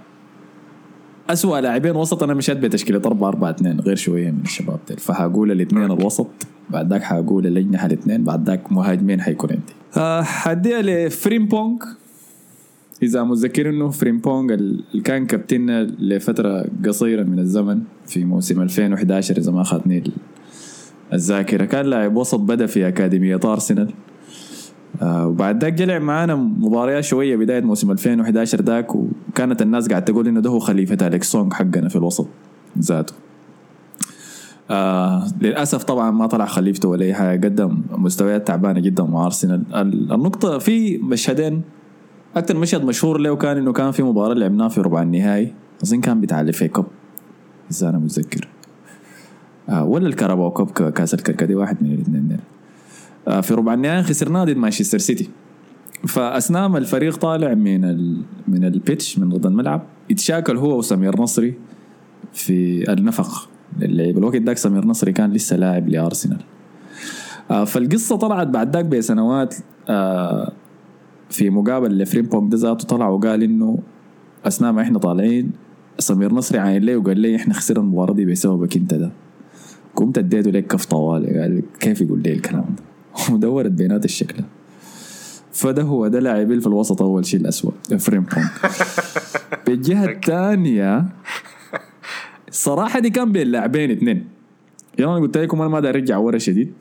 أسوأ 1.33 1.59
لاعبين 1.59 1.95
وسط 1.95 2.23
أنا 2.23 2.33
مشيت 2.33 2.57
بتشكيله 2.57 3.01
4 3.05 3.27
4 3.29 3.49
2 3.49 3.79
غير 3.79 3.95
شوية 3.95 4.31
من 4.31 4.41
الشباب 4.43 4.79
ديل. 4.87 4.97
فحقول 4.97 5.51
الاثنين 5.51 5.91
الوسط 5.91 6.27
بعد 6.69 6.93
ذاك 6.93 7.03
حقول 7.03 7.47
الاجنحه 7.47 7.85
الاثنين 7.85 8.23
بعد 8.23 8.49
ذاك 8.49 8.71
مهاجمين 8.71 9.21
حيكون 9.21 9.49
عندي. 9.49 9.73
آه 9.97 10.21
حديها 10.21 10.81
لفريمبونج 10.81 11.83
إذا 13.03 13.23
متذكرين 13.23 13.73
إنه 13.73 13.89
فريمبونج 13.89 14.51
اللي 14.51 15.01
كان 15.03 15.25
كابتننا 15.25 15.83
لفترة 15.83 16.65
قصيرة 16.85 17.23
من 17.23 17.39
الزمن 17.39 17.81
في 18.07 18.25
موسم 18.25 18.61
2011 18.61 19.37
إذا 19.37 19.51
ما 19.51 19.61
اخذني 19.61 20.03
الذاكرة. 21.13 21.65
كان 21.65 21.85
لاعب 21.85 22.15
وسط 22.15 22.39
بدأ 22.39 22.65
في 22.65 22.87
أكاديمية 22.87 23.39
ارسنال 23.45 23.93
آه 25.01 25.27
وبعد 25.27 25.63
ذاك 25.63 25.73
لعب 25.73 25.99
معانا 25.99 26.35
مباريات 26.35 27.03
شوية 27.03 27.35
بداية 27.35 27.61
موسم 27.61 27.91
2011 27.91 28.61
ذاك 28.61 28.95
وكانت 28.95 29.61
الناس 29.61 29.87
قاعد 29.89 30.05
تقول 30.05 30.27
إنه 30.27 30.39
ده 30.39 30.49
هو 30.49 30.59
خليفة 30.59 31.07
أليكس 31.07 31.31
سونج 31.31 31.53
حقنا 31.53 31.89
في 31.89 31.95
الوسط 31.95 32.27
ذاته. 32.79 33.13
آه 34.71 35.23
للأسف 35.41 35.83
طبعا 35.83 36.11
ما 36.11 36.27
طلع 36.27 36.45
خليفته 36.45 36.89
ولا 36.89 37.05
أي 37.05 37.13
حاجة 37.13 37.47
قدم 37.47 37.81
مستويات 37.91 38.47
تعبانة 38.47 38.79
جدا 38.79 39.03
مع 39.03 39.25
أرسنال. 39.25 39.63
ال- 39.75 40.11
النقطة 40.13 40.57
في 40.57 40.97
مشهدين 40.97 41.61
أكثر 42.35 42.57
مشهد 42.57 42.83
مشهور 42.85 43.17
له 43.19 43.35
كان 43.35 43.57
إنه 43.57 43.73
كان 43.73 43.91
في 43.91 44.03
مباراة 44.03 44.33
لعبناها 44.33 44.69
في 44.69 44.81
ربع 44.81 45.01
النهائي 45.01 45.53
أظن 45.83 46.01
كان 46.01 46.21
بتاع 46.21 46.41
ال 46.41 46.50
FA 46.50 46.67
Cup 46.67 46.85
إذا 47.71 47.89
أنا 47.89 47.97
متذكر. 47.97 48.47
آه 49.69 49.83
ولا 49.85 50.07
الكاراباو 50.07 50.51
Cup 50.51 50.71
ك- 50.71 50.93
كأس 50.93 51.13
الكركدي 51.13 51.55
واحد 51.55 51.77
من 51.83 51.93
الاثنين 51.93 52.37
في 53.41 53.53
ربع 53.53 53.73
النهائي 53.73 54.03
خسرناه 54.03 54.43
ضد 54.43 54.57
مانشستر 54.57 54.97
سيتي. 54.97 55.29
فأثناء 56.07 56.67
ما 56.67 56.77
الفريق 56.77 57.17
طالع 57.17 57.53
من 57.53 57.85
ال 57.85 58.21
من 58.47 58.65
ال 58.65 58.74
pitch 58.74 59.19
من 59.19 59.31
ارض 59.31 59.45
الملعب 59.45 59.81
يتشاكل 60.09 60.57
هو 60.57 60.77
وسمير 60.77 61.21
نصري 61.21 61.53
في 62.33 62.85
النفق. 62.93 63.49
للعيب 63.79 64.17
الوقت 64.17 64.35
ذاك 64.35 64.57
سمير 64.57 64.85
نصري 64.85 65.11
كان 65.11 65.31
لسه 65.31 65.55
لاعب 65.55 65.89
لأرسنال. 65.89 66.41
آه 67.51 67.63
فالقصة 67.63 68.15
طلعت 68.15 68.47
بعد 68.47 68.75
ذاك 68.75 68.85
بسنوات 68.85 69.55
آه 69.89 70.51
في 71.29 71.49
مقابل 71.49 71.97
لفريمبونج 71.97 72.51
ده 72.51 72.57
ذاته 72.57 72.87
طلع 72.87 73.07
وقال 73.07 73.43
إنه 73.43 73.79
أثناء 74.45 74.71
ما 74.71 74.81
إحنا 74.81 74.99
طالعين 74.99 75.51
سمير 75.99 76.33
نصري 76.33 76.59
عاين 76.59 76.81
لي 76.83 76.95
وقال 76.95 77.19
لي 77.19 77.35
إحنا 77.35 77.53
خسرنا 77.53 77.81
المباراة 77.83 78.13
دي 78.13 78.25
بسببك 78.25 78.75
أنت 78.77 78.93
ده؟ 78.93 79.11
قمت 79.95 80.17
اديته 80.17 80.51
لك 80.51 80.67
كف 80.67 80.85
طوالي 80.85 81.39
قال 81.39 81.61
كيف 81.79 82.01
يقول 82.01 82.21
لي 82.23 82.33
الكلام 82.33 82.61
ده؟ 82.77 82.83
ودورت 83.31 83.71
بينات 83.71 84.05
الشكل. 84.05 84.43
فده 85.53 85.83
هو 85.83 86.07
ده 86.07 86.19
لاعبين 86.19 86.59
في 86.59 86.67
الوسط 86.67 87.01
أول 87.01 87.25
شيء 87.25 87.39
الاسوء 87.39 87.73
فريمبونج 87.99 88.45
بالجهة 89.67 90.05
الثانية 90.05 91.05
الصراحه 92.47 92.99
دي 92.99 93.09
كان 93.09 93.31
بين 93.31 93.47
لاعبين 93.47 93.91
اثنين. 93.91 94.27
يعني 94.99 95.11
أنا 95.11 95.19
قلت 95.19 95.37
لكم 95.37 95.61
أنا 95.61 95.69
ما 95.69 95.77
أرجع 95.89 96.17
ورا 96.17 96.37
شديد. 96.37 96.73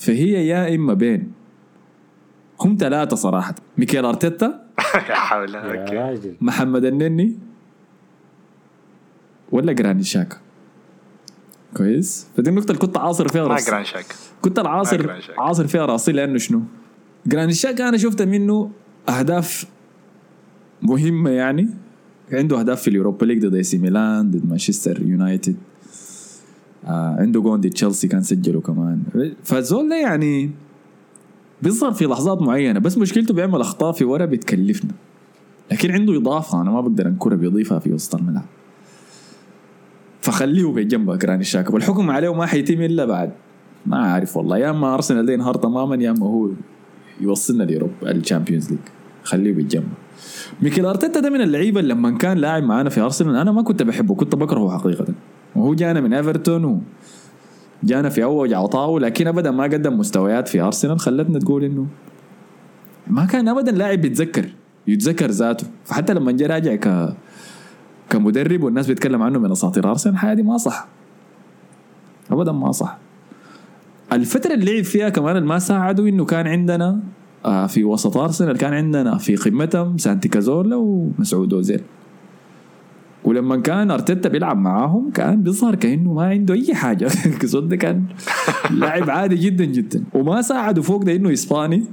فهي 0.00 0.46
يا 0.46 0.74
إما 0.74 0.94
بين. 0.94 1.32
هم 2.60 2.76
ثلاثة 2.80 3.16
صراحة. 3.16 3.54
ميكيل 3.78 4.04
أرتيتا 4.04 4.64
يا 5.10 5.14
حول 5.14 5.56
محمد 6.40 6.84
النني 6.84 7.36
ولا 9.52 9.72
جراني 9.72 10.02
شاكا. 10.02 10.36
كويس. 11.76 12.26
فدي 12.36 12.50
النقطة 12.50 12.70
اللي 12.70 12.78
كنت 12.78 12.96
عاصر 12.96 13.28
فيها 13.28 13.42
ما 13.42 13.48
راسي 13.48 13.70
جرانيت 13.70 13.84
شاكا. 13.84 14.06
كنت 14.42 14.60
ما 14.60 14.66
العاصر 14.66 15.02
جراند. 15.02 15.22
عاصر 15.38 15.66
فيها 15.66 15.86
راسي 15.86 16.12
لأنه 16.12 16.38
شنو؟ 16.38 16.62
جراند 17.26 17.52
شاك 17.52 17.80
أنا 17.80 17.96
شفت 17.96 18.22
منه 18.22 18.70
أهداف 19.08 19.66
مهمة 20.82 21.30
يعني. 21.30 21.68
عنده 22.32 22.60
أهداف 22.60 22.82
في 22.82 22.88
اليوروبا 22.88 23.26
ليج 23.26 23.46
ضد 23.46 23.54
إي 23.54 23.62
سي 23.62 23.78
ميلان 23.78 24.30
ضد 24.30 24.48
مانشستر 24.48 25.02
يونايتد. 25.02 25.56
آه 26.84 27.16
عنده 27.18 27.40
جون 27.40 27.60
ضد 27.60 27.70
تشيلسي 27.70 28.08
كان 28.08 28.22
سجله 28.22 28.60
كمان. 28.60 29.02
فالزول 29.44 29.88
ده 29.88 29.96
يعني 29.96 30.50
بيظهر 31.62 31.92
في 31.92 32.04
لحظات 32.04 32.42
معينة 32.42 32.80
بس 32.80 32.98
مشكلته 32.98 33.34
بيعمل 33.34 33.60
أخطاء 33.60 33.92
في 33.92 34.04
ورا 34.04 34.24
بتكلفنا. 34.24 34.90
لكن 35.72 35.90
عنده 35.90 36.16
إضافة 36.16 36.60
أنا 36.60 36.70
ما 36.70 36.80
بقدر 36.80 37.06
أنكرها 37.06 37.36
بيضيفها 37.36 37.78
في 37.78 37.92
وسط 37.92 38.14
الملعب. 38.14 38.44
فخليه 40.28 40.72
بجنبه 40.72 41.16
جراني 41.16 41.44
شاكا 41.44 41.72
والحكم 41.74 42.10
عليه 42.10 42.34
ما 42.34 42.46
حيتم 42.46 42.82
إلا 42.82 43.04
بعد. 43.04 43.30
ما 43.86 43.96
عارف 43.96 44.36
والله. 44.36 44.58
يا 44.58 44.70
أما 44.70 44.94
أرسنال 44.94 45.26
ده 45.26 45.32
ينهار 45.32 45.54
تماما 45.54 45.96
يا 45.96 46.10
أما 46.10 46.26
هو 46.26 46.48
يوصلنا 47.20 47.62
لأوروبا 47.62 48.10
الشامبيونز 48.10 48.70
ليج. 48.70 48.78
خليه 49.22 49.52
بجنبه. 49.52 49.86
ميكيل 50.62 50.86
أرتيتا 50.86 51.20
ده 51.20 51.30
من 51.30 51.40
اللعيبة 51.40 51.80
اللي 51.80 51.94
لما 51.94 52.10
كان 52.18 52.38
لاعب 52.38 52.62
معانا 52.62 52.90
في 52.90 53.00
أرسنال 53.00 53.36
أنا 53.36 53.52
ما 53.52 53.62
كنت 53.62 53.82
بحبه 53.82 54.14
كنت 54.14 54.34
بكرهه 54.34 54.78
حقيقه. 54.78 55.06
وهو 55.56 55.74
جانا 55.74 56.00
من 56.00 56.14
إيفرتون 56.14 56.64
و 56.64 56.80
جانا 57.84 58.08
في 58.08 58.24
أول 58.24 58.54
عطاءه 58.54 58.98
لكن 58.98 59.26
ابدا 59.26 59.50
ما 59.50 59.64
قدم 59.64 59.98
مستويات 59.98 60.48
في 60.48 60.60
أرسنال. 60.60 61.00
خلتنا 61.00 61.38
تقول 61.38 61.64
إنه 61.64 61.86
ما 63.06 63.24
كان 63.24 63.48
ابدا 63.48 63.72
لاعب 63.72 64.00
بيتذكر 64.00 64.44
يتذكر 64.86 65.30
ذاته. 65.30 65.66
فحتى 65.84 66.14
لما 66.14 66.32
جاء 66.32 66.50
راجع 66.50 66.74
ك 66.74 67.14
كمدرب 68.10 68.62
والناس 68.62 68.86
بيتكلم 68.86 69.22
عنه 69.22 69.38
من 69.38 69.50
أساطير. 69.50 69.90
أرسنال 69.90 70.14
الحياة 70.14 70.34
دي 70.34 70.42
ما 70.42 70.56
صح. 70.56 70.86
ابدا 72.30 72.52
ما 72.52 72.72
صح. 72.72 72.98
الفترة 74.12 74.54
اللي 74.54 74.74
لعب 74.74 74.84
فيها 74.84 75.08
كمان 75.08 75.36
اللي 75.36 75.48
ما 75.48 75.58
ساعدوا 75.58 76.08
إنه 76.08 76.24
كان 76.24 76.46
عندنا 76.46 77.00
آه، 77.44 77.66
في 77.66 77.84
وسط 77.84 78.16
أرسنال 78.16 78.56
كان 78.56 78.72
عندنا 78.72 79.18
في 79.18 79.36
قمتهم 79.36 79.98
سانتي 79.98 80.28
كازولا 80.28 80.76
ومسعود 80.76 81.54
أوزيل. 81.54 81.80
ولما 83.24 83.56
كان 83.56 83.90
أرتيتا 83.90 84.28
بيلعب 84.28 84.56
معاهم 84.58 85.10
كان 85.10 85.42
بيظهر 85.42 85.74
كأنه 85.74 86.12
ما 86.12 86.22
عنده 86.22 86.54
أي 86.54 86.74
حاجة. 86.74 87.08
كازولا 87.40 87.68
ده 87.68 87.76
كان 87.76 88.04
لاعب 88.70 89.10
عادي 89.10 89.36
جدا 89.36 89.64
جدا. 89.64 90.04
وما 90.14 90.42
ساعدوا 90.42 90.82
فوق 90.82 91.02
ده 91.04 91.16
إنه 91.16 91.32
إسباني. 91.32 91.84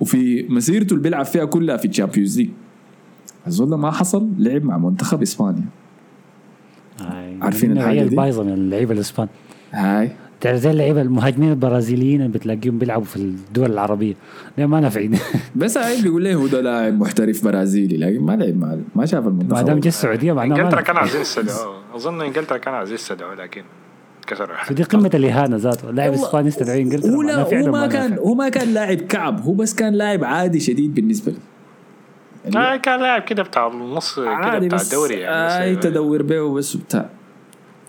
وفي 0.00 0.46
مسيرته 0.48 0.92
اللي 0.92 1.02
بيلعب 1.02 1.24
فيها 1.24 1.44
كلها 1.44 1.76
في 1.76 1.88
الشامبيونز 1.88 2.38
ليج 2.38 2.50
الزول 3.46 3.70
ده 3.70 3.76
ما 3.76 3.90
حصل 3.90 4.28
لعب 4.38 4.64
مع 4.64 4.78
منتخب 4.78 5.22
إسبانيا. 5.22 5.64
عارفين 7.42 7.72
الحاجة 7.72 8.02
دي؟ 8.02 8.08
البايظه 8.08 8.42
من 8.42 8.52
اللعيبة 8.52 8.92
الاسبان 8.94 9.28
هاي. 9.72 10.10
تعرف 10.40 10.58
زي 10.58 10.70
اللعيبة 10.70 11.02
المهاجمين 11.02 11.50
البرازيليين 11.50 12.20
اللي 12.20 12.32
بتلاقيهم 12.32 12.78
بيلعبوا 12.78 13.04
في 13.04 13.16
الدول 13.16 13.72
العربية. 13.72 14.14
ما 14.58 14.80
نافعين. 14.80 15.18
بس 15.56 15.78
هاي 15.78 16.02
بيقول 16.02 16.22
لي 16.22 16.34
هو 16.34 16.46
ده 16.46 16.60
لاعب 16.60 17.00
محترف 17.00 17.44
برازيلي 17.44 17.96
لكن 17.96 18.20
ما 18.20 18.32
لعب 18.36 18.56
مع 18.56 18.76
ما 18.94 19.06
شاف 19.06 19.26
المنتخب. 19.26 19.52
ما 19.52 19.62
دام 19.62 19.80
جه 19.80 19.88
السعودية 19.88 20.32
معناه 20.32 20.56
ما 20.56 20.62
إنجلترا 20.62 20.80
كان. 20.80 20.96
عايزين 20.96 21.20
يستدعوه 21.20 21.76
أظن 21.94 22.20
إنجلترا 22.20 22.58
كان 22.58 22.74
عايزين 22.74 22.94
يستدعوه 22.94 23.34
لكن 23.34 23.62
كسروا 24.26 24.56
فدي 24.64 24.82
قمة 24.82 25.10
الإهانة 25.14 25.56
ذاته. 25.56 25.90
لاعب 25.90 26.12
إسباني 26.12 26.48
يستدعي 26.48 26.82
إنجلترا 26.82 27.10
هو 27.10 27.72
ما 27.72 27.86
كان. 27.86 28.18
هو 28.18 28.34
ما 28.34 28.48
كان 28.48 28.74
لاعب 28.74 28.98
كعب 28.98 29.40
هو 29.40 29.52
بس 29.52 29.74
كان 29.74 29.94
لاعب 29.94 30.24
عادي 30.24 30.60
شديد 30.60 30.94
بالنسبة 30.94 31.32
لي 31.32 31.38
آه 32.56 32.76
كان 32.76 33.00
لاعب 33.00 33.22
كده 33.22 33.42
بتاع 33.42 33.66
النص 33.66 34.14
كده 34.14 34.58
بتاع 34.58 34.80
الدوري 34.80 35.14
يعني 35.14 35.64
أي 35.64 35.76
بس- 35.76 35.82
تدور 35.82 36.22
به 36.22 36.42
وبس 36.42 36.76
وبتاع 36.76 37.10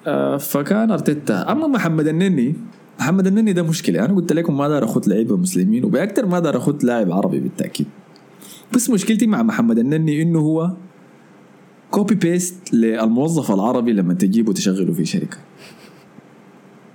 آه 0.08 0.38
فكان 0.38 0.92
أرتيتا. 0.92 1.52
أما 1.52 1.68
محمد 1.68 2.08
النني 2.08 2.56
محمد 3.00 3.28
النني 3.28 3.54
ده 3.54 3.64
مشكلة. 3.64 4.06
أنا 4.06 4.16
قلت 4.16 4.34
لكم 4.34 4.58
ما 4.58 4.68
دار 4.68 4.84
أخذ 4.86 5.10
لعيبة 5.10 5.38
مسلمين 5.38 5.86
وباكثر 5.86 6.26
ما 6.26 6.40
دار 6.40 6.58
أخذ 6.58 6.76
لاعب 6.84 7.12
عربي 7.12 7.40
بالتأكيد. 7.40 7.88
بس 8.74 8.90
مشكلتي 8.90 9.28
مع 9.28 9.44
محمد 9.44 9.80
النني 9.80 10.22
إنه 10.22 10.40
هو 10.40 10.72
copy 11.92 12.16
paste 12.16 12.74
للموظف 12.74 13.52
العربي 13.52 13.94
لما 13.94 14.14
تجيبه 14.14 14.54
تشغله 14.54 14.94
في 14.94 15.06
شركة. 15.06 15.38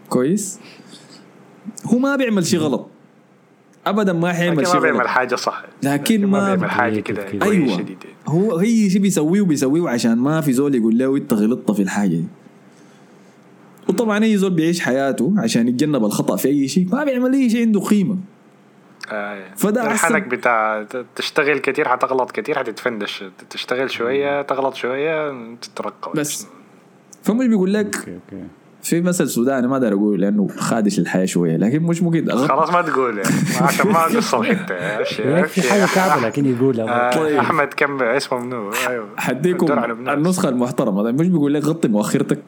كويس؟ 0.09 0.61
هو 1.87 1.99
ما 1.99 2.17
بيعمل 2.17 2.47
شيء 2.47 2.61
غلط. 2.61 2.89
ابدا 3.87 4.13
ما 4.13 4.33
حيعمل 4.33 4.57
لكن 4.57 4.65
شيء 4.65 4.75
ما 4.75 4.81
بيعمل 4.81 5.09
حاجة 5.09 5.35
صح. 5.35 5.65
لكن 5.83 6.27
ما 6.27 6.41
ما 6.41 6.55
بيعمل 6.55 6.71
حاجة 6.71 7.01
كده-. 7.01 7.23
كويس 7.23 7.43
أيوه. 7.43 7.79
شديد 7.79 7.99
هو 8.29 8.61
أي 8.61 8.91
شيء 8.91 9.01
بيسويه 9.01 9.43
بيسويه 9.43 9.89
عشان 9.89 10.19
ما 10.19 10.41
في 10.41 10.53
زول 10.53 10.75
يقول 10.75 10.99
له 10.99 11.17
أنت 11.17 11.35
غلطت 11.35 11.71
في 11.71 11.83
الحاجة 11.83 12.09
دي. 12.09 12.25
وطبعا 13.89 14.25
أي 14.25 14.37
زول 14.37 14.51
بيعيش 14.51 14.81
حياته 14.81 15.35
عشان 15.39 15.69
يتجنب 15.69 16.05
الخطأ 16.05 16.37
في 16.37 16.49
أي 16.49 16.69
شيء 16.69 16.89
ما 16.93 17.05
بيعمل 17.05 17.33
أي 17.33 17.51
شيء 17.51 17.61
عنده 17.67 17.81
قيمة. 17.81 18.17
آه. 19.11 19.45
فده 19.57 19.87
أحسن. 19.87 20.07
الحنك 20.17 20.29
بتاع 20.29 20.87
تشتغل 21.17 21.59
كتير 21.59 21.89
حتغلط 21.89 22.31
كتير 22.31 22.59
حتتفندش 22.59 23.25
تشتغل 23.51 23.91
شوية 23.91 24.43
تغلط 24.43 24.75
شوية 24.75 25.33
تترقى. 25.55 26.13
بس. 26.15 26.47
فمش 27.23 27.47
بيقول 27.47 27.75
لك 27.75 27.97
okay 27.97 28.15
okay. 28.15 28.45
في 28.89 29.01
مثل 29.01 29.29
سوداني 29.29 29.67
ما 29.67 29.75
أقدر 29.77 29.93
أقول 29.93 30.21
لأنه 30.21 30.49
خادش 30.57 30.99
الحياء 30.99 31.25
شوية 31.25 31.57
لكن 31.57 31.83
مش 31.83 32.03
ممكن. 32.03 32.31
خلاص 32.31 32.71
ما 32.71 32.83
تقول 32.83 33.19
يعني 33.19 33.35
عشان 33.61 33.87
ما 33.87 34.13
نوصل 34.13 34.45
حتة 34.45 35.03
في 35.43 35.63
حاجة 35.71 35.87
كعبه 35.95 36.27
لكن 36.27 36.47
يقولها. 36.47 36.85
آه 36.85 37.17
طيب. 37.17 37.39
أحمد 37.39 37.69
كم 37.77 38.03
اسمه 38.03 38.39
منو؟ 38.39 38.71
أيوه. 38.89 39.07
حديكم. 39.17 39.73
النسخة 40.09 40.49
المحترمة. 40.49 41.03
ده 41.03 41.13
مش 41.13 41.29
بيقول 41.29 41.55
لك 41.55 41.65
غطي 41.65 41.89
مؤخرتك؟ 41.89 42.39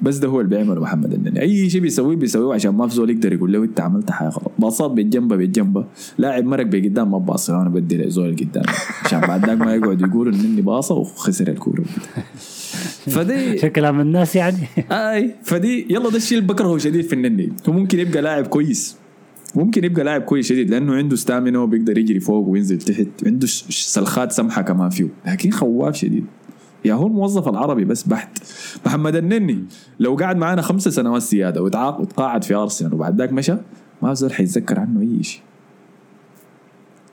بس 0.00 0.16
ده 0.16 0.28
هو 0.28 0.40
اللي 0.40 0.56
بيعمله 0.56 0.80
محمد 0.80 1.12
النني. 1.12 1.40
أي 1.40 1.70
شيء 1.70 1.80
بيسويه 1.80 2.16
بيسويه 2.16 2.54
عشان 2.54 2.74
ما 2.74 2.86
في 2.88 2.94
زول 2.94 3.10
يقدر 3.10 3.32
يقول 3.32 3.52
له 3.52 3.58
أنت 3.58 3.80
عملت 3.80 4.10
حاجة 4.10 4.28
غلط. 4.28 4.52
باصات 4.58 4.90
بالجنبة 4.90 5.36
بالجنبة. 5.36 5.84
لاعب 6.18 6.44
مرق 6.44 6.66
بقدام 6.66 7.10
ما 7.10 7.18
باصي 7.18 7.52
أنا 7.52 7.68
بدي 7.68 7.98
لزول 7.98 8.24
اللي 8.24 8.44
قدام. 8.44 8.64
عشان 9.04 9.20
بعد 9.20 9.46
ذاك 9.46 9.58
ما 9.58 9.74
يقعد 9.74 10.00
يقول 10.00 10.34
انني 10.34 10.62
باصة 10.62 10.94
وخسر 10.94 11.48
الكورة. 11.48 11.84
فدي 13.10 13.58
شكل 13.58 13.68
كلام 13.68 14.00
الناس 14.00 14.36
يعني؟ 14.36 14.58
آي 14.90 15.34
فدي 15.42 15.86
يلا 15.90 16.10
ده 16.10 16.16
الشيء 16.16 16.38
اللي 16.38 16.48
بكرهه 16.48 16.78
شديد 16.78 17.04
في 17.04 17.12
النني 17.12 17.52
هو 17.68 17.72
ممكن 17.72 17.98
يبقى 17.98 18.22
لاعب 18.22 18.46
كويس. 18.46 18.96
ممكن 19.54 19.84
يبقى 19.84 20.04
لاعب 20.04 20.22
كويس 20.22 20.48
شديد 20.48 20.70
لأنه 20.70 20.94
عنده 20.94 21.16
ستامينا 21.16 21.58
وبيقدر 21.58 21.98
يجري 21.98 22.20
فوق 22.20 22.48
وينزل 22.48 22.78
تحت. 22.78 23.06
عنده 23.26 23.46
سلخات 23.46 24.32
سمحة 24.32 24.62
كمان 24.62 24.90
فيه. 24.90 25.08
لكن 25.26 25.50
خواف 25.50 25.96
شديد. 25.96 26.24
يا 26.84 26.94
هو 26.94 27.06
الموظف 27.06 27.48
العربي 27.48 27.84
بس 27.84 28.02
بحت. 28.02 28.38
محمد 28.86 29.16
النني 29.16 29.64
لو 30.00 30.14
قعد 30.14 30.36
معانا 30.36 30.62
خمسة 30.62 30.90
سنوات 30.90 31.22
زيادة 31.22 31.62
وتعاق 31.62 32.00
وتقاعد 32.00 32.44
في 32.44 32.54
أرسنال 32.54 32.94
وبعد 32.94 33.18
ذاك 33.18 33.32
مشى 33.32 33.54
ما 34.02 34.14
في 34.14 34.20
زول 34.20 34.32
حيتذكر 34.32 34.80
عنه 34.80 35.00
أي 35.00 35.22
شيء. 35.22 35.40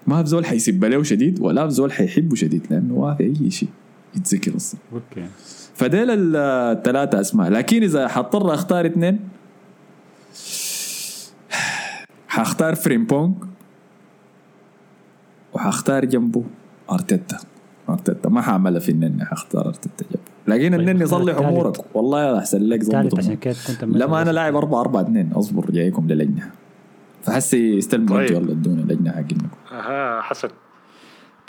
ما 0.07 0.23
في 0.23 0.29
زول 0.29 0.45
حيسب 0.45 0.85
له 0.85 1.03
شديد 1.03 1.39
ولا 1.41 1.67
في 1.67 1.73
زول 1.73 1.91
حيحبه 1.91 2.35
شديد 2.35 2.67
لأنه 2.69 2.99
ما 2.99 3.15
في 3.15 3.23
أي 3.23 3.51
شيء. 3.51 3.69
يتذكر 4.15 4.55
أصلا 4.55 4.79
okay. 4.93 5.27
فديل 5.75 6.35
الثلاثة 6.35 7.21
أسماء. 7.21 7.49
لكن 7.49 7.83
إذا 7.83 8.07
حضطر 8.07 8.53
أختار 8.53 8.85
اثنين 8.85 9.19
حختار 12.27 12.75
فريمبونج 12.75 13.33
وحختار 15.53 16.05
جنبه 16.05 16.43
أرتيتا. 16.91 17.37
أرتيتا 17.89 18.29
ما 18.29 18.41
حعملها 18.41 18.79
في 18.79 18.91
النني 18.91 19.25
حختار 19.25 19.67
أرتيتا 19.67 20.05
جنبه 20.11 20.29
لكن 20.47 20.71
طيب، 20.71 20.79
النني 20.79 21.03
اختار 21.03 21.19
صلح. 21.19 21.37
أمورك 21.37 21.95
والله 21.95 22.37
أحسن 22.39 22.61
لك 22.61 22.83
ظبط 22.83 23.17
عشان 23.17 23.35
كده 23.35 23.55
كنت 23.67 23.83
لما 23.83 24.21
أنا 24.21 24.31
لاعب 24.31 24.55
4 24.55 24.81
4 24.81 25.01
2 25.01 25.31
أصبر 25.33 25.71
جايكم 25.71 26.07
للجنة. 26.07 26.51
فحسي 27.23 27.77
استلموا 27.77 28.07
طيب. 28.07 28.19
أنتوا 28.19 28.41
يلا 28.41 28.51
ادونا 28.51 28.81
لجنة 28.81 29.11
حقينكم 29.11 29.49
أها 29.71 30.21
حسن. 30.21 30.49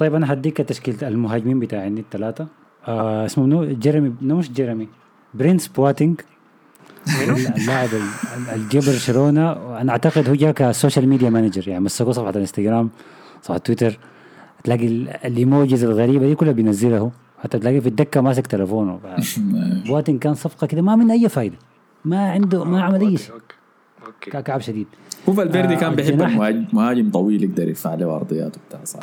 طيب 0.01 0.15
أنا 0.15 0.33
هديك 0.33 0.57
تشكيلة 0.57 1.09
المهاجمين 1.09 1.61
بتاعي 1.61 1.89
الثلاثه 1.89 2.47
آه 2.89 3.27
اسمه 3.27 3.45
منو 3.47 3.65
جيريمي 3.65 4.13
no 4.23 4.37
مش 4.37 4.53
جيريمي 4.53 4.89
برينس 5.35 5.69
بواتينج 5.69 6.21
اللاعب 7.59 7.89
ال- 7.89 8.55
اللي 8.55 8.69
جاب 8.71 8.83
برشلونة. 8.83 9.53
أنا 9.81 9.93
أعتقد 9.93 10.29
هو 10.29 10.35
جاء 10.35 10.53
ك 10.53 10.61
social 10.61 11.09
media 11.09 11.31
manager 11.31 11.69
يعني 11.69 11.85
مسكوا 11.85 12.13
صفحة 12.13 12.31
الإنستغرام 12.31 12.91
صفحة 13.43 13.59
تويتر. 13.59 13.99
تلاقي 14.65 14.87
ال- 14.87 15.09
ال 15.09 15.20
emojis 15.20 15.85
الغريبة 15.85 16.27
دي 16.27 16.35
كلها 16.35 16.53
بينزلها 16.53 16.99
هو. 16.99 17.11
حتى 17.43 17.59
تلاقيه 17.59 17.81
في 17.81 17.89
الدكة 17.89 18.21
ماسك 18.21 18.47
تليفونه. 18.47 19.01
بواتينج 19.89 20.19
كان 20.19 20.35
صفقة 20.35 20.67
كده 20.67 20.83
ما 20.83 20.97
من 20.97 21.11
أي 21.11 21.29
فايدة. 21.29 21.57
ما 22.05 22.31
عنده 22.31 22.65
ما 22.65 22.83
عمل 22.83 23.01
أي 23.01 23.17
شيء. 23.17 23.33
okay 23.35 23.55
okay. 24.07 24.31
كان 24.31 24.43
كعب 24.43 24.61
شديد. 24.61 24.87
هو 25.29 25.33
فالفيردي 25.33 25.75
آه، 25.75 25.79
كان 25.79 25.95
بيحب 25.95 26.11
الجناح. 26.11 26.31
المهاجم 26.31 26.65
مهاجم 26.73 27.11
طويل 27.11 27.45
يقدر 27.45 27.69
يرفع 27.69 27.95
له 27.95 28.13
عرضيات 28.15 28.57
وبتاع 28.57 28.85
صح. 28.85 29.01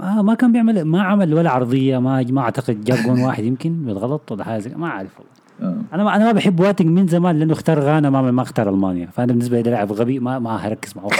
آه 0.00 0.22
ما 0.22 0.34
كان 0.34 0.52
بيعمل 0.52 0.82
ما 0.84 1.02
عمل 1.02 1.34
ولا 1.34 1.50
عرضية 1.50 1.98
ما 1.98 2.22
ما 2.30 2.40
أعتقد 2.40 2.84
جاب 2.84 2.98
جون 2.98 3.20
واحد 3.20 3.44
يمكن 3.44 3.72
بالغلط 3.84 4.32
ولا 4.32 4.44
حاجة 4.44 4.58
زي- 4.60 4.74
ما 4.74 4.88
عارف 4.88 5.10
والله. 5.18 5.32
آه. 5.62 5.94
أنا 5.94 6.04
ما 6.04 6.16
أنا 6.16 6.24
ما 6.24 6.32
بحب 6.32 6.60
بواتينج 6.60 6.88
من 6.88 7.06
زمان 7.06 7.38
لأنه 7.38 7.52
اختار 7.52 7.80
غانا 7.80 8.10
ما 8.10 8.30
ما 8.30 8.42
اختار 8.42 8.68
ألمانيا. 8.70 9.06
فأنا 9.06 9.26
بالنسبة 9.26 9.60
لي 9.60 9.70
لاعب 9.70 9.92
غبي 9.92 10.18
ما 10.18 10.38
ما 10.38 10.56
هركز 10.56 10.94
معه. 10.96 11.08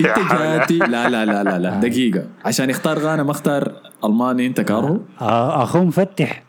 انت 0.00 0.32
جاتي 0.40 0.78
لا 0.78 1.08
لا 1.08 1.24
لا 1.24 1.44
لا 1.44 1.58
لا 1.58 1.80
دقيقة. 1.80 2.24
عشان 2.44 2.70
يختار 2.70 2.98
غانا 2.98 3.22
ما 3.22 3.30
اختار 3.30 3.72
ألماني 4.04 4.46
انت 4.46 4.60
كارهه 4.60 5.00
آه 5.20 5.62
أخوه 5.62 5.84
مفتح. 5.84 6.42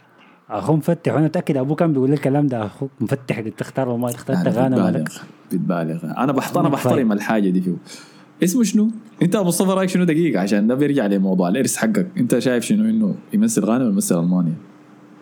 أخوه 0.49 0.75
مفتح. 0.75 1.13
وأنا 1.13 1.25
متأكد 1.25 1.57
أبوه 1.57 1.75
كان 1.75 1.93
بيقول 1.93 2.09
لي 2.09 2.15
الكلام 2.15 2.47
ده. 2.47 2.65
أخوك 2.65 2.89
مفتح 3.01 3.39
قد 3.39 3.51
تختار 3.57 3.89
وما 3.89 4.11
تختار 4.11 4.35
أنا 4.35 4.43
تغانم 4.51 5.03
بتبالغ 5.51 6.03
أنا 6.17 6.31
بحط 6.31 6.57
أنا 6.57 6.67
طيب. 6.69 6.75
بحترم 6.77 7.11
الحاجة 7.11 7.49
دي 7.49 7.61
فيه. 7.61 7.73
اسمه 8.43 8.63
شنو؟ 8.63 8.89
انت 9.21 9.35
ابو 9.35 9.47
مصطفى 9.47 9.71
رايك 9.71 9.89
شنو 9.89 10.03
دقيقة؟ 10.03 10.39
عشان 10.39 10.67
ده 10.67 10.75
بيرجع 10.75 11.05
لموضوع 11.05 11.49
الإرث 11.49 11.75
حقك. 11.75 12.07
انت 12.17 12.39
شايف 12.39 12.63
شنو؟ 12.63 12.89
انه 12.89 13.15
يمثل 13.33 13.65
غانا 13.65 13.83
ولا 13.83 13.93
يمثل 13.93 14.19
المانيا؟ 14.19 14.53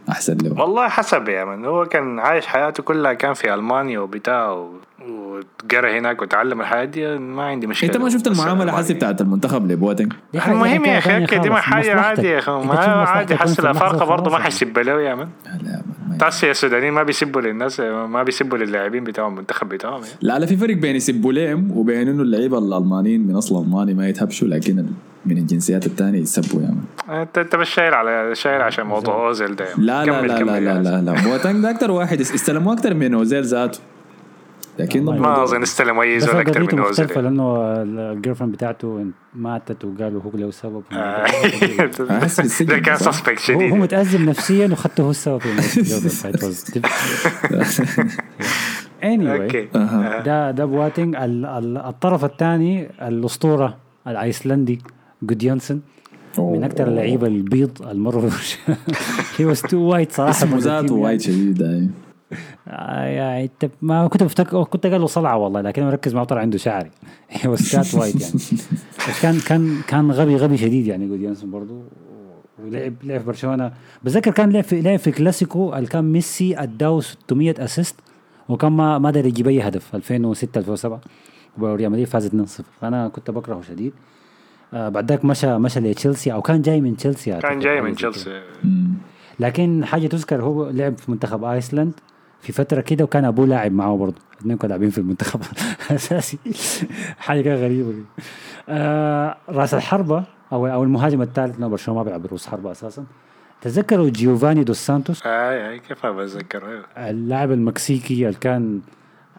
أحسن 0.10 0.38
له 0.38 0.62
والله 0.62 0.88
حسب 0.88 1.30
يا 1.30 1.46
من. 1.46 1.66
هو 1.66 1.86
كان 1.86 2.20
عايش 2.20 2.46
حياته 2.46 2.84
كلها 2.84 3.14
كان 3.14 3.34
في 3.34 3.54
ألمانيا 3.54 4.00
وبتاع 4.00 4.68
و- 5.10 5.40
وقرا 5.66 6.00
هناك 6.00 6.22
وتعلم 6.22 6.62
الحياة 6.62 6.86
دي 6.86 7.18
ما 7.18 7.44
عندي 7.44 7.68
مشكلة 7.68 7.90
أنت 7.90 7.98
ما 7.98 8.10
شفت 8.10 8.28
المعاملة 8.28 8.54
ألمانيا. 8.64 8.80
حسي 8.80 8.94
بتاعت 8.94 9.22
المنتخب 9.22 9.72
لبواتنج؟ 9.72 10.14
حاجة 10.38 10.54
المهم 10.54 10.86
يا 10.86 11.00
تانية 11.00 11.26
أخي 11.26 11.38
دي 11.40 11.50
ما 11.50 11.56
حاجة. 11.56 12.00
عادي 12.00 12.28
يا 12.28 12.40
أخي 12.40 12.52
ما 12.52 12.74
عادي 12.80 13.36
حس 13.36 13.60
الافارقه 13.60 14.06
برضه 14.06 14.32
ما 14.32 14.38
حيسب 14.40 14.80
له 14.80 15.02
يا 15.02 15.16
من 15.16 15.28
لا 15.64 15.82
ما- 16.10 16.18
تاسي 16.18 16.52
السودانيين 16.52 16.94
ما 16.94 17.04
بيسبوا 17.04 17.42
للناس 17.42 17.80
ما 17.80 18.24
بيسبوا 18.24 18.58
للاعبين 18.58 19.04
بتاعهم 19.04 19.34
المنتخب 19.34 19.70
بتاعهم 19.70 19.94
يعني. 20.04 20.16
لا 20.22 20.40
لا 20.40 20.46
في 20.46 20.58
فرق 20.58 20.76
بين 20.76 20.96
يسبوا 20.96 21.34
ليم 21.34 21.72
وبين 21.78 22.08
إنه 22.08 22.22
اللعيبة 22.24 22.58
الألمانيين 22.58 23.28
من 23.28 23.36
أصل 23.36 23.64
ألماني 23.64 23.94
ما 23.94 24.10
يتهبشوا 24.10 24.48
لكن 24.48 24.86
من 25.26 25.38
الجنسيات 25.38 25.86
الثانية 25.86 26.20
يسبوا 26.20 26.62
يا 26.62 26.68
مان 27.08 27.22
أنت 27.22 27.38
أنت 27.38 27.56
بس 27.56 27.68
شايل 27.68 27.94
على 27.94 28.36
شايل 28.36 28.62
عشان 28.62 28.86
موضوع 28.86 29.28
أوزيل 29.28 29.56
ده 29.56 29.66
لا 29.78 30.06
لا 30.06 30.22
لا 30.22 30.28
لا 30.28 30.44
لا 30.44 30.58
يا 30.58 30.82
لا, 30.82 31.02
لا. 31.02 31.12
بواتنج 31.24 31.64
ده 31.64 31.70
أكثر 31.70 31.92
واحد 31.92 32.22
اس- 32.22 32.34
استلموا 32.34 32.74
أكثر 32.74 32.94
من 32.94 33.14
أوزيل 33.14 33.44
ذاته 33.44 33.80
لكن 34.80 35.06
ما 35.06 35.44
أظن 35.44 35.62
استلم 35.62 36.00
اي 36.00 36.20
زول 36.20 36.36
أكثر 36.36 36.74
من 36.74 36.80
اوزيل 36.80 37.08
لأنه 37.16 37.58
ال 38.12 38.36
girlfriend 38.36 38.54
بتاعته 38.54 39.06
ماتت 39.36 39.86
وقالوا 39.86 40.22
هو 40.22 40.32
له 40.34 40.52
سبب. 40.52 40.84
ده 42.62 42.80
كان 42.80 42.96
صح؟ 42.98 43.12
suspect 43.12 43.52
هو 43.52 43.56
هو 43.56 43.60
شديد 43.68 43.74
متأزم 43.74 44.26
نفسيا 44.30 44.68
وخدته 44.68 45.04
هو 45.04 45.10
السبب 45.10 45.42
anyway 49.04 49.42
okay. 49.42 49.68
أها. 49.76 50.22
ده 50.22 50.52
ده 50.52 50.66
بواتينج 50.66 51.16
ال- 51.16 51.46
ال- 51.46 51.78
الطرف 51.78 52.26
الثاني 52.26 52.90
الأسطورة 53.08 53.78
الأيسلندي 54.08 54.80
جوديونسون 55.24 55.82
من 56.38 56.64
أكثر 56.64 56.88
اللعيبة 56.88 57.28
البيض 57.28 57.82
المرة 57.92 58.32
هي 59.38 59.46
was 59.46 59.62
too 59.62 59.78
white 59.78 60.12
صراحة. 60.12 60.30
اسمه 60.32 60.58
ذاته 60.58 60.96
يعني. 61.08 61.20
شديد 61.20 61.62
أي. 61.62 61.68
آه، 61.70 61.88
يعني 62.68 63.50
ما 63.82 64.08
كنت 64.08 64.24
بفتكر 64.24 64.64
كنت 64.64 64.86
قال 64.88 65.02
له 65.02 65.08
صلعة 65.08 65.38
والله 65.38 65.62
لكن 65.62 65.84
مركز 65.84 66.16
معه 66.16 66.24
طلع 66.24 66.42
عنده 66.42 66.58
شعري. 66.58 66.92
that 67.46 67.94
white 67.96 68.22
يعني. 68.22 68.34
بس 69.10 69.22
كان 69.22 69.40
كان 69.40 69.82
كان 69.88 70.12
غبي 70.12 70.36
غبي 70.36 70.58
شديد 70.58 70.88
يعني 70.88 71.08
جوديونسون 71.08 71.52
برضه 71.52 71.84
ولعب 72.64 72.94
لعب 73.04 73.20
في 73.20 73.26
برشلونة. 73.26 73.72
بتذكر 74.04 74.32
كان 74.32 74.52
لعب 74.52 74.64
في 74.64 74.82
لعب 74.82 75.00
في 75.00 75.12
كلاسيكو 75.12 75.74
اللي 75.74 75.88
كان 75.88 76.12
ميسي 76.12 76.58
اداه 76.58 77.00
600 77.00 77.56
assist 77.60 77.96
وكان 78.50 78.72
ما 78.72 78.98
ما 78.98 79.10
قدر 79.10 79.26
يجيب 79.26 79.48
أي 79.48 79.62
هدف 79.62 79.96
2006 79.96 80.60
2007 80.60 81.02
وريال 81.58 81.92
مدريد 81.92 82.08
فازت 82.08 82.32
2-0 82.36 82.64
فأنا 82.82 83.08
كنت 83.08 83.32
بكرهه 83.32 83.62
شديد. 83.62 83.94
آه 84.74 84.90
بعد 84.90 85.12
ذاك 85.12 85.26
مشى 85.26 85.58
مشى 85.58 85.80
لتشيلسي 85.80 86.34
أو 86.34 86.42
كان 86.42 86.62
جاي 86.62 86.82
من 86.82 86.98
تشيلسي 86.98 87.40
كان 87.40 87.60
جاي 87.60 87.82
من. 87.82 87.96
تشيلسي. 87.96 88.42
لكن 89.40 89.86
حاجة 89.86 90.08
تذكر 90.08 90.44
هو 90.44 90.70
لعب 90.70 90.98
في 90.98 91.12
منتخب 91.12 91.44
آيسلند. 91.44 91.94
في 92.46 92.54
فترة 92.54 92.82
كده 92.82 93.04
وكان 93.04 93.26
أبوه 93.26 93.48
لاعب 93.48 93.72
معاه 93.72 93.98
برضه. 93.98 94.16
الاثنين 94.34 94.58
كانوا 94.58 94.70
لاعبين 94.70 94.90
في 94.90 94.98
المنتخب 94.98 95.42
اساسي 95.92 96.38
حاجة 97.20 97.42
كده 97.42 97.56
غريبة. 97.56 97.94
آه 98.70 99.38
رأس 99.50 99.74
الحربة 99.74 100.24
أو 100.52 100.68
أو 100.68 100.84
المهاجم 100.84 101.22
الثالث. 101.22 101.54
لأنه 101.56 101.68
برشلونة 101.68 101.98
ما 102.00 102.04
بيلعب 102.04 102.26
رؤوس 102.26 102.48
حربة 102.48 102.72
أساسا. 102.72 103.04
تذكروا 103.62 104.10
جيوفاني 104.10 104.64
دوس 104.64 104.78
سانتوس؟ 104.86 105.26
آي 105.26 105.70
آي 105.70 105.80
كيف 105.80 106.06
ما 106.06 106.12
بتذكر 106.12 106.68
أيوه. 106.70 107.10
اللاعب 107.10 107.52
المكسيكي 107.52 108.28
اللي 108.28 108.38
كان 108.40 108.82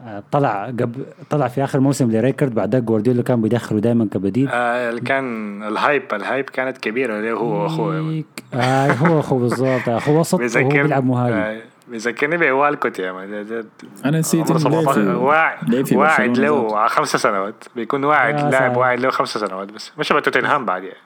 آه، 0.07 0.23
طلع 0.33 0.67
قبل 0.67 1.07
طلع 1.31 1.49
في 1.49 1.65
آخر 1.65 1.81
موسم 1.81 2.11
لريكارد 2.11 2.55
بعد 2.55 2.73
ذاك 2.75 2.83
جوارديولا 2.83 3.23
كان 3.23 3.43
بيدخله 3.43 3.79
دائما 3.81 4.09
كبديل. 4.13 4.49
آه 4.49 4.91
اللي 4.91 5.01
كان 5.01 5.63
ال 5.63 5.71
hype 5.71 6.03
ال 6.13 6.19
hype 6.19 6.45
كانت 6.45 6.79
كبيرة 6.79 7.21
ليه 7.21 7.33
هو 7.33 7.63
واخوه 7.63 8.25
آه 8.55 8.93
هو 8.93 9.21
أخوه 9.21 9.39
بالضبط. 9.39 9.89
أخوه 9.89 10.21
وسط 10.21 10.41
وهو 10.57 10.69
بيلعب 10.69 11.05
مهاجم. 11.05 11.37
آه، 11.37 11.61
بيذكرني 11.91 12.37
بوالكوت 12.37 12.99
يا 12.99 13.13
مان 13.13 13.31
ده- 13.31 13.43
ده- 13.43 13.67
أنا 14.05 14.19
نسيت 14.19 14.51
عمره 14.51 14.61
إنه 14.61 14.69
لعب 14.71 14.83
17 14.83 14.93
في- 15.03 15.09
واعد 15.11 15.93
واعد. 15.93 16.39
له 16.39 16.89
خمس 16.89 17.17
سنوات. 17.17 17.65
بيكون 17.77 18.05
واعد 18.05 18.53
لاعب. 18.53 18.77
واعد 18.77 19.01
له 19.01 19.11
خمس 19.11 19.29
سنوات 19.39 19.73
بس. 19.73 19.93
مش 19.99 20.09
توتنهام 20.09 20.65
بعد 20.65 20.83
يعني. 20.83 20.97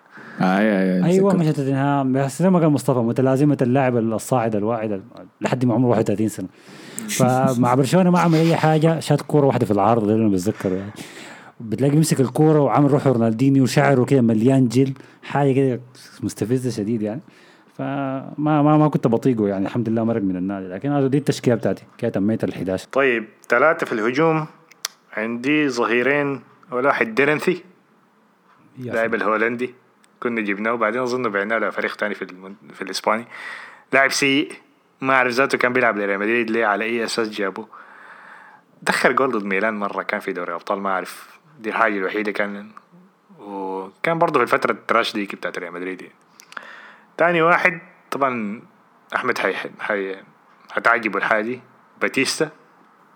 اي 0.40 0.46
اي 0.58 1.04
أيوه 1.04 1.30
أتذكر. 1.32 1.48
مش 1.48 1.56
توتنهام. 1.56 2.12
بس 2.12 2.42
زي 2.42 2.50
ما 2.50 2.58
قال 2.58 2.68
مصطفى 2.70 2.98
متلازمة 2.98 3.58
اللاعب 3.62 3.96
الصاعد 3.96 4.56
الواعد 4.56 5.02
لحد 5.40 5.64
ما 5.64 5.74
عمره 5.74 5.88
31 5.88 6.28
سنة. 6.28 6.46
فمع 7.18 7.74
برشلونة 7.74 8.10
ما 8.10 8.18
عمل 8.20 8.38
أي 8.38 8.56
حاجة 8.56 9.00
شات 9.00 9.22
كورة 9.22 9.46
واحدة 9.46 9.66
في 9.66 9.72
العارضه 9.72 10.06
ده 10.06 10.12
اللي 10.12 10.24
أنا 10.26 10.32
بتذكره 10.32 10.74
يعني. 10.74 10.90
بتلاقي 11.60 11.96
مسك 11.96 12.20
الكورة 12.20 12.60
وعامل 12.60 12.90
روحه 12.90 13.10
رونالدينيو 13.12 13.62
وشعره 13.62 14.04
كده 14.04 14.20
مليان 14.20 14.68
جل 14.68 14.92
حاجة 15.22 15.52
كده 15.52 15.80
مستفزة 16.22 16.70
شديد 16.70 17.02
يعني. 17.02 17.20
فما 17.80 18.62
ما 18.62 18.76
ما 18.76 18.88
كنت 18.88 19.06
بطيقه 19.06 19.48
يعني 19.48 19.66
الحمد 19.66 19.88
لله 19.88 20.04
مرق 20.04 20.22
من 20.22 20.36
النادي. 20.36 20.68
لكن 20.68 20.92
هذا 20.92 21.06
دي 21.06 21.18
التشكيلة 21.18 21.56
بتاعتي 21.56 21.84
كده 21.98 22.10
تميت 22.10 22.44
ال 22.44 22.52
11 22.52 22.88
طيب 22.92 23.24
ثلاثة 23.48 23.86
في 23.86 23.92
الهجوم 23.92 24.46
عندي 25.12 25.68
ظهيرين 25.68 26.40
ولا 26.70 26.88
واحد 26.88 27.14
ديرنثي 27.14 27.64
لاعب 28.78 29.14
الهولندي 29.14 29.74
كنا 30.20 30.40
جبناه 30.40 30.72
وبعدين 30.72 31.00
أظن 31.00 31.28
بعناه 31.28 31.58
لفريق 31.58 31.96
تاني 31.96 32.14
في 32.14 32.22
المن... 32.22 32.54
في 32.72 32.82
الإسباني. 32.82 33.24
لاعب 33.92 34.10
سيء 34.10 34.52
ما 35.00 35.14
أعرف 35.14 35.32
ذاته 35.32 35.58
كان 35.58 35.72
بيلعب 35.72 35.96
لريال 35.96 36.18
مدريد 36.18 36.50
ليه 36.50 36.66
على 36.66 36.84
أي 36.84 37.04
أساس 37.04 37.28
جابه 37.28 37.66
دخل 38.82 39.16
جول 39.16 39.30
ضد 39.30 39.44
ميلان 39.44 39.74
مرة 39.74 40.02
كان 40.02 40.20
في 40.20 40.32
دوري 40.32 40.54
أبطال 40.54 40.80
ما 40.80 40.90
أعرف 40.90 41.38
دي 41.60 41.68
الحاجة 41.68 41.98
الوحيدة 41.98 42.32
كان 42.32 42.66
وكان 43.38 44.18
برضه 44.18 44.38
في 44.38 44.42
الفترة 44.42 44.72
ال 44.72 44.79
trash 44.79 45.14
دي 45.14 45.24
بتاعت 45.24 45.58
ريال 45.58 45.72
مدريد. 45.72 46.02
يعني. 46.02 46.14
تاني 47.20 47.42
واحد 47.42 47.78
طبعا 48.10 48.62
أحمد 49.14 49.38
حي 49.38 49.54
حي 49.80 50.16
هتعجبه 50.72 51.18
الحاجة 51.18 51.42
دي 51.42 51.60
باتيستا. 52.00 52.48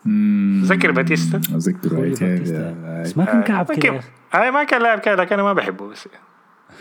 مم. 0.04 0.62
تذكر 0.64 0.90
باتيستا؟ 0.90 1.40
بس 1.48 3.18
ما 3.18 3.24
كان 3.24 3.42
كعب 3.42 3.72
كده 3.72 4.00
هاي 4.32 4.50
ما 4.50 4.64
كان 4.64 4.82
لاعب 4.82 4.98
كده 4.98 5.14
لكن 5.14 5.32
أنا 5.34 5.42
ما 5.42 5.52
بحبه 5.52 5.88
بس. 5.88 6.08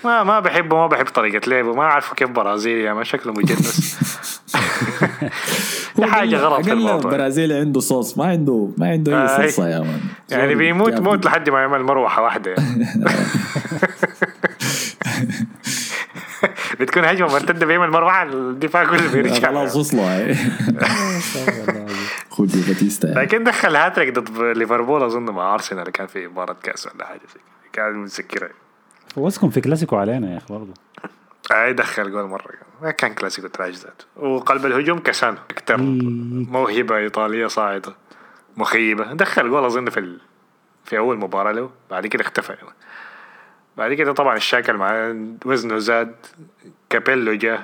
ما 0.06 0.24
ما 0.24 0.40
بحبه 0.40 0.78
ما 0.78 0.88
بحب 0.88 1.06
طريقة 1.06 1.50
لعبه 1.50 1.74
ما 1.74 1.82
اعرفه 1.84 2.16
كيف 2.16 2.30
برازيلي 2.30 2.94
ما 2.94 3.04
شكله 3.04 3.34
مجنس. 3.34 3.96
في 5.96 6.06
حاجة 6.06 6.36
غلط 6.36 6.66
في 6.66 6.72
الموضوع. 6.74 7.12
برازيلي 7.12 7.54
عنده 7.54 7.80
صوص 7.80 8.18
ما 8.18 8.26
عنده 8.26 8.70
ما 8.78 8.90
عنده 8.90 9.24
أي 9.24 9.28
صلصه 9.28 9.70
يا 9.70 9.80
man 9.80 10.00
يعني 10.30 10.56
بيموت 10.56 11.00
موت 11.00 11.26
لحد 11.26 11.50
ما 11.50 11.60
يعمل 11.60 11.84
مروحة 11.84 12.24
واحدة. 12.24 12.52
يعني. 12.52 12.86
بتكون 16.80 17.06
هجمة 17.06 17.28
مرتدة 17.34 17.66
بيعمل 17.66 17.90
مروحة 17.92 18.24
الدفاع 18.24 18.84
كله 18.86 19.12
بيرجع 19.14 19.48
خلاص 19.48 19.76
وصلوا 19.76 20.04
هاي. 20.16 20.36
خذ 22.30 22.68
باتيستا 22.68 23.08
يعني. 23.08 23.22
لكن 23.22 23.44
دخل 23.44 23.76
هاتريك 23.76 24.20
ضد 24.20 24.58
ليفربول 24.58 25.04
أظن 25.04 25.24
مع 25.24 25.54
أرسنال 25.54 25.90
كان 25.90 26.08
في 26.08 26.28
مباراة 26.28 26.56
كأس 26.64 26.88
ولا 26.88 27.06
حاجة 27.06 27.20
زي 27.20 27.34
كده. 27.34 27.44
كان 27.74 27.94
متذكرها 27.98 28.50
فوزكم 29.16 29.50
في 29.50 29.62
كلاسيكو 29.62 29.96
علينا 29.96 30.32
يا 30.34 30.38
أخي 30.38 30.46
برضه 30.54 30.74
أي 31.52 31.74
دخل 31.74 32.12
جول 32.12 32.24
مرة 32.28 32.46
ما 32.82 32.92
كان 32.92 33.14
كلاسيكو 33.14 33.48
trash 33.48 33.74
ذاته 33.74 34.06
وقلب 34.16 34.66
الهجوم 34.66 35.00
كاسانو 35.00 35.38
أكثر. 35.52 35.78
موهبة 35.78 36.98
إيطالية 36.98 37.48
صاعدة 37.48 37.94
مخيبة 38.58 39.14
دخل 39.14 39.50
جول 39.50 39.66
أظن 39.66 39.90
في 39.90 40.00
ال... 40.00 40.20
في 40.86 40.98
أول 40.98 41.18
مباراة 41.18 41.52
له 41.52 41.70
بعد 41.92 42.08
كده 42.08 42.22
اختفى 42.24 42.56
بعد 43.78 43.94
كده 43.94 44.12
طبعا 44.14 44.38
المشاكل 44.38 44.74
مع 44.74 45.16
وزنه 45.46 45.78
زاد. 45.78 46.16
كابيلو 46.90 47.34
جاء 47.34 47.64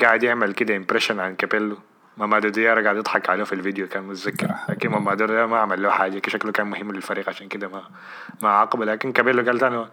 قاعد 0.00 0.22
يعمل 0.22 0.54
كده 0.54 0.76
impression 0.76 1.20
عن 1.20 1.34
كابيلو. 1.34 1.76
مامادو 2.16 2.48
ديارة 2.48 2.82
قاعد 2.82 2.96
يضحك 2.96 3.30
عليه 3.30 3.44
في 3.44 3.52
الفيديو 3.52 3.88
كان 3.88 4.02
متذكر. 4.02 4.48
لكن 4.68 4.88
مامادو 4.88 5.26
ديارة 5.26 5.46
ما 5.46 5.58
عمل 5.58 5.82
له 5.82 5.90
حاجة 5.90 6.22
شكله 6.28 6.52
كان 6.52 6.66
مهم 6.66 6.92
للفريق 6.92 7.28
عشان 7.28 7.48
كده 7.48 7.68
ما 7.68 7.82
ما 8.42 8.48
عاقبه. 8.48 8.84
لكن 8.84 9.12
كابيلو 9.12 9.42
قال 9.42 9.58
تاني 9.58 9.86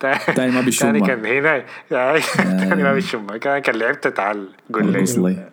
تاني 0.36 0.50
ما 0.52 0.60
بيشمها. 0.60 0.92
تاني 0.92 1.06
كان 1.06 1.26
هنا. 1.26 1.64
تاني 2.68 2.82
ما 2.82 2.92
بيشمها 2.92 3.36
كان 3.36 3.58
كان 3.58 3.74
لعبت 3.74 4.08
تعال 4.08 4.48
قول 4.74 4.92
لي. 4.92 5.48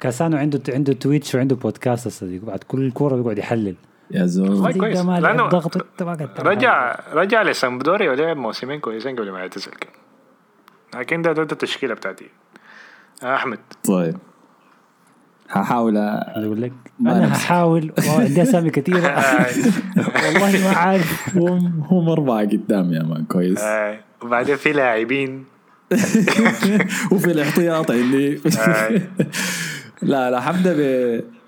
كاسانو 0.00 0.36
عنده 0.36 0.60
عنده 0.68 0.92
تويتش 0.92 1.34
وعنده 1.34 1.56
بودكاست 1.56 2.06
الصديق 2.06 2.44
بعد 2.44 2.64
كل 2.68 2.90
كوره 2.90 3.16
بيقعد 3.16 3.38
يحلل. 3.38 3.74
يا 4.10 4.26
زول. 4.26 4.72
كويس. 4.72 4.98
ده 4.98 5.04
ما 5.04 5.20
لأنه 5.20 5.36
لعب 5.42 5.48
ضغط 5.48 5.76
وانت 5.76 6.02
ما 6.02 6.14
قاعد 6.14 6.34
تعمل 6.34 6.48
رجع 6.50 7.00
رجع 7.12 7.42
لسامبدوريا 7.42 8.10
ولعب 8.10 8.36
موسمين 8.36 8.80
كويسين 8.80 9.16
قبل 9.16 9.30
ما 9.30 9.38
يعتزل 9.38 9.70
كان 9.72 9.90
لكن 11.00 11.22
ده 11.22 11.32
ده 11.32 11.42
التشكيلة 11.42 11.94
بتاعتي. 11.94 12.26
آه، 13.22 13.34
أحمد. 13.34 13.58
طيب. 13.84 14.16
هحاول. 15.50 15.96
يقول 16.36 16.62
لك 16.62 16.72
ما 17.00 17.16
أنا 17.16 17.26
نفسي. 17.26 17.44
هحاول. 17.44 17.92
عندي 18.08 18.42
أسامي 18.42 18.70
كثيرة. 18.70 18.98
والله 20.24 20.64
ما 20.64 20.76
عارف. 20.76 21.36
هم 21.36 21.84
هم 21.90 22.08
أربعة 22.08 22.40
قدام 22.40 22.92
يا 22.92 23.02
مان. 23.02 23.24
كويس. 23.24 23.60
آه، 23.60 23.98
وبعدين 24.22 24.56
في 24.56 24.72
لاعبين. 24.72 25.44
وفي 27.12 27.26
الاحتياط 27.30 27.90
عندي. 27.90 28.40
آي. 28.58 29.02
لا 30.02 30.30
لا 30.30 30.40
حبدا 30.40 30.72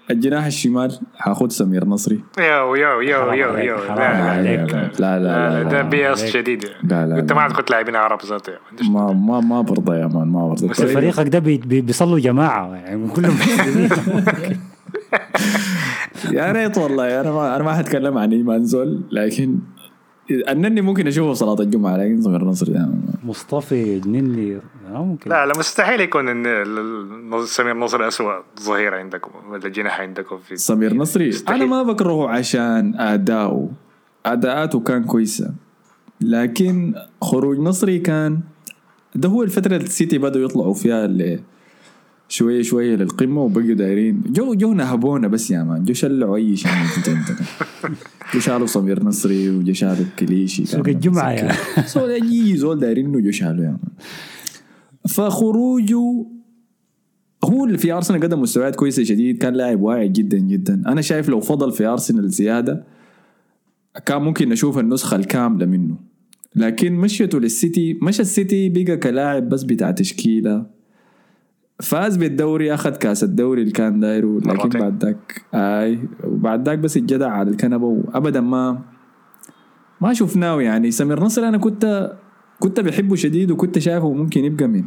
بالجناح 0.09 0.45
الشمال 0.47 0.99
حاخذ 1.17 1.49
سمير 1.49 1.85
نصري 1.85 2.21
يو 2.39 2.75
يو 2.75 3.01
يو 3.01 3.33
يو 3.33 3.57
يو 3.57 3.77
لا 3.79 3.95
لا 3.95 4.05
عليك. 4.31 4.75
لا 4.75 4.91
لا 4.99 5.19
لا, 5.19 5.19
لا, 5.19 5.63
ده 5.63 5.83
لا, 5.83 5.89
بي 5.89 6.13
اس 6.13 6.21
عليك. 6.21 6.33
شديد 6.35 6.65
لا، 6.85 7.07
لا، 7.07 7.19
انت. 7.19 7.33
ما 7.33 7.41
عاد 7.41 7.53
كنت 7.53 7.71
لاعبين 7.71 7.97
عرب 7.97 8.19
ذاته 8.27 8.53
ما 8.91 9.13
ما 9.13 9.41
ما 9.41 9.61
برضى 9.61 9.97
يا 9.97 10.07
مان 10.07 10.29
ما 10.29 10.49
برضى 10.49 10.69
بس 10.69 10.83
فريقك 10.83 11.29
ده 11.29 11.39
بي- 11.39 11.57
بي- 11.59 11.81
بيصلوا 11.81 12.19
جماعة 12.19 12.75
يعني 12.75 13.09
كلهم. 13.09 13.37
يا 16.33 16.53
ريت 16.53 16.79
والله 16.79 17.21
أنا 17.21 17.31
ما 17.33 17.57
أنا 17.57 17.65
ما 17.65 17.73
حتكلم 17.75 18.19
عن 18.19 18.33
إيمان 18.33 18.65
زول 18.65 19.03
لكن 19.13 19.59
النني 20.41 20.81
ممكن 20.81 21.07
أشوفه 21.07 21.33
في 21.33 21.39
صلاة 21.39 21.61
الجمعة 21.61 21.97
لكن 21.97 22.23
سمير 22.23 22.45
نصري 22.45 22.73
ده 22.73 22.89
مصطفى 23.25 23.97
النني 23.97 24.61
ممكن. 24.91 25.31
لا 25.31 25.47
لا 25.47 25.53
مستحيل 25.59 26.01
يكون 26.01 26.29
ان 26.29 26.65
سمير 27.45 27.77
نصري 27.77 28.09
اسوء 28.09 28.33
ظهير 28.61 28.95
عندكم 28.95 29.31
ولا 29.51 29.69
جناح 29.69 30.01
عندكم 30.01 30.39
في 30.39 30.57
سمير 30.57 30.95
نصري 30.95 31.29
مستحيل. 31.29 31.57
أنا 31.63 31.71
ما 31.71 31.83
بكرهه 31.83 32.29
عشان 32.29 32.95
أداؤه. 33.01 33.71
أداءاته 34.27 34.81
كان 34.81 35.05
كويسة 35.05 35.51
لكن 36.21 36.95
خروج 37.23 37.59
نصري 37.59 37.99
كان 37.99 38.41
ده 39.15 39.29
هو 39.29 39.43
الفترة 39.43 39.77
اللي 39.77 39.87
السيتي 39.87 40.19
بدأوا 40.19 40.45
يطلعوا 40.45 40.75
فيها 40.75 41.05
اللي 41.05 41.41
شوية 42.33 42.63
شوية 42.63 42.97
للقمة 42.97 43.41
وبقوا 43.43 43.75
دايرين. 43.75 44.23
جو 44.27 44.55
جو 44.55 44.73
نهبونا 44.75 45.29
بس 45.29 45.51
يا 45.51 45.63
man. 45.63 45.85
جو 45.85 45.95
شلعوا 45.95 46.37
أي 46.37 46.57
شيء 46.57 46.71
موجود 46.73 47.17
عندنا. 47.17 47.47
جو 48.35 48.41
شالوا 48.41 48.67
سمير 48.67 49.05
نصري 49.05 49.51
وجو 49.51 49.73
شالوا 49.73 50.07
كليشي 50.19 50.65
سوق 50.65 50.89
الجمعة 50.89 51.31
يا. 51.33 51.53
زول 51.87 52.11
أي 52.23 52.57
زول 52.57 52.79
دايرين 52.79 53.07
إنه 53.07 53.21
جو 53.21 53.31
شالوا 53.31 53.65
يا 53.65 53.71
man. 53.71 53.79
فخروجه 55.09 56.27
هو 57.45 57.65
اللي 57.65 57.79
في 57.79 57.93
أرسنال 57.93 58.21
قدم 58.21 58.41
مستويات 58.41 58.77
كويسة 58.77 59.03
شديد. 59.05 59.39
كان 59.39 59.55
لاعب 59.55 59.81
واعي 59.81 60.09
جدا 60.09 60.39
جدا. 60.39 60.83
أنا 60.87 61.01
شايف 61.01 61.29
لو 61.29 61.41
فضل 61.41 61.73
في 61.73 61.87
أرسنال 61.87 62.31
زيادة 62.31 62.85
كان 64.07 64.23
ممكن 64.23 64.49
نشوف 64.49 64.79
النسخة 64.79 65.17
الكاملة 65.17 65.67
منه. 65.67 65.97
لكن 66.57 66.93
مشيته 66.93 67.41
للسيتي. 67.41 67.99
مشى 68.03 68.23
السيتي 68.23 68.69
بقى 68.69 68.97
كلاعب 68.97 69.49
بس 69.49 69.63
بتاع 69.63 69.91
تشكيلة. 69.91 70.82
فاز 71.81 72.17
بالدوري 72.17 72.75
أخذ 72.75 72.91
كأس 72.91 73.25
الدوري 73.25 73.61
اللي 73.61 73.73
كان 73.73 74.01
دايره 74.01 74.39
لكن. 74.39 74.69
بعد 74.69 75.05
ذاك 75.05 75.43
أي 75.55 75.99
وبعد 76.25 76.69
ذاك 76.69 76.79
بس 76.79 76.97
الجدع 76.97 77.31
على 77.31 77.51
الكنبة 77.51 77.87
وابدا 77.87 78.41
ما 78.41 78.83
ما 80.01 80.13
شفناه 80.13 80.63
يعني. 80.63 80.91
سمير 80.91 81.21
نصري 81.21 81.49
أنا 81.49 81.59
كنت 81.59 82.13
كنت 82.59 82.81
بحبه 82.81 83.17
شديد 83.17 83.51
وكنت 83.51 83.79
شايفه 83.79 84.13
ممكن 84.13 84.45
يبقى 84.45 84.67
من 84.67 84.85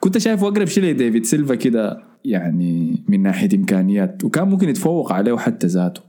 كنت 0.00 0.18
شايفه 0.18 0.48
أقرب 0.48 0.66
شيء 0.66 0.84
لديفيد 0.84 1.24
سيلفا 1.24 1.54
كده 1.54 2.02
يعني 2.24 3.04
من 3.08 3.22
ناحية 3.22 3.48
إمكانيات 3.54 4.24
وكان 4.24 4.48
ممكن 4.48 4.68
يتفوق 4.68 5.12
عليه 5.12 5.36
حتى 5.36 5.66
ذاته. 5.66 6.00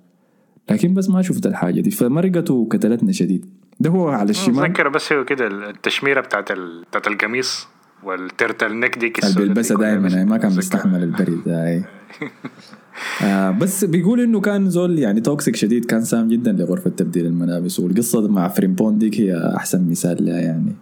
لكن 0.72 0.94
بس 0.94 1.10
ما 1.10 1.22
شفت 1.22 1.46
الحاجة 1.46 1.82
دي. 1.82 1.92
فمرقته 1.92 2.68
كتلتنا 2.72 3.12
شديد. 3.12 3.46
ده 3.80 3.90
هو 3.90 4.08
على 4.08 4.30
الشمال. 4.30 4.66
اتذكر 4.66 4.90
بس 4.90 5.14
هو 5.14 5.26
كده 5.26 5.48
التشميرة 5.48 6.22
بتاعت 6.22 6.52
ال... 6.52 6.84
بتاعت 6.90 7.08
القميص. 7.08 7.68
وال 8.04 8.23
turtle 8.23 8.80
neck 8.80 8.98
ديك 8.98 9.26
دي 9.26 9.34
كلها 9.34 9.78
دائما 9.78 10.24
ما 10.24 10.38
كان. 10.38 10.56
بيستحمل 10.56 11.04
البرد 11.04 11.48
أي. 11.48 11.84
آه 13.24 13.52
بس 13.52 13.86
بيقول 13.86 14.22
إنه 14.22 14.42
كان 14.42 14.70
زول 14.70 15.00
يعني 15.00 15.22
toxic 15.22 15.56
شديد 15.56 15.86
كان 15.86 16.04
سام 16.04 16.28
جدا 16.28 16.52
لغرفة 16.52 16.90
تبديل 16.90 17.26
الملابس 17.26 17.80
والقصة 17.80 18.28
مع 18.28 18.48
فريمبونج 18.48 18.98
ديك 18.98 19.20
هي 19.20 19.54
أحسن 19.56 19.90
مثال 19.90 20.26
لها 20.26 20.40
يعني 20.40 20.76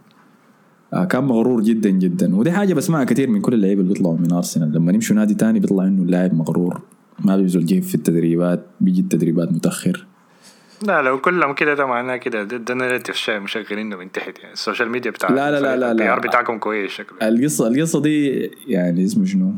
آه 0.94 1.06
كان 1.06 1.24
مغرور 1.24 1.62
جدا 1.62 1.90
جدا 1.90 2.36
ودي 2.36 2.52
حاجة 2.52 2.74
بسمعها 2.74 3.04
كثير 3.04 3.30
من 3.30 3.42
كل 3.42 3.54
اللعيبة 3.54 3.82
اللي 3.82 3.94
بيطلعوا 3.94 4.18
من 4.18 4.32
ارسنال 4.32 4.74
لما 4.74 4.92
يمشوا 4.92 5.16
نادي 5.16 5.34
تاني 5.34 5.60
بيطلع 5.60 5.84
إنه 5.84 6.04
اللاعب 6.04 6.34
مغرور 6.34 6.82
ما 7.20 7.38
بيبذل 7.38 7.66
جهد 7.66 7.84
في 7.84 7.96
التدريبات 7.96 8.66
بيجي 8.82 9.02
التدريبات 9.02 9.52
متأخر 9.52 10.08
لا 10.82 11.02
لو 11.02 11.22
كلهم 11.22 11.54
كده 11.54 11.74
ده 11.74 11.86
معناه 11.86 12.16
كده. 12.16 12.44
ده, 12.44 12.58
ده 12.58 12.74
narrative 12.74 13.30
مشغلينه 13.30 13.96
من 13.96 14.12
تحت 14.12 14.40
يعني. 14.40 14.54
ال 14.54 14.59
social 14.59 14.90
media 14.90 15.12
بتاع 15.12 15.30
لا، 15.30 15.52
لا، 15.52 15.60
لا، 15.60 15.76
لا، 15.76 15.76
لا. 15.80 15.92
ال 15.92 16.10
PR 16.10 16.20
بتاعكم 16.20 16.58
كويس 16.58 16.92
شكله. 16.92 17.28
القصة 17.28 17.68
القصة 17.68 18.02
دي 18.02 18.30
يعني 18.68 19.06
اسمه 19.06 19.26
شنو؟ 19.26 19.54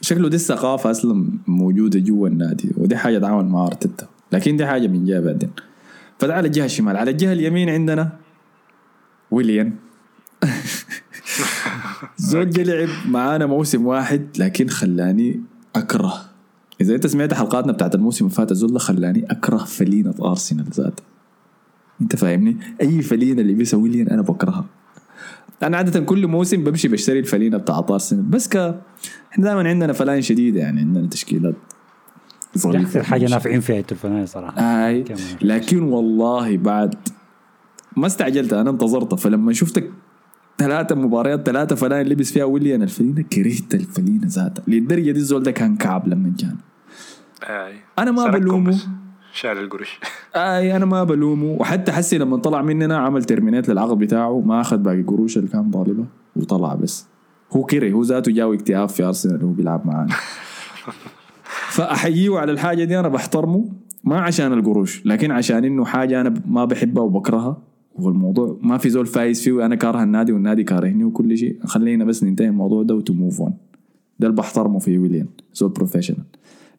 شكله 0.00 0.28
دي 0.28 0.36
الثقافة 0.36 0.90
أصلا 0.90 1.28
موجودة 1.46 1.98
جوا 2.00 2.28
النادي 2.28 2.70
ودي 2.76 2.96
حاجة 2.96 3.18
تعاون 3.18 3.48
مع 3.48 3.66
أرتيتا. 3.66 4.06
لكن 4.32 4.56
دي 4.56 4.66
حاجة 4.66 4.86
من 4.86 5.04
جهة 5.04 5.20
بعدين. 5.20 5.50
فده 6.18 6.34
على 6.34 6.46
الجهة 6.46 6.64
الشمال. 6.64 6.96
على 6.96 7.10
الجهة 7.10 7.32
اليمين 7.32 7.70
عندنا 7.70 8.12
ويليام 9.30 9.76
زول 12.16 12.50
جا 12.50 12.62
لعب 12.62 12.88
معانا 13.08 13.46
موسم 13.46 13.86
واحد 13.86 14.28
لكن 14.38 14.68
خلاني 14.68 15.40
أكره 15.76 16.25
إذا 16.80 16.94
أنت 16.94 17.06
سمعت 17.06 17.34
حلقاتنا 17.34 17.72
بتاعت 17.72 17.94
الموسم 17.94 18.24
اللي 18.24 18.36
فات 18.36 18.50
الزول 18.50 18.80
خلاني 18.80 19.24
أكره 19.30 19.56
فلينة 19.56 20.14
أرسنال 20.22 20.64
ذاته 20.64 21.02
أنت 22.00 22.16
فاهمني 22.16 22.56
أي 22.82 23.02
فلينة 23.02 23.40
اللي 23.40 23.54
بيسوي 23.54 23.82
ويليان 23.82 24.08
أنا 24.08 24.22
بكرهها 24.22 24.64
أنا 25.62 25.76
عادة 25.76 26.00
كل 26.00 26.26
موسم 26.26 26.64
بمشي 26.64 26.88
بشتري 26.88 27.18
الفلينة 27.18 27.56
بتاعت 27.56 27.90
أرسنال 27.90 28.22
بس 28.22 28.48
ك 28.48 28.56
إحنا 29.32 29.44
دائما 29.44 29.68
عندنا 29.68 29.92
فلاين 29.92 30.22
شديده 30.22 30.60
يعني 30.60 30.80
عندنا 30.80 31.06
تشكيلات. 31.06 31.54
أكثر 32.56 33.02
حاجة 33.02 33.28
نافعين 33.28 33.60
فيها 33.60 33.78
التلفونات 33.78 34.28
صراحة 34.28 34.54
كمان. 35.00 35.18
لكن 35.42 35.82
والله 35.82 36.56
بعد 36.56 36.94
ما 37.96 38.06
استعجلت 38.06 38.52
أنا 38.52 38.70
انتظرتها 38.70 39.16
فلما 39.16 39.52
شفت 39.52 39.77
لك 39.77 39.90
ثلاثة 40.58 40.94
مباريات 40.94 41.46
ثلاثة 41.46 41.76
فلاين 41.76 42.06
لبس 42.06 42.32
فيها 42.32 42.44
ويليان 42.44 42.82
الفلينة 42.82 43.22
كرهت 43.22 43.74
الفلينة 43.74 44.26
ذاتها. 44.26 44.62
للدرجة 44.68 45.10
دي 45.10 45.18
الزول 45.18 45.42
ده 45.42 45.50
كان 45.50 45.76
كعب 45.76 46.08
لما 46.08 46.32
جانا. 46.38 46.56
آي. 47.42 47.74
أنا 47.98 48.10
ما 48.10 48.26
بلومه. 48.30 48.78
شال 49.32 49.58
القرش 49.58 50.00
آي 50.36 50.76
أنا 50.76 50.84
ما 50.84 51.04
بلومه. 51.04 51.56
وحتى 51.60 51.92
حسي 51.92 52.18
لما 52.18 52.36
طلع 52.36 52.62
مننا 52.62 52.96
عمل 52.98 53.24
terminate 53.24 53.68
للعقد 53.68 53.98
بتاعه 53.98 54.40
ما 54.40 54.60
أخذ 54.60 54.76
باقي 54.76 55.02
قروش 55.02 55.36
اللي 55.38 55.48
كان 55.48 55.70
طالبها 55.70 56.06
وطلع 56.36 56.74
بس. 56.74 57.06
هو 57.52 57.64
كره 57.64 57.92
هو 57.92 58.02
ذاته 58.02 58.32
جاه 58.32 58.54
اكتئاب 58.54 58.88
في 58.88 59.02
أرسنال 59.04 59.44
وهو 59.44 59.52
بيلعب 59.52 59.86
معانا. 59.86 60.14
فأحييه 61.76 62.38
على 62.38 62.52
الحاجة 62.52 62.84
دي 62.84 63.00
أنا 63.00 63.08
بحترمه 63.08 63.68
ما 64.04 64.20
عشان 64.20 64.52
القروش 64.52 65.06
لكن 65.06 65.30
عشان 65.30 65.64
إنه 65.64 65.84
حاجة 65.84 66.20
أنا 66.20 66.34
ما 66.46 66.64
بحبها 66.64 67.02
وبكرهها. 67.02 67.56
والموضوع 67.98 68.58
ما 68.62 68.78
في 68.78 68.90
زول 68.90 69.06
فايز 69.06 69.42
فيه 69.42 69.52
وأنا 69.52 69.74
كاره 69.74 70.02
النادي 70.02 70.32
والنادي 70.32 70.64
كارهني 70.64 71.04
وكل 71.04 71.38
شيء. 71.38 71.58
خلينا 71.64 72.04
بس 72.04 72.24
ننتهي 72.24 72.48
الموضوع 72.48 72.82
ده 72.82 72.94
و 72.94 73.00
to 73.00 73.12
move 73.12 73.40
on 73.40 73.54
ده 74.18 74.26
اللي 74.26 74.36
بحترمه 74.36 74.78
في 74.78 74.98
ويليام 74.98 75.28
زول 75.54 75.68
professional 75.70 76.24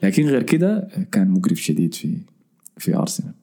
لكن 0.04 0.24
غير 0.24 0.44
كده 0.44 0.88
كان 1.12 1.30
مقرف 1.30 1.58
شديد 1.58 1.94
في 1.94 2.18
في 2.78 2.96
ارسنال 2.96 3.34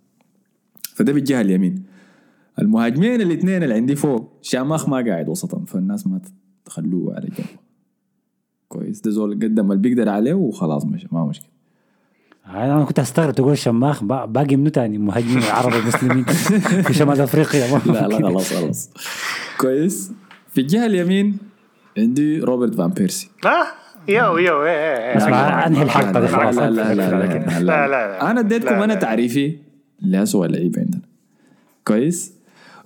فده 0.95 1.13
بالجهة 1.13 1.41
اليمين. 1.41 1.83
المهاجمين 2.59 3.21
الاثنين 3.21 3.63
اللي 3.63 3.75
عندي 3.75 3.97
فوق 3.97 4.33
شاماخ 4.43 4.89
ما 4.89 4.97
قاعد 4.97 5.29
وسطهم 5.29 5.65
فالناس 5.65 6.07
ما 6.07 6.21
تخلوه 6.65 7.15
على 7.15 7.27
جنب. 7.27 7.47
كويس. 8.69 9.01
ده 9.01 9.11
زول 9.11 9.35
قدم 9.35 9.73
اللي 9.73 9.83
بيقدر 9.83 10.09
عليه 10.09 10.35
وخلاص 10.35 10.85
مش 10.85 11.13
ما 11.13 11.27
مشكلة. 11.27 11.54
أنا 12.49 12.85
كنت 12.85 12.99
استغرب 12.99 13.35
تقول 13.35 13.59
شماخ 13.59 14.05
با- 14.05 14.25
باقي 14.25 14.57
منه 14.57 14.69
تاني 14.71 14.99
مهاجمين 14.99 15.39
العرب 15.39 15.73
المسلمين 15.75 16.25
في 16.83 16.95
شمال 16.95 17.21
افريقيا 17.21 17.79
لا 17.87 18.09
لا. 18.09 18.29
خلاص 18.29 18.53
خلاص 18.55 18.91
كويس 19.61 20.13
في 20.55 20.61
الجهه 20.61 20.87
اليمين 20.87 21.37
عندي 21.99 22.41
روبرت 22.41 22.75
فان 22.75 22.91
بيرسي 22.91 23.31
يو 24.09 24.37
يو 24.39 24.63
إيه، 24.65 24.71
إيه، 24.71 25.11
إيه. 25.13 25.17
اسمع 25.17 25.67
انهي 25.67 25.83
الحلقة 25.83 26.13
دي 26.21 26.27
لا 26.27 26.27
خلاص 26.27 26.57
لا 26.59 26.71
لا 26.71 26.95
لا, 26.95 27.61
لا, 27.61 27.89
لا. 27.89 28.31
أنا 28.31 28.41
اديتكم 28.41 28.75
أنا. 28.75 28.95
تعريفي 28.95 29.57
لأسوأ 30.01 30.47
لعيب 30.47 30.75
عندنا 30.79 31.03
كويس 31.85 32.33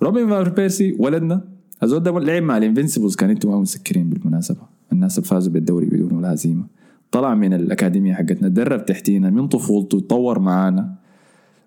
روبن 0.03 0.29
فان 0.29 0.43
بيرسي 0.53 0.95
ولدنا 0.99 1.41
الزول 1.83 2.03
ده 2.03 2.19
لعب 2.19 2.43
مع 2.43 2.57
ال 2.57 2.62
Invincibles 2.62 3.15
كان 3.15 3.29
أنتم 3.29 3.49
ما 3.49 3.59
مسكرين 3.59 4.09
بالمناسبه 4.09 4.61
الناس 4.93 5.17
اللي 5.17 5.29
فازوا 5.29 5.53
بالدوري 5.53 5.85
بدون 5.85 6.11
ولا 6.11 6.33
هزيمه 6.33 6.63
طلع 7.11 7.35
من 7.35 7.53
الأكاديمية 7.53 8.13
حقتنا 8.13 8.49
تدرب 8.49 8.85
تحتينا 8.85 9.29
من 9.29 9.47
طفولته 9.47 9.99
تطور 9.99 10.39
معانا. 10.39 10.95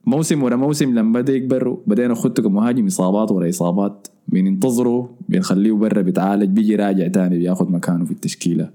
موسم 0.07 0.43
ورا 0.43 0.57
موسم 0.57 0.95
لما 0.95 1.20
بدأ 1.20 1.32
يكبر 1.32 1.78
بدينا 1.86 2.09
نخطه 2.09 2.43
كمهاجم 2.43 2.86
إصابات 2.86 3.30
ورا 3.32 3.49
إصابات. 3.49 4.09
بننتظره 4.28 5.14
بنخليه 5.28 5.72
برا 5.72 6.03
بيتعالج 6.03 6.51
بيجي 6.51 6.76
راجع 6.76 7.09
تاني 7.09 7.38
بياخد 7.38 7.70
مكانه 7.70 8.05
في 8.05 8.11
التشكيلة. 8.11 8.70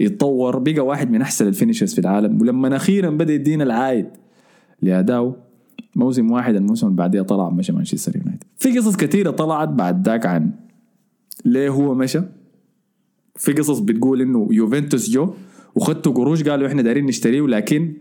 يتطور 0.00 0.58
بقى 0.58 0.80
واحد 0.80 1.10
من 1.10 1.22
أحسن 1.22 1.46
ال 1.46 1.51
finishers 1.51 1.94
في 1.94 1.98
العالم. 1.98 2.40
ولما 2.40 2.76
أخيرا 2.76 3.10
بدأ 3.10 3.32
يدينا 3.32 3.64
العايد 3.64 4.06
لأداؤه 4.82 5.36
موسم 5.96 6.30
واحد 6.30 6.54
الموسم 6.54 6.86
اللي 6.86 6.96
بعديه 6.96 7.22
طلع 7.22 7.50
مشى 7.50 7.72
مانشستر 7.72 8.16
يونايتد. 8.16 8.44
في 8.56 8.78
قصص 8.78 8.96
كثيرة 8.96 9.30
طلعت 9.30 9.68
بعد 9.68 10.08
ذاك 10.08 10.26
عن 10.26 10.50
ليه 11.44 11.68
هو 11.68 11.94
مشى. 11.94 12.20
في 13.36 13.52
قصص 13.52 13.78
بتقول 13.78 14.20
إنه 14.20 14.48
يوفنتوس 14.50 15.10
جو 15.10 15.30
وخدتوا 15.76 16.12
قروش 16.12 16.42
قالوا 16.42 16.68
إحنا 16.68 16.82
دايرين 16.82 17.06
نشتريه 17.06 17.46
لكن 17.46 17.92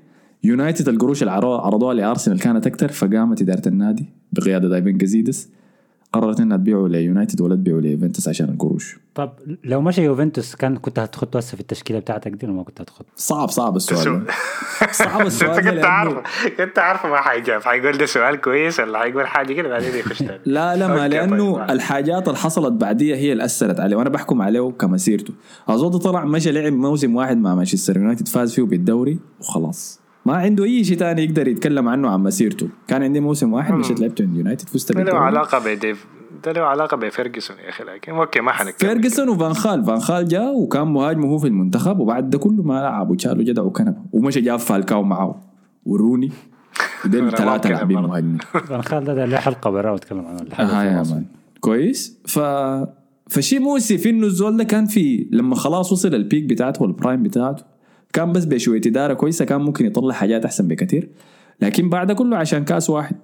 يونايتد 0.43 0.89
القروش 0.89 1.21
اللي 1.21 1.31
عرضوها 1.31 1.93
لأرسنال 1.93 2.39
كانت 2.39 2.67
أكثر 2.67 2.87
فقامت 2.91 3.41
إدارة 3.41 3.67
النادي 3.67 4.05
بقيادة 4.31 4.69
إيفان 4.69 4.97
جازيديس 4.97 5.49
قررت 6.15 6.39
إنها 6.39 6.57
تبيعه 6.57 6.87
ليونايتد 6.87 7.41
ولا 7.41 7.55
تبيعه 7.55 7.79
ليوفنتوس 7.79 8.27
عشان 8.27 8.49
القروش. 8.49 8.97
طب 9.15 9.31
لو 9.63 9.81
مشى 9.81 10.03
يوفنتوس 10.03 10.55
كان 10.55 10.77
كنت 10.77 10.99
هتخطه 10.99 11.37
هسه 11.37 11.55
في 11.55 11.61
التشكيلة 11.61 11.99
بتاعتك 11.99 12.31
دي 12.31 12.45
ولا 12.45 12.55
ما 12.55 12.63
كنت 12.63 12.81
هتخط 12.81 13.05
صعب 13.15 13.49
صعب 13.49 13.75
السؤال 13.75 14.25
ده. 14.25 14.31
صعب 14.91 15.21
السؤال 15.25 15.51
انت 15.51 15.65
ده 15.65 15.71
كنت 15.71 15.85
عارفه 15.85 16.23
كنت 16.57 16.79
عارفه 16.79 17.09
ما 17.09 17.17
حيجاوب. 17.21 17.61
حيقول 17.63 17.97
ده 17.97 18.05
سؤال 18.05 18.41
كويس 18.41 18.79
ولا 18.79 18.99
حيقول 18.99 19.27
حاجة 19.27 19.53
كده 19.53 19.69
بعدين 19.69 19.95
يخش 19.95 20.19
تاني. 20.19 20.39
لا 20.55 20.75
لا 20.75 20.87
ما 20.87 20.93
okay، 21.03 21.07
لأنه 21.07 21.53
طيب. 21.55 21.71
الحاجات 21.71 22.27
اللي 22.27 22.39
حصلت 22.39 22.73
بعديها 22.73 23.15
هي 23.15 23.31
اللي 23.31 23.45
أثرت 23.45 23.79
عليه 23.79 23.95
وأنا 23.95 24.09
بحكم 24.09 24.41
عليه 24.41 24.71
كمسيرته. 24.71 25.33
أظن 25.67 25.99
طلع 25.99 26.25
مشى 26.25 26.51
لعب 26.51 26.73
موسم 26.73 27.15
واحد 27.15 27.37
مع 27.37 27.55
مانشستر 27.55 27.97
يونايتد 27.97 28.27
فاز 28.27 28.53
فيه 28.53 28.63
بالدوري 28.63 29.19
وخلاص. 29.39 30.04
ما 30.25 30.33
عنده 30.35 30.63
أي 30.63 30.83
شيء 30.83 30.97
ثاني 30.97 31.23
يقدر 31.23 31.47
يتكلم 31.47 31.89
عنه 31.89 32.09
عن 32.09 32.23
مسيرته. 32.23 32.67
كان 32.87 33.03
عندي 33.03 33.19
موسم 33.19 33.53
واحد 33.53 33.73
مشيت 33.73 33.99
لعبت 33.99 34.21
عند 34.21 34.35
يونايتد 34.37 34.69
فزت 34.69 34.91
ده 34.91 35.03
له 35.03 35.13
علاقة 35.13 35.59
بديف 35.59 36.05
ده 36.45 36.51
له 36.51 36.61
علاقة 36.61 36.97
بفيرجسون 36.97 37.57
يا 37.57 37.69
أخي 37.69 37.83
لكن 37.83 38.11
okay 38.11 38.41
ما 38.41 38.51
حنتكلم. 38.51 38.89
فيرجسون 38.89 39.29
وفان 39.29 39.53
خال. 39.53 39.85
فان 39.85 39.99
خال 39.99 40.27
جاء 40.27 40.55
وكان 40.59 40.87
مهاجم 40.87 41.25
هو 41.25 41.37
في 41.37 41.47
المنتخب 41.47 41.99
وبعد 41.99 42.29
ده 42.29 42.37
كله 42.37 42.63
ما 42.63 42.73
لعب 42.73 43.09
وشالوا 43.09 43.43
جدعوا 43.43 43.61
كنبه 43.61 43.97
ومشى 44.11 44.41
جاب 44.41 44.59
فالكاو 44.59 45.03
معاه 45.03 45.41
وروني 45.85 46.31
أنا 47.05 47.29
ثلاثة 47.29 47.69
لاعبين. 47.69 47.99
مهاجمين. 47.99 48.37
فان 48.69 48.81
خال 48.81 49.03
ده, 49.05 49.25
له 49.25 49.37
حلقة 49.37 49.69
برا 49.69 49.91
وأتكلم 49.91 50.25
عنه. 50.25 50.39
آه 50.59 50.83
يا. 50.83 51.03
man. 51.03 51.25
كويس. 51.59 52.19
ف 52.27 52.39
فشي 53.29 53.59
مؤسف 53.59 54.07
انه 54.07 54.25
الزول 54.27 54.57
ده 54.57 54.63
كان 54.63 54.85
في 54.85 55.27
لما 55.31 55.55
خلاص 55.55 55.91
وصل 55.91 56.15
ال 56.15 56.21
peak 56.21 56.43
بتاعته 56.45 56.81
وال 56.81 56.93
prime 56.93 57.23
بتاعته 57.23 57.63
كان 58.15 58.31
بس 58.31 58.45
بشوية. 58.45 58.81
ادارة 58.85 59.13
كويسة 59.13 59.45
كان 59.45 59.61
ممكن 59.61 59.85
يطلع 59.85 60.13
حاجات 60.13 60.45
أحسن 60.45 60.67
بكثير. 60.67 61.09
لكن 61.61 61.89
بعد 61.89 62.11
كله 62.11 62.37
عشان 62.37 62.65
كاس 62.65 62.89
واحد 62.89 63.15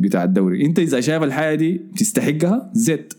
بتاع 0.00 0.24
الدوري. 0.24 0.66
انت 0.66 0.78
إذا 0.78 1.00
شايف 1.00 1.22
الحاجة 1.22 1.54
دي 1.54 1.80
تستحقها 1.96 2.70
زيت 2.72 3.14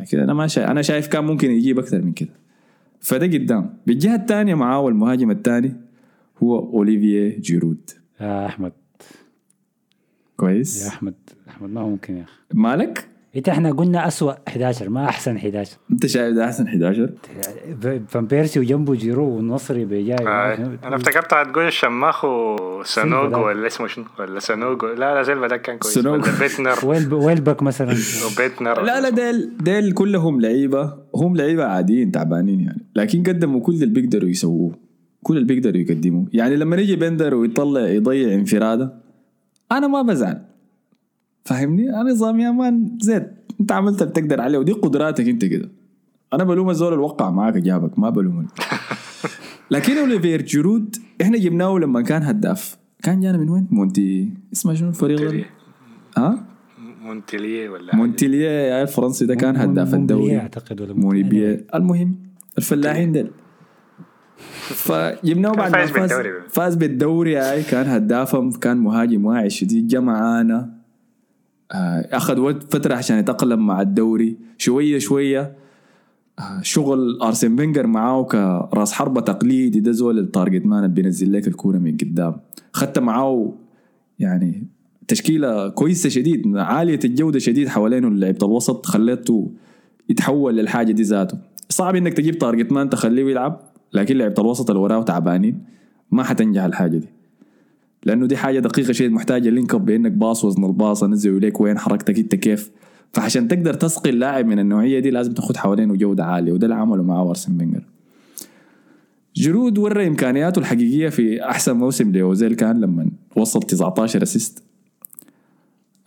لكن 0.00 0.18
أنا 0.18 0.34
ما 0.34 0.46
شايف 0.46 0.70
أنا 0.70 0.82
شايف 0.82 1.06
كان 1.06 1.24
ممكن 1.24 1.50
يجيب 1.50 1.78
أكثر 1.78 2.02
من 2.02 2.12
كده. 2.12 2.30
فده 3.00 3.26
قدام. 3.26 3.76
بالجهة 3.86 4.14
الثانية 4.14 4.54
معاه 4.54 4.88
المهاجم 4.88 5.30
الثاني 5.30 5.72
هو 6.42 6.58
أوليفييه 6.58 7.40
جيرود. 7.40 7.90
يا 8.20 8.46
أحمد. 8.46 8.72
يا 9.00 9.06
كويس 10.36 10.86
أحمد. 10.86 11.14
أحمد 11.48 11.70
ما 11.70 11.80
هو 11.80 11.88
ممكن 11.88 12.16
يا 12.16 12.22
أخي. 12.22 12.32
مالك؟ 12.54 13.08
انت 13.36 13.48
إحنا 13.48 13.70
قلنا 13.72 14.06
اسوء 14.08 14.34
11 14.48 14.88
ما 14.88 15.04
أحسن 15.04 15.36
11 15.36 15.76
أنت 15.90 16.06
شايف 16.06 16.34
ده 16.34 16.44
أحسن 16.44 16.66
11 16.66 17.10
فان 18.08 18.26
بيرسي 18.26 18.60
وجنبه 18.60 18.94
جيرو 18.94 19.36
والنصري 19.36 19.84
بجاي 19.84 20.26
آه، 20.28 20.54
أنا 20.84 20.96
افتكرت 20.96 21.34
هتقول 21.34 21.66
الشماخ 21.66 22.24
وسانوجو. 22.24 23.46
ولا 23.46 23.66
اسمه 23.66 23.86
شنو؟ 23.86 24.04
ولا 24.18 24.40
سانوجو 24.40 24.86
لا 24.86 25.14
لا 25.14 25.22
سيلفا 25.22 25.46
ده 25.46 25.56
كان 25.56 25.78
كويس. 25.78 25.94
سانوجو. 25.94 26.22
ولا 26.22 26.38
بيتنر. 26.38 26.86
ويل 26.86 27.14
ويلبك 27.14 27.62
مثلا. 27.62 27.94
وبيتنر. 28.26 28.82
لا 28.82 29.00
لا 29.00 29.08
ديل 29.08 29.56
ديل 29.56 29.92
كلهم 29.92 30.40
لعيبة 30.40 30.94
هم 31.14 31.36
لعيبة 31.36 31.64
عاديين 31.64 32.12
تعبانين 32.12 32.60
يعني. 32.60 32.86
لكن 32.96 33.22
قدموا 33.22 33.60
كل 33.60 33.72
اللي 33.72 33.86
بيقدروا 33.86 34.28
يسووه. 34.28 34.78
كل 35.22 35.36
اللي 35.36 35.46
بيقدروا 35.46 35.76
يقدموه. 35.76 36.26
يعني 36.32 36.56
لما 36.56 36.76
يجي 36.76 36.96
بندتنر 36.96 37.34
ويطلع 37.34 37.80
يضيع 37.80 38.34
انفرادة 38.34 38.92
أنا 39.72 39.86
ما 39.86 40.02
بزعل. 40.02 40.42
فاهمني؟ 41.46 41.90
أنا 42.00 42.10
نظام 42.12 42.40
يا 42.40 42.50
man 42.50 42.98
زيت 43.00 43.32
أنت 43.60 43.72
عملت 43.72 44.02
اللي 44.02 44.12
تقدر 44.12 44.40
عليه 44.40 44.58
ودي 44.58 44.72
قدراتك 44.72 45.28
أنت 45.28 45.44
كده. 45.44 45.70
أنا 46.32 46.44
بلوم 46.44 46.70
الزول 46.70 46.92
اللي 46.92 47.04
وقع 47.04 47.30
معاك 47.30 47.54
جابك 47.54 47.98
ما 47.98 48.10
بلوم 48.10 48.46
لكن 49.70 49.98
اوليفير 49.98 50.42
جرود 50.42 50.96
إحنا 51.22 51.38
جبناه 51.38 51.78
لما 51.78 52.02
كان 52.02 52.22
هداف. 52.22 52.76
كان 53.02 53.20
جانا 53.20 53.38
من 53.38 53.48
وين؟ 53.48 53.66
مونتي. 53.70 54.32
اسمه 54.52 54.74
شنو؟ 54.74 54.88
الفريق 54.88 55.30
ده؟ 55.30 55.44
ها؟ 56.18 56.46
مونتليه 57.02 57.68
ولا. 57.68 57.96
مونتيليه 57.96 58.48
يا 58.48 58.82
الفرنسي 58.82 59.26
ده 59.26 59.34
كان 59.34 59.56
هداف 59.56 59.94
الدوري. 59.94 60.38
أعتقد 60.38 60.80
ولا 60.80 60.94
مونبيليه 60.94 61.66
المهم 61.74 62.16
الفلاحين 62.58 63.12
دل 63.12 63.30
فجبناه 64.62 65.52
بعد 65.52 65.72
ما 65.72 65.86
فاز 65.86 65.90
بالدوري. 65.92 66.30
فاز. 66.48 66.74
بالدوري 66.74 67.36
هاي 67.36 67.62
كان 67.62 67.86
هدافهم 67.86 68.50
كان 68.50 68.76
مهاجم 68.76 69.24
واعي 69.24 69.50
شديد 69.50 69.86
جا 69.86 70.00
معانا 70.00 70.58
آه، 70.58 70.75
أخذ 71.70 72.38
وقت 72.38 72.72
فترة 72.72 72.94
عشان 72.94 73.18
يتأقلم 73.18 73.66
مع 73.66 73.80
الدوري. 73.80 74.36
شوية 74.58 74.98
شوية 74.98 75.56
آه، 76.38 76.60
شغل 76.62 77.18
أرسن 77.22 77.56
فينجر 77.56 77.86
معاه 77.86 78.24
كرأس 78.24 78.92
حربة 78.92 79.20
تقليدي. 79.20 79.80
ده 79.80 79.92
زول 79.92 80.18
ال 80.18 80.25
target 80.25 80.66
man 80.66 80.88
بينزل 80.88 81.32
لك 81.32 81.48
الكورة 81.48 81.78
من 81.78 81.96
قدام. 81.96 82.36
خدت 82.72 82.98
معاه 82.98 83.52
يعني 84.18 84.66
تشكيلة 85.08 85.68
كويسة 85.68 86.08
شديد 86.08 86.56
عالية 86.56 87.00
الجودة 87.04 87.38
شديد 87.38 87.68
حوالينه 87.68 88.10
لعيبه 88.10 88.46
الوسط. 88.46 88.86
خليته 88.86 89.50
يتحول 90.08 90.56
للحاجة 90.56 90.92
دي 90.92 91.02
ذاته. 91.02 91.38
صعب 91.68 91.96
إنك 91.96 92.12
تجيب 92.12 92.38
target 92.38 92.72
man 92.72 92.90
تخليه 92.90 93.30
يلعب 93.30 93.60
لكن 93.92 94.16
لعيبة 94.18 94.42
الوسط 94.42 94.70
اللي 94.70 94.82
وراه 94.82 95.02
تعبانين. 95.02 95.64
ما 96.10 96.22
حتنجح 96.22 96.64
الحاجة 96.64 96.98
دي. 96.98 97.15
لأنه 98.06 98.26
دي 98.26 98.36
حاجة 98.36 98.58
دقيقة 98.58 98.92
شديد 98.92 99.12
محتاجة 99.12 99.48
link 99.48 99.74
up 99.74 99.84
بإنك 99.84 100.12
pass 100.12 100.44
وزن 100.44 100.64
ال 100.64 100.72
pass 100.72 101.02
انزل 101.02 101.36
اليك 101.36 101.60
وين 101.60 101.78
حركتك 101.78 102.18
أنت 102.18 102.34
كيف. 102.34 102.70
فعشان 103.12 103.48
تقدر 103.48 103.74
تسقي 103.74 104.10
اللاعب 104.10 104.46
من 104.46 104.58
النوعية 104.58 105.00
دي 105.00 105.10
لازم 105.10 105.32
تاخد 105.32 105.56
حوالينه 105.56 105.96
جودة 105.96 106.24
عالية 106.24 106.52
وده 106.52 106.64
اللي 106.66 106.74
عمله 106.74 107.02
مع 107.02 107.22
أرسن 107.22 107.58
فينجر 107.58 107.82
جرود 109.36 109.78
ورى 109.78 110.06
إمكانياته 110.06 110.58
الحقيقية 110.58 111.08
في 111.08 111.44
أحسن 111.44 111.76
موسم 111.76 112.12
لأوزيل 112.12 112.54
كان 112.54 112.80
لما 112.80 113.10
وصل 113.36 113.60
19 113.60 114.22
assist 114.22 114.62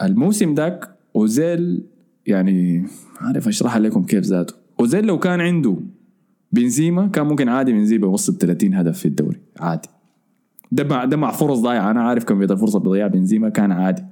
الموسم 0.02 0.54
ذاك 0.54 0.90
أوزيل 1.16 1.84
يعني 2.26 2.86
عارف 3.22 3.48
اشرحها 3.48 3.80
لكم 3.80 4.04
كيف 4.04 4.24
ذاته. 4.26 4.54
أوزيل 4.80 5.06
لو 5.06 5.20
كان 5.20 5.42
عنده 5.42 5.78
بنزيما 6.52 7.08
كان 7.08 7.26
ممكن 7.26 7.50
عادي 7.50 7.72
بنزيما 7.72 8.08
يوصل 8.08 8.38
30 8.38 8.74
هدف 8.74 9.00
في 9.00 9.06
الدوري 9.08 9.40
عادي. 9.60 9.90
ده 10.72 10.84
مع 10.84 11.06
ده 11.06 11.18
مع 11.18 11.32
فرص 11.32 11.60
ضايعة. 11.60 11.92
أنا 11.92 12.02
عارف 12.02 12.24
كميه 12.24 12.46
الفرصه 12.46 12.78
اللي 12.78 12.90
بيضيعها 12.90 13.08
بنزيما 13.08 13.50
كان 13.50 13.72
عادي. 13.72 14.04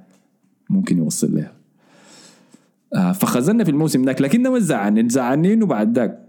ممكن 0.70 0.98
يوصل 0.98 1.34
لها. 1.36 1.52
آه 2.94 3.12
فخزنا 3.12 3.64
في 3.64 3.70
الموسم 3.70 4.04
ذاك 4.04 4.20
لكن 4.22 4.42
ما 4.42 4.58
زعلني 4.58 5.08
زعلني 5.08 5.52
انه 5.54 5.66
بعد 5.66 5.98
ذاك 5.98 6.24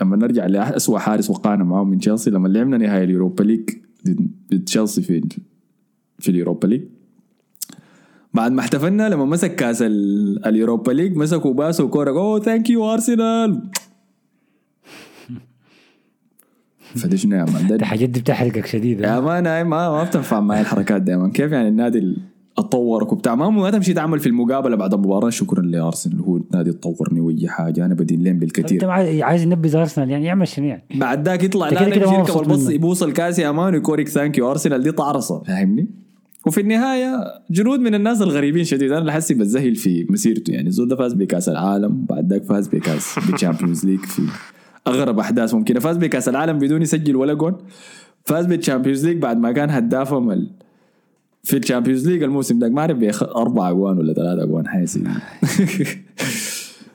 لما 0.00 0.16
نرجع 0.16 0.46
لأسوأ 0.46 0.98
حارس 0.98 1.30
وقعنا 1.30 1.64
معاه 1.64 1.84
من 1.84 1.98
تشيلسي 1.98 2.30
لما 2.30 2.48
لعبنا 2.48 2.76
نهائي 2.78 3.04
اليوروبا 3.04 3.42
ليج 3.42 3.70
ضد 4.06 4.64
تشيلسي 4.66 5.02
في 5.02 5.22
في 6.18 6.28
اليوروبا 6.30 6.66
ليج. 6.66 6.82
بعد 8.34 8.52
ما 8.52 8.60
احتفلنا 8.60 9.08
لما 9.08 9.24
مسك 9.24 9.54
كأس 9.56 9.82
ال- 9.82 10.46
اليوروبا 10.46 10.92
ليج 10.92 11.16
مسكوا 11.16 11.52
باسوا 11.54 11.88
كورك. 11.88 12.10
oh 12.10 12.40
thank 12.40 12.70
you 12.70 12.92
ارسنال 12.92 13.62
فدي 16.96 17.16
شنو 17.16 17.36
يا 17.36 17.44
man 17.44 17.72
الحاجات 17.72 18.08
دي 18.08 18.20
بتحرقك 18.20 18.66
شديد 18.66 19.00
يا 19.00 19.20
man 19.20 19.44
ما 19.44 19.90
ما 19.90 20.04
بتنفع 20.04 20.40
معي 20.40 20.60
الحركات 20.60 21.10
man 21.10 21.30
كيف 21.30 21.52
يعني 21.52 21.68
النادي 21.68 21.98
ال- 21.98 22.16
اتطورك 22.58 23.12
وبتاع 23.12 23.34
ما 23.34 23.50
ما 23.50 23.70
تمشي 23.70 23.94
تعمل 23.94 24.18
في 24.20 24.26
المقابلة 24.28 24.76
بعد 24.76 24.94
المباراه 24.94 25.30
شكرا 25.30 25.62
لأرسنال. 25.62 26.20
هو 26.20 26.36
النادي 26.36 26.72
تطورني 26.72 27.20
واي 27.20 27.48
حاجة. 27.48 27.84
أنا 27.84 27.94
بدين 27.94 28.18
لين 28.22 28.32
أنت 28.32 28.40
بالكثير 28.40 28.90
عايز 28.90 29.22
عايز 29.22 29.42
ينبذ 29.42 29.76
أرسنال؟ 29.76 30.10
يعني 30.10 30.24
يعمل 30.24 30.48
شنو 30.48 30.66
يعني؟ 30.66 30.82
بعد 30.94 31.28
ذاك 31.28 31.44
يطلع 31.44 31.68
أنت 31.68 31.74
لا 31.74 31.80
كده 31.80 31.90
كده 31.96 32.06
ما 32.10 32.16
يمشي 32.18 32.20
يركب 32.20 32.30
مبسوط 32.36 32.48
البص 32.48 32.64
منه. 32.66 32.74
يبوس 32.74 33.02
الكاس 33.02 33.38
يا 33.38 33.50
man 33.50 33.74
ويكوريك 33.74 34.08
thank 34.08 34.38
you. 34.38 34.50
أرسنال 34.50 34.82
دي 34.82 34.92
تعرصه 34.92 35.42
فاهمني؟ 35.42 35.88
وفي 36.46 36.60
النهاية 36.60 37.16
جرود 37.50 37.80
من 37.80 37.94
الناس 37.94 38.22
الغريبين 38.22 38.64
شديد. 38.64 38.90
أنا 38.90 39.00
اللي 39.00 39.12
حسي 39.12 39.34
بتذهل 39.34 39.74
في 39.74 40.06
مسيرته. 40.10 40.50
يعني 40.50 40.70
زول 40.70 40.88
ده 40.88 40.96
فاز 40.96 41.12
بكأس 41.12 41.48
العالم 41.48 42.04
بعد 42.08 42.32
ذاك 42.32 42.44
فاز 42.44 42.68
بكاس 42.68 43.18
بالشامبيونز 43.30 43.86
ليج 43.86 44.00
في 44.00 44.22
أغرب 44.86 45.18
أحداث 45.18 45.54
ممكنة. 45.54 45.80
فاز 45.80 45.96
بكأس 45.96 46.28
العالم 46.28 46.58
بدون 46.58 46.82
يسجل 46.82 47.16
ولا 47.16 47.34
جون. 47.34 47.56
فاز 48.24 48.46
بالشامبيونز 48.46 49.06
ليج 49.06 49.18
بعد 49.18 49.38
ما 49.38 49.52
كان 49.52 49.70
هدافهم 49.70 50.30
ال... 50.30 50.50
في 51.42 51.56
الشامبيونز 51.56 52.08
ليج 52.08 52.22
الموسم 52.22 52.58
ده. 52.58 52.68
ما 52.68 52.80
أعرف. 52.80 53.22
أربع 53.22 53.70
اجوان 53.70 53.98
ولا 53.98 54.14
ثلاثة 54.14 54.42
اجوان 54.42 54.68
حاجة. 54.68 54.86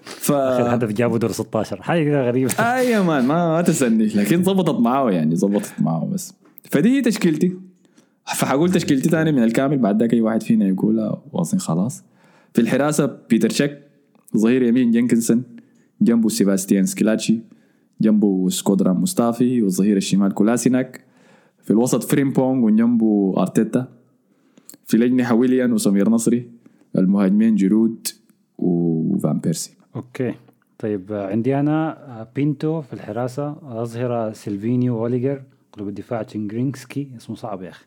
ف 0.03 0.31
اخر 0.31 0.75
هدف 0.75 0.91
جابه 0.91 1.17
دور 1.17 1.31
16 1.31 1.81
حاجة 1.81 2.21
غريبة. 2.27 2.51
اي 2.59 2.89
يا 2.91 3.01
man 3.01 3.25
ما 3.25 3.49
ما 3.49 3.61
تسني 3.61 4.05
لكن 4.05 4.43
ظبطت 4.43 4.79
معاه 4.79 5.11
يعني 5.11 5.35
ظبطت 5.35 5.73
معاه 5.79 6.09
بس. 6.13 6.33
فدي 6.71 6.89
هي 6.89 7.01
تشكيلتي. 7.01 7.53
فحقول 8.25 8.71
تشكيلتي 8.71 9.09
تاني 9.09 9.31
من 9.31 9.43
الكامل. 9.43 9.77
بعد 9.77 10.01
ذاك 10.01 10.13
أي 10.13 10.21
واحد 10.21 10.43
فينا 10.43 10.67
يقولها 10.67 11.21
واصلين 11.31 11.59
خلاص. 11.59 12.03
في 12.53 12.61
الحراسة 12.61 13.17
بيتر 13.29 13.49
تشيك 13.49 13.79
ظهير 14.37 14.63
يمين 14.63 14.91
جينكنسون 14.91 15.43
جنبه 16.01 16.29
سيباستيان 16.29 16.85
سكيلاتشي. 16.85 17.39
جنبه 18.01 18.49
سكودران 18.49 18.95
مصطفي 18.95 19.61
والظهير 19.61 19.97
الشمال 19.97 20.33
كولاسيناك. 20.33 21.05
في 21.63 21.71
الوسط 21.71 22.03
فريمبونج 22.03 22.63
وجنبه 22.63 23.33
أرتيتا. 23.37 23.87
في 24.85 24.97
الأجنحة 24.97 25.35
ويليان 25.35 25.73
وسمير 25.73 26.09
نصري. 26.09 26.51
المهاجمين 26.97 27.55
جرود 27.55 28.07
وفان 28.57 29.39
بيرسي. 29.39 29.73
okay. 29.95 30.33
طيب 30.77 31.13
عندي 31.13 31.59
أنا 31.59 31.97
آه، 32.21 32.27
بينتو 32.35 32.81
في 32.81 32.93
الحراسة 32.93 33.55
أظهرة 33.81 34.31
سيلفينيو 34.31 34.95
واوليجر 34.97 35.41
قلوب 35.73 35.87
الدفاع 35.87 36.23
تشنجرينسكي 36.23 37.11
اسمه 37.17 37.35
صعب 37.35 37.63
يا 37.63 37.69
أخي. 37.69 37.85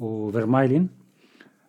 وفيرمايلين 0.00 0.88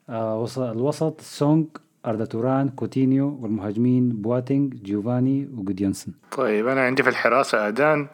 آه 0.10 0.42
وسط 0.42 0.60
الوسط 0.60 1.22
سونج 1.22 1.66
أردا 2.06 2.26
توران 2.26 2.70
كوتينيو 2.70 3.40
والمهاجمين 3.42 4.10
بواتينج 4.10 4.74
جيوفاني 4.74 5.50
وجوديونسون 5.58 6.14
طيب 6.32 6.68
أنا 6.68 6.86
عندي 6.86 7.04
في 7.04 7.10
الحراسة 7.10 7.68
أدان 7.68 8.08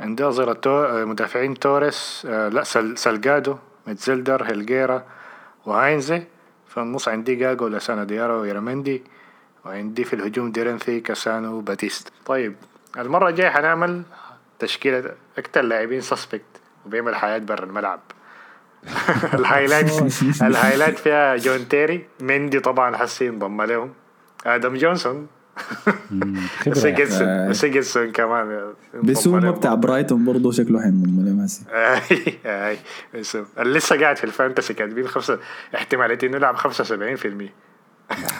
عندي 0.00 0.28
أظهرة 0.28 0.52
تو... 0.52 1.06
مدافعين 1.06 1.54
توريس 1.54 2.26
آه 2.30 2.48
لا 2.48 2.62
سل... 2.62 2.94
متزلدر 3.86 4.42
هيلجيرا 4.42 5.04
وهاينزي. 5.66 6.22
في 6.66 6.80
النص 6.80 7.08
عندي 7.08 7.34
جاجو 7.34 7.68
لسانا 7.68 8.04
ديارو 8.04 8.40
ويرمندي 8.40 9.02
وعندي 9.64 10.04
في 10.04 10.12
الهجوم 10.12 10.52
ديرنثي 10.52 11.00
كاسانو 11.00 11.60
باتيست. 11.60 12.12
طيب 12.26 12.54
المرة 12.98 13.28
الجاية 13.28 13.48
حنعمل 13.48 14.02
تشكيلة 14.58 15.14
أكتر 15.38 15.62
لاعبين 15.62 16.00
suspect 16.00 16.44
وبيعمل 16.86 17.14
حاجات 17.14 17.38
برا 17.38 17.64
الملعب. 17.64 18.00
ال 19.38 19.43
highlight 19.43 19.90
ال 20.42 20.48
highlight 20.48 20.98
فيها 20.98 21.36
جون 21.36 21.68
تيري. 21.68 22.06
مندي 22.20 22.60
طبعا 22.60 22.96
حسي 22.96 23.28
انضم 23.28 23.62
لهم 23.62 23.92
آدم 24.46 24.76
جونسون. 24.76 25.26
سيجنسون 26.72 27.52
سيجنسون 27.52 28.12
كمان 28.12 28.72
بسومة 29.02 29.50
بتاع 29.50 29.74
برايتون 29.74 30.24
برضه 30.24 30.52
شكله 30.52 30.82
حينضم 30.82 31.24
لهم 31.26 31.40
هسي 31.40 31.62
آي 32.46 32.78
لسه 33.58 34.00
قاعد 34.00 34.16
في 34.16 34.24
ال 34.24 34.30
fantasy 34.30 34.74
كاتبين 34.74 35.08
خمسة 35.08 35.38
احتمالية 35.74 36.18
إنه 36.22 36.36
يلعب 36.36 36.56
75% 36.56 36.60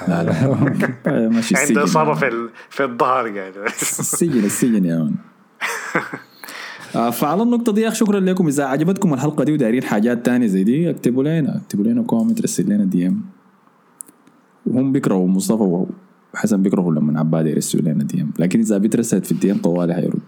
لا 0.08 0.22
لا. 0.22 1.28
ماشي 1.28 1.56
عنده 1.56 1.84
إصابة 1.84 2.14
في 2.14 2.28
ال... 2.28 2.50
في 2.70 2.82
الظهر 2.82 3.38
قاعد. 3.38 3.56
السجن 3.56 4.44
السجن 4.44 4.84
يا 4.84 4.96
man. 4.98 5.14
آه، 5.96 6.02
فعلى 6.92 7.42
النقطة 7.42 7.72
دي 7.72 7.90
شكرا 7.90 8.20
لكم. 8.20 8.48
إذا 8.48 8.64
عجبتكم 8.64 9.14
الحلقة 9.14 9.44
دي 9.44 9.52
ودايرين 9.52 9.82
حاجات 9.82 10.26
تانية 10.26 10.46
زي 10.46 10.64
دي 10.64 10.90
اكتبوا 10.90 11.22
لنا 11.22 11.56
اكتبوا 11.56 11.84
لنا 11.84 12.02
comment 12.02 12.40
رسل 12.42 12.64
لنا 12.64 12.84
DM 12.84 13.20
وهم 14.66 14.92
بيكرهوا 14.92 15.28
مصطفى 15.28 15.86
وحسن 16.34 16.62
بيكرهوا 16.62 16.94
لما 16.94 17.20
عباد 17.20 17.46
يرسلوا 17.46 17.92
لنا 17.92 18.04
DM 18.04 18.30
لكن 18.38 18.60
إذا 18.60 18.78
بترسلت 18.78 19.26
في 19.26 19.32
ال 19.32 19.52
DM 19.52 19.58
طوالي 19.58 19.94
حيردوا 19.94 20.20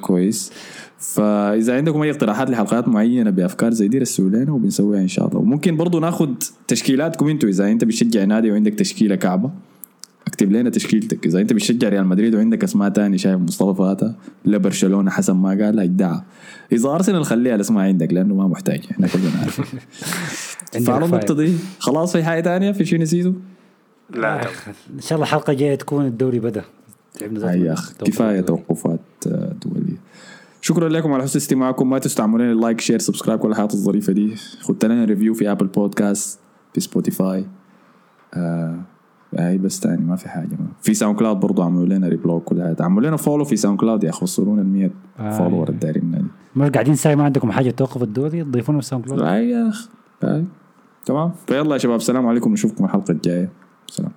كويس. 0.00 0.52
فإذا 0.98 1.76
عندكم 1.76 2.02
أي 2.02 2.10
اقتراحات 2.10 2.50
لحلقات 2.50 2.88
معينة 2.88 3.30
بأفكار 3.30 3.72
زي 3.72 3.88
دي 3.88 3.98
رسلوا 3.98 4.30
لنا 4.30 4.52
وبنسويها 4.52 5.00
إن 5.00 5.08
شاء 5.08 5.28
الله. 5.28 5.38
وممكن 5.38 5.76
برضو 5.76 6.00
ناخد 6.00 6.42
تشكيلاتكم 6.68 7.28
أنتوا 7.28 7.48
إذا 7.48 7.70
أنت 7.70 7.84
بتشجع 7.84 8.24
نادي 8.24 8.50
وعندك 8.50 8.74
تشكيلة 8.74 9.14
كعبة. 9.14 9.50
أكتب 10.28 10.52
لنا 10.52 10.70
تشكيلتك. 10.70 11.26
إذا 11.26 11.40
أنت 11.40 11.52
بتشجع 11.52 11.88
ريال 11.88 12.06
مدريد 12.06 12.34
وعندك 12.34 12.64
أسماء 12.64 12.88
تاني 12.88 13.18
شايف 13.18 13.36
مصطفى 13.36 13.78
فاتا 13.78 14.14
لبرشلونة 14.44 15.10
حسب 15.10 15.36
ما 15.36 15.48
قال 15.48 15.76
لا 15.76 15.82
ادعى 15.82 16.20
إذا 16.72 16.88
أرسنال 16.88 17.24
خليها 17.24 17.54
الأسماء 17.54 17.84
عندك 17.84 18.12
لأنه 18.12 18.34
ما 18.34 18.46
محتاج. 18.48 18.80
إحنا 18.90 19.06
كلنا 19.08 19.30
عارفين 19.40 19.80
فعلى 20.86 21.04
النقطة 21.04 21.34
دي. 21.34 21.52
خلاص 21.78 22.16
في 22.16 22.24
حاجة 22.24 22.40
تانية 22.40 22.72
في 22.72 22.84
شنو 22.84 23.02
نسيته؟ 23.02 23.34
لا. 24.14 24.42
إن 24.94 25.00
شاء 25.00 25.12
الله 25.12 25.24
الحلقة 25.24 25.50
الجايه 25.50 25.74
تكون 25.74 26.06
الدوري 26.06 26.40
بدأ. 26.40 26.64
اي 27.22 27.60
يا 27.60 27.72
اخ 27.72 27.92
كفاية 27.92 28.40
توقفات 28.40 29.00
آه، 29.26 29.52
دوليه 29.64 29.96
شكرا 30.60 30.88
لكم 30.88 31.12
على 31.12 31.22
حسن 31.22 31.38
استماعكم. 31.38 31.90
ما 31.90 31.98
تنسوا 31.98 32.16
تعملوا 32.18 32.46
لنا 32.46 32.60
like 32.60 32.80
share 32.80 32.98
subscribe 32.98 33.40
كل 33.40 33.48
الحاجات 33.50 33.74
الظريفة 33.74 34.12
دي. 34.12 34.34
ختوا 34.60 34.84
لنا 34.84 35.04
review 35.04 35.34
في 35.34 35.50
Apple 35.50 35.66
Podcast 35.66 36.38
في 36.74 36.80
Spotify 36.80 37.46
آه 38.34 38.80
هاي 39.38 39.58
بس 39.58 39.80
تاني 39.80 40.04
ما 40.04 40.16
في 40.16 40.28
حاجة. 40.28 40.48
ما. 40.50 40.66
في 40.82 40.94
SoundCloud 40.94 41.40
برضه 41.40 41.64
عملوا 41.64 41.86
لنا 41.86 42.08
reblog 42.08 42.44
كل 42.44 42.60
هذا. 42.60 42.84
عملوا 42.84 43.08
لنا 43.08 43.16
follow 43.16 43.44
في 43.44 43.56
SoundCloud 43.56 44.04
يا 44.04 44.10
أخي 44.10 44.18
وصلونا 44.22 44.62
ال 44.62 44.66
100 44.66 44.90
آه. 45.18 45.30
follower 45.30 45.68
الدارين 45.68 46.10
دي 46.10 46.24
ما 46.56 46.68
قاعدين 46.68 46.94
ساي 46.94 47.16
ما 47.16 47.24
عندكم 47.24 47.50
حاجة 47.50 47.70
توقف 47.70 48.02
الدوري؟ 48.02 48.44
تضيفونا 48.44 48.78
في 48.78 48.84
ال 48.84 49.04
SoundCloud 49.04 49.20
لا 49.20 49.40
يا 49.40 49.68
أخي. 49.68 49.88
تمام؟ 51.06 51.32
فيلا 51.46 51.72
يا 51.72 51.78
شباب 51.78 51.96
السلام 51.96 52.26
عليكم 52.26 52.52
نشوفكم 52.52 52.84
الحلقة 52.84 53.12
الجاية. 53.12 53.48
سلام. 53.86 54.10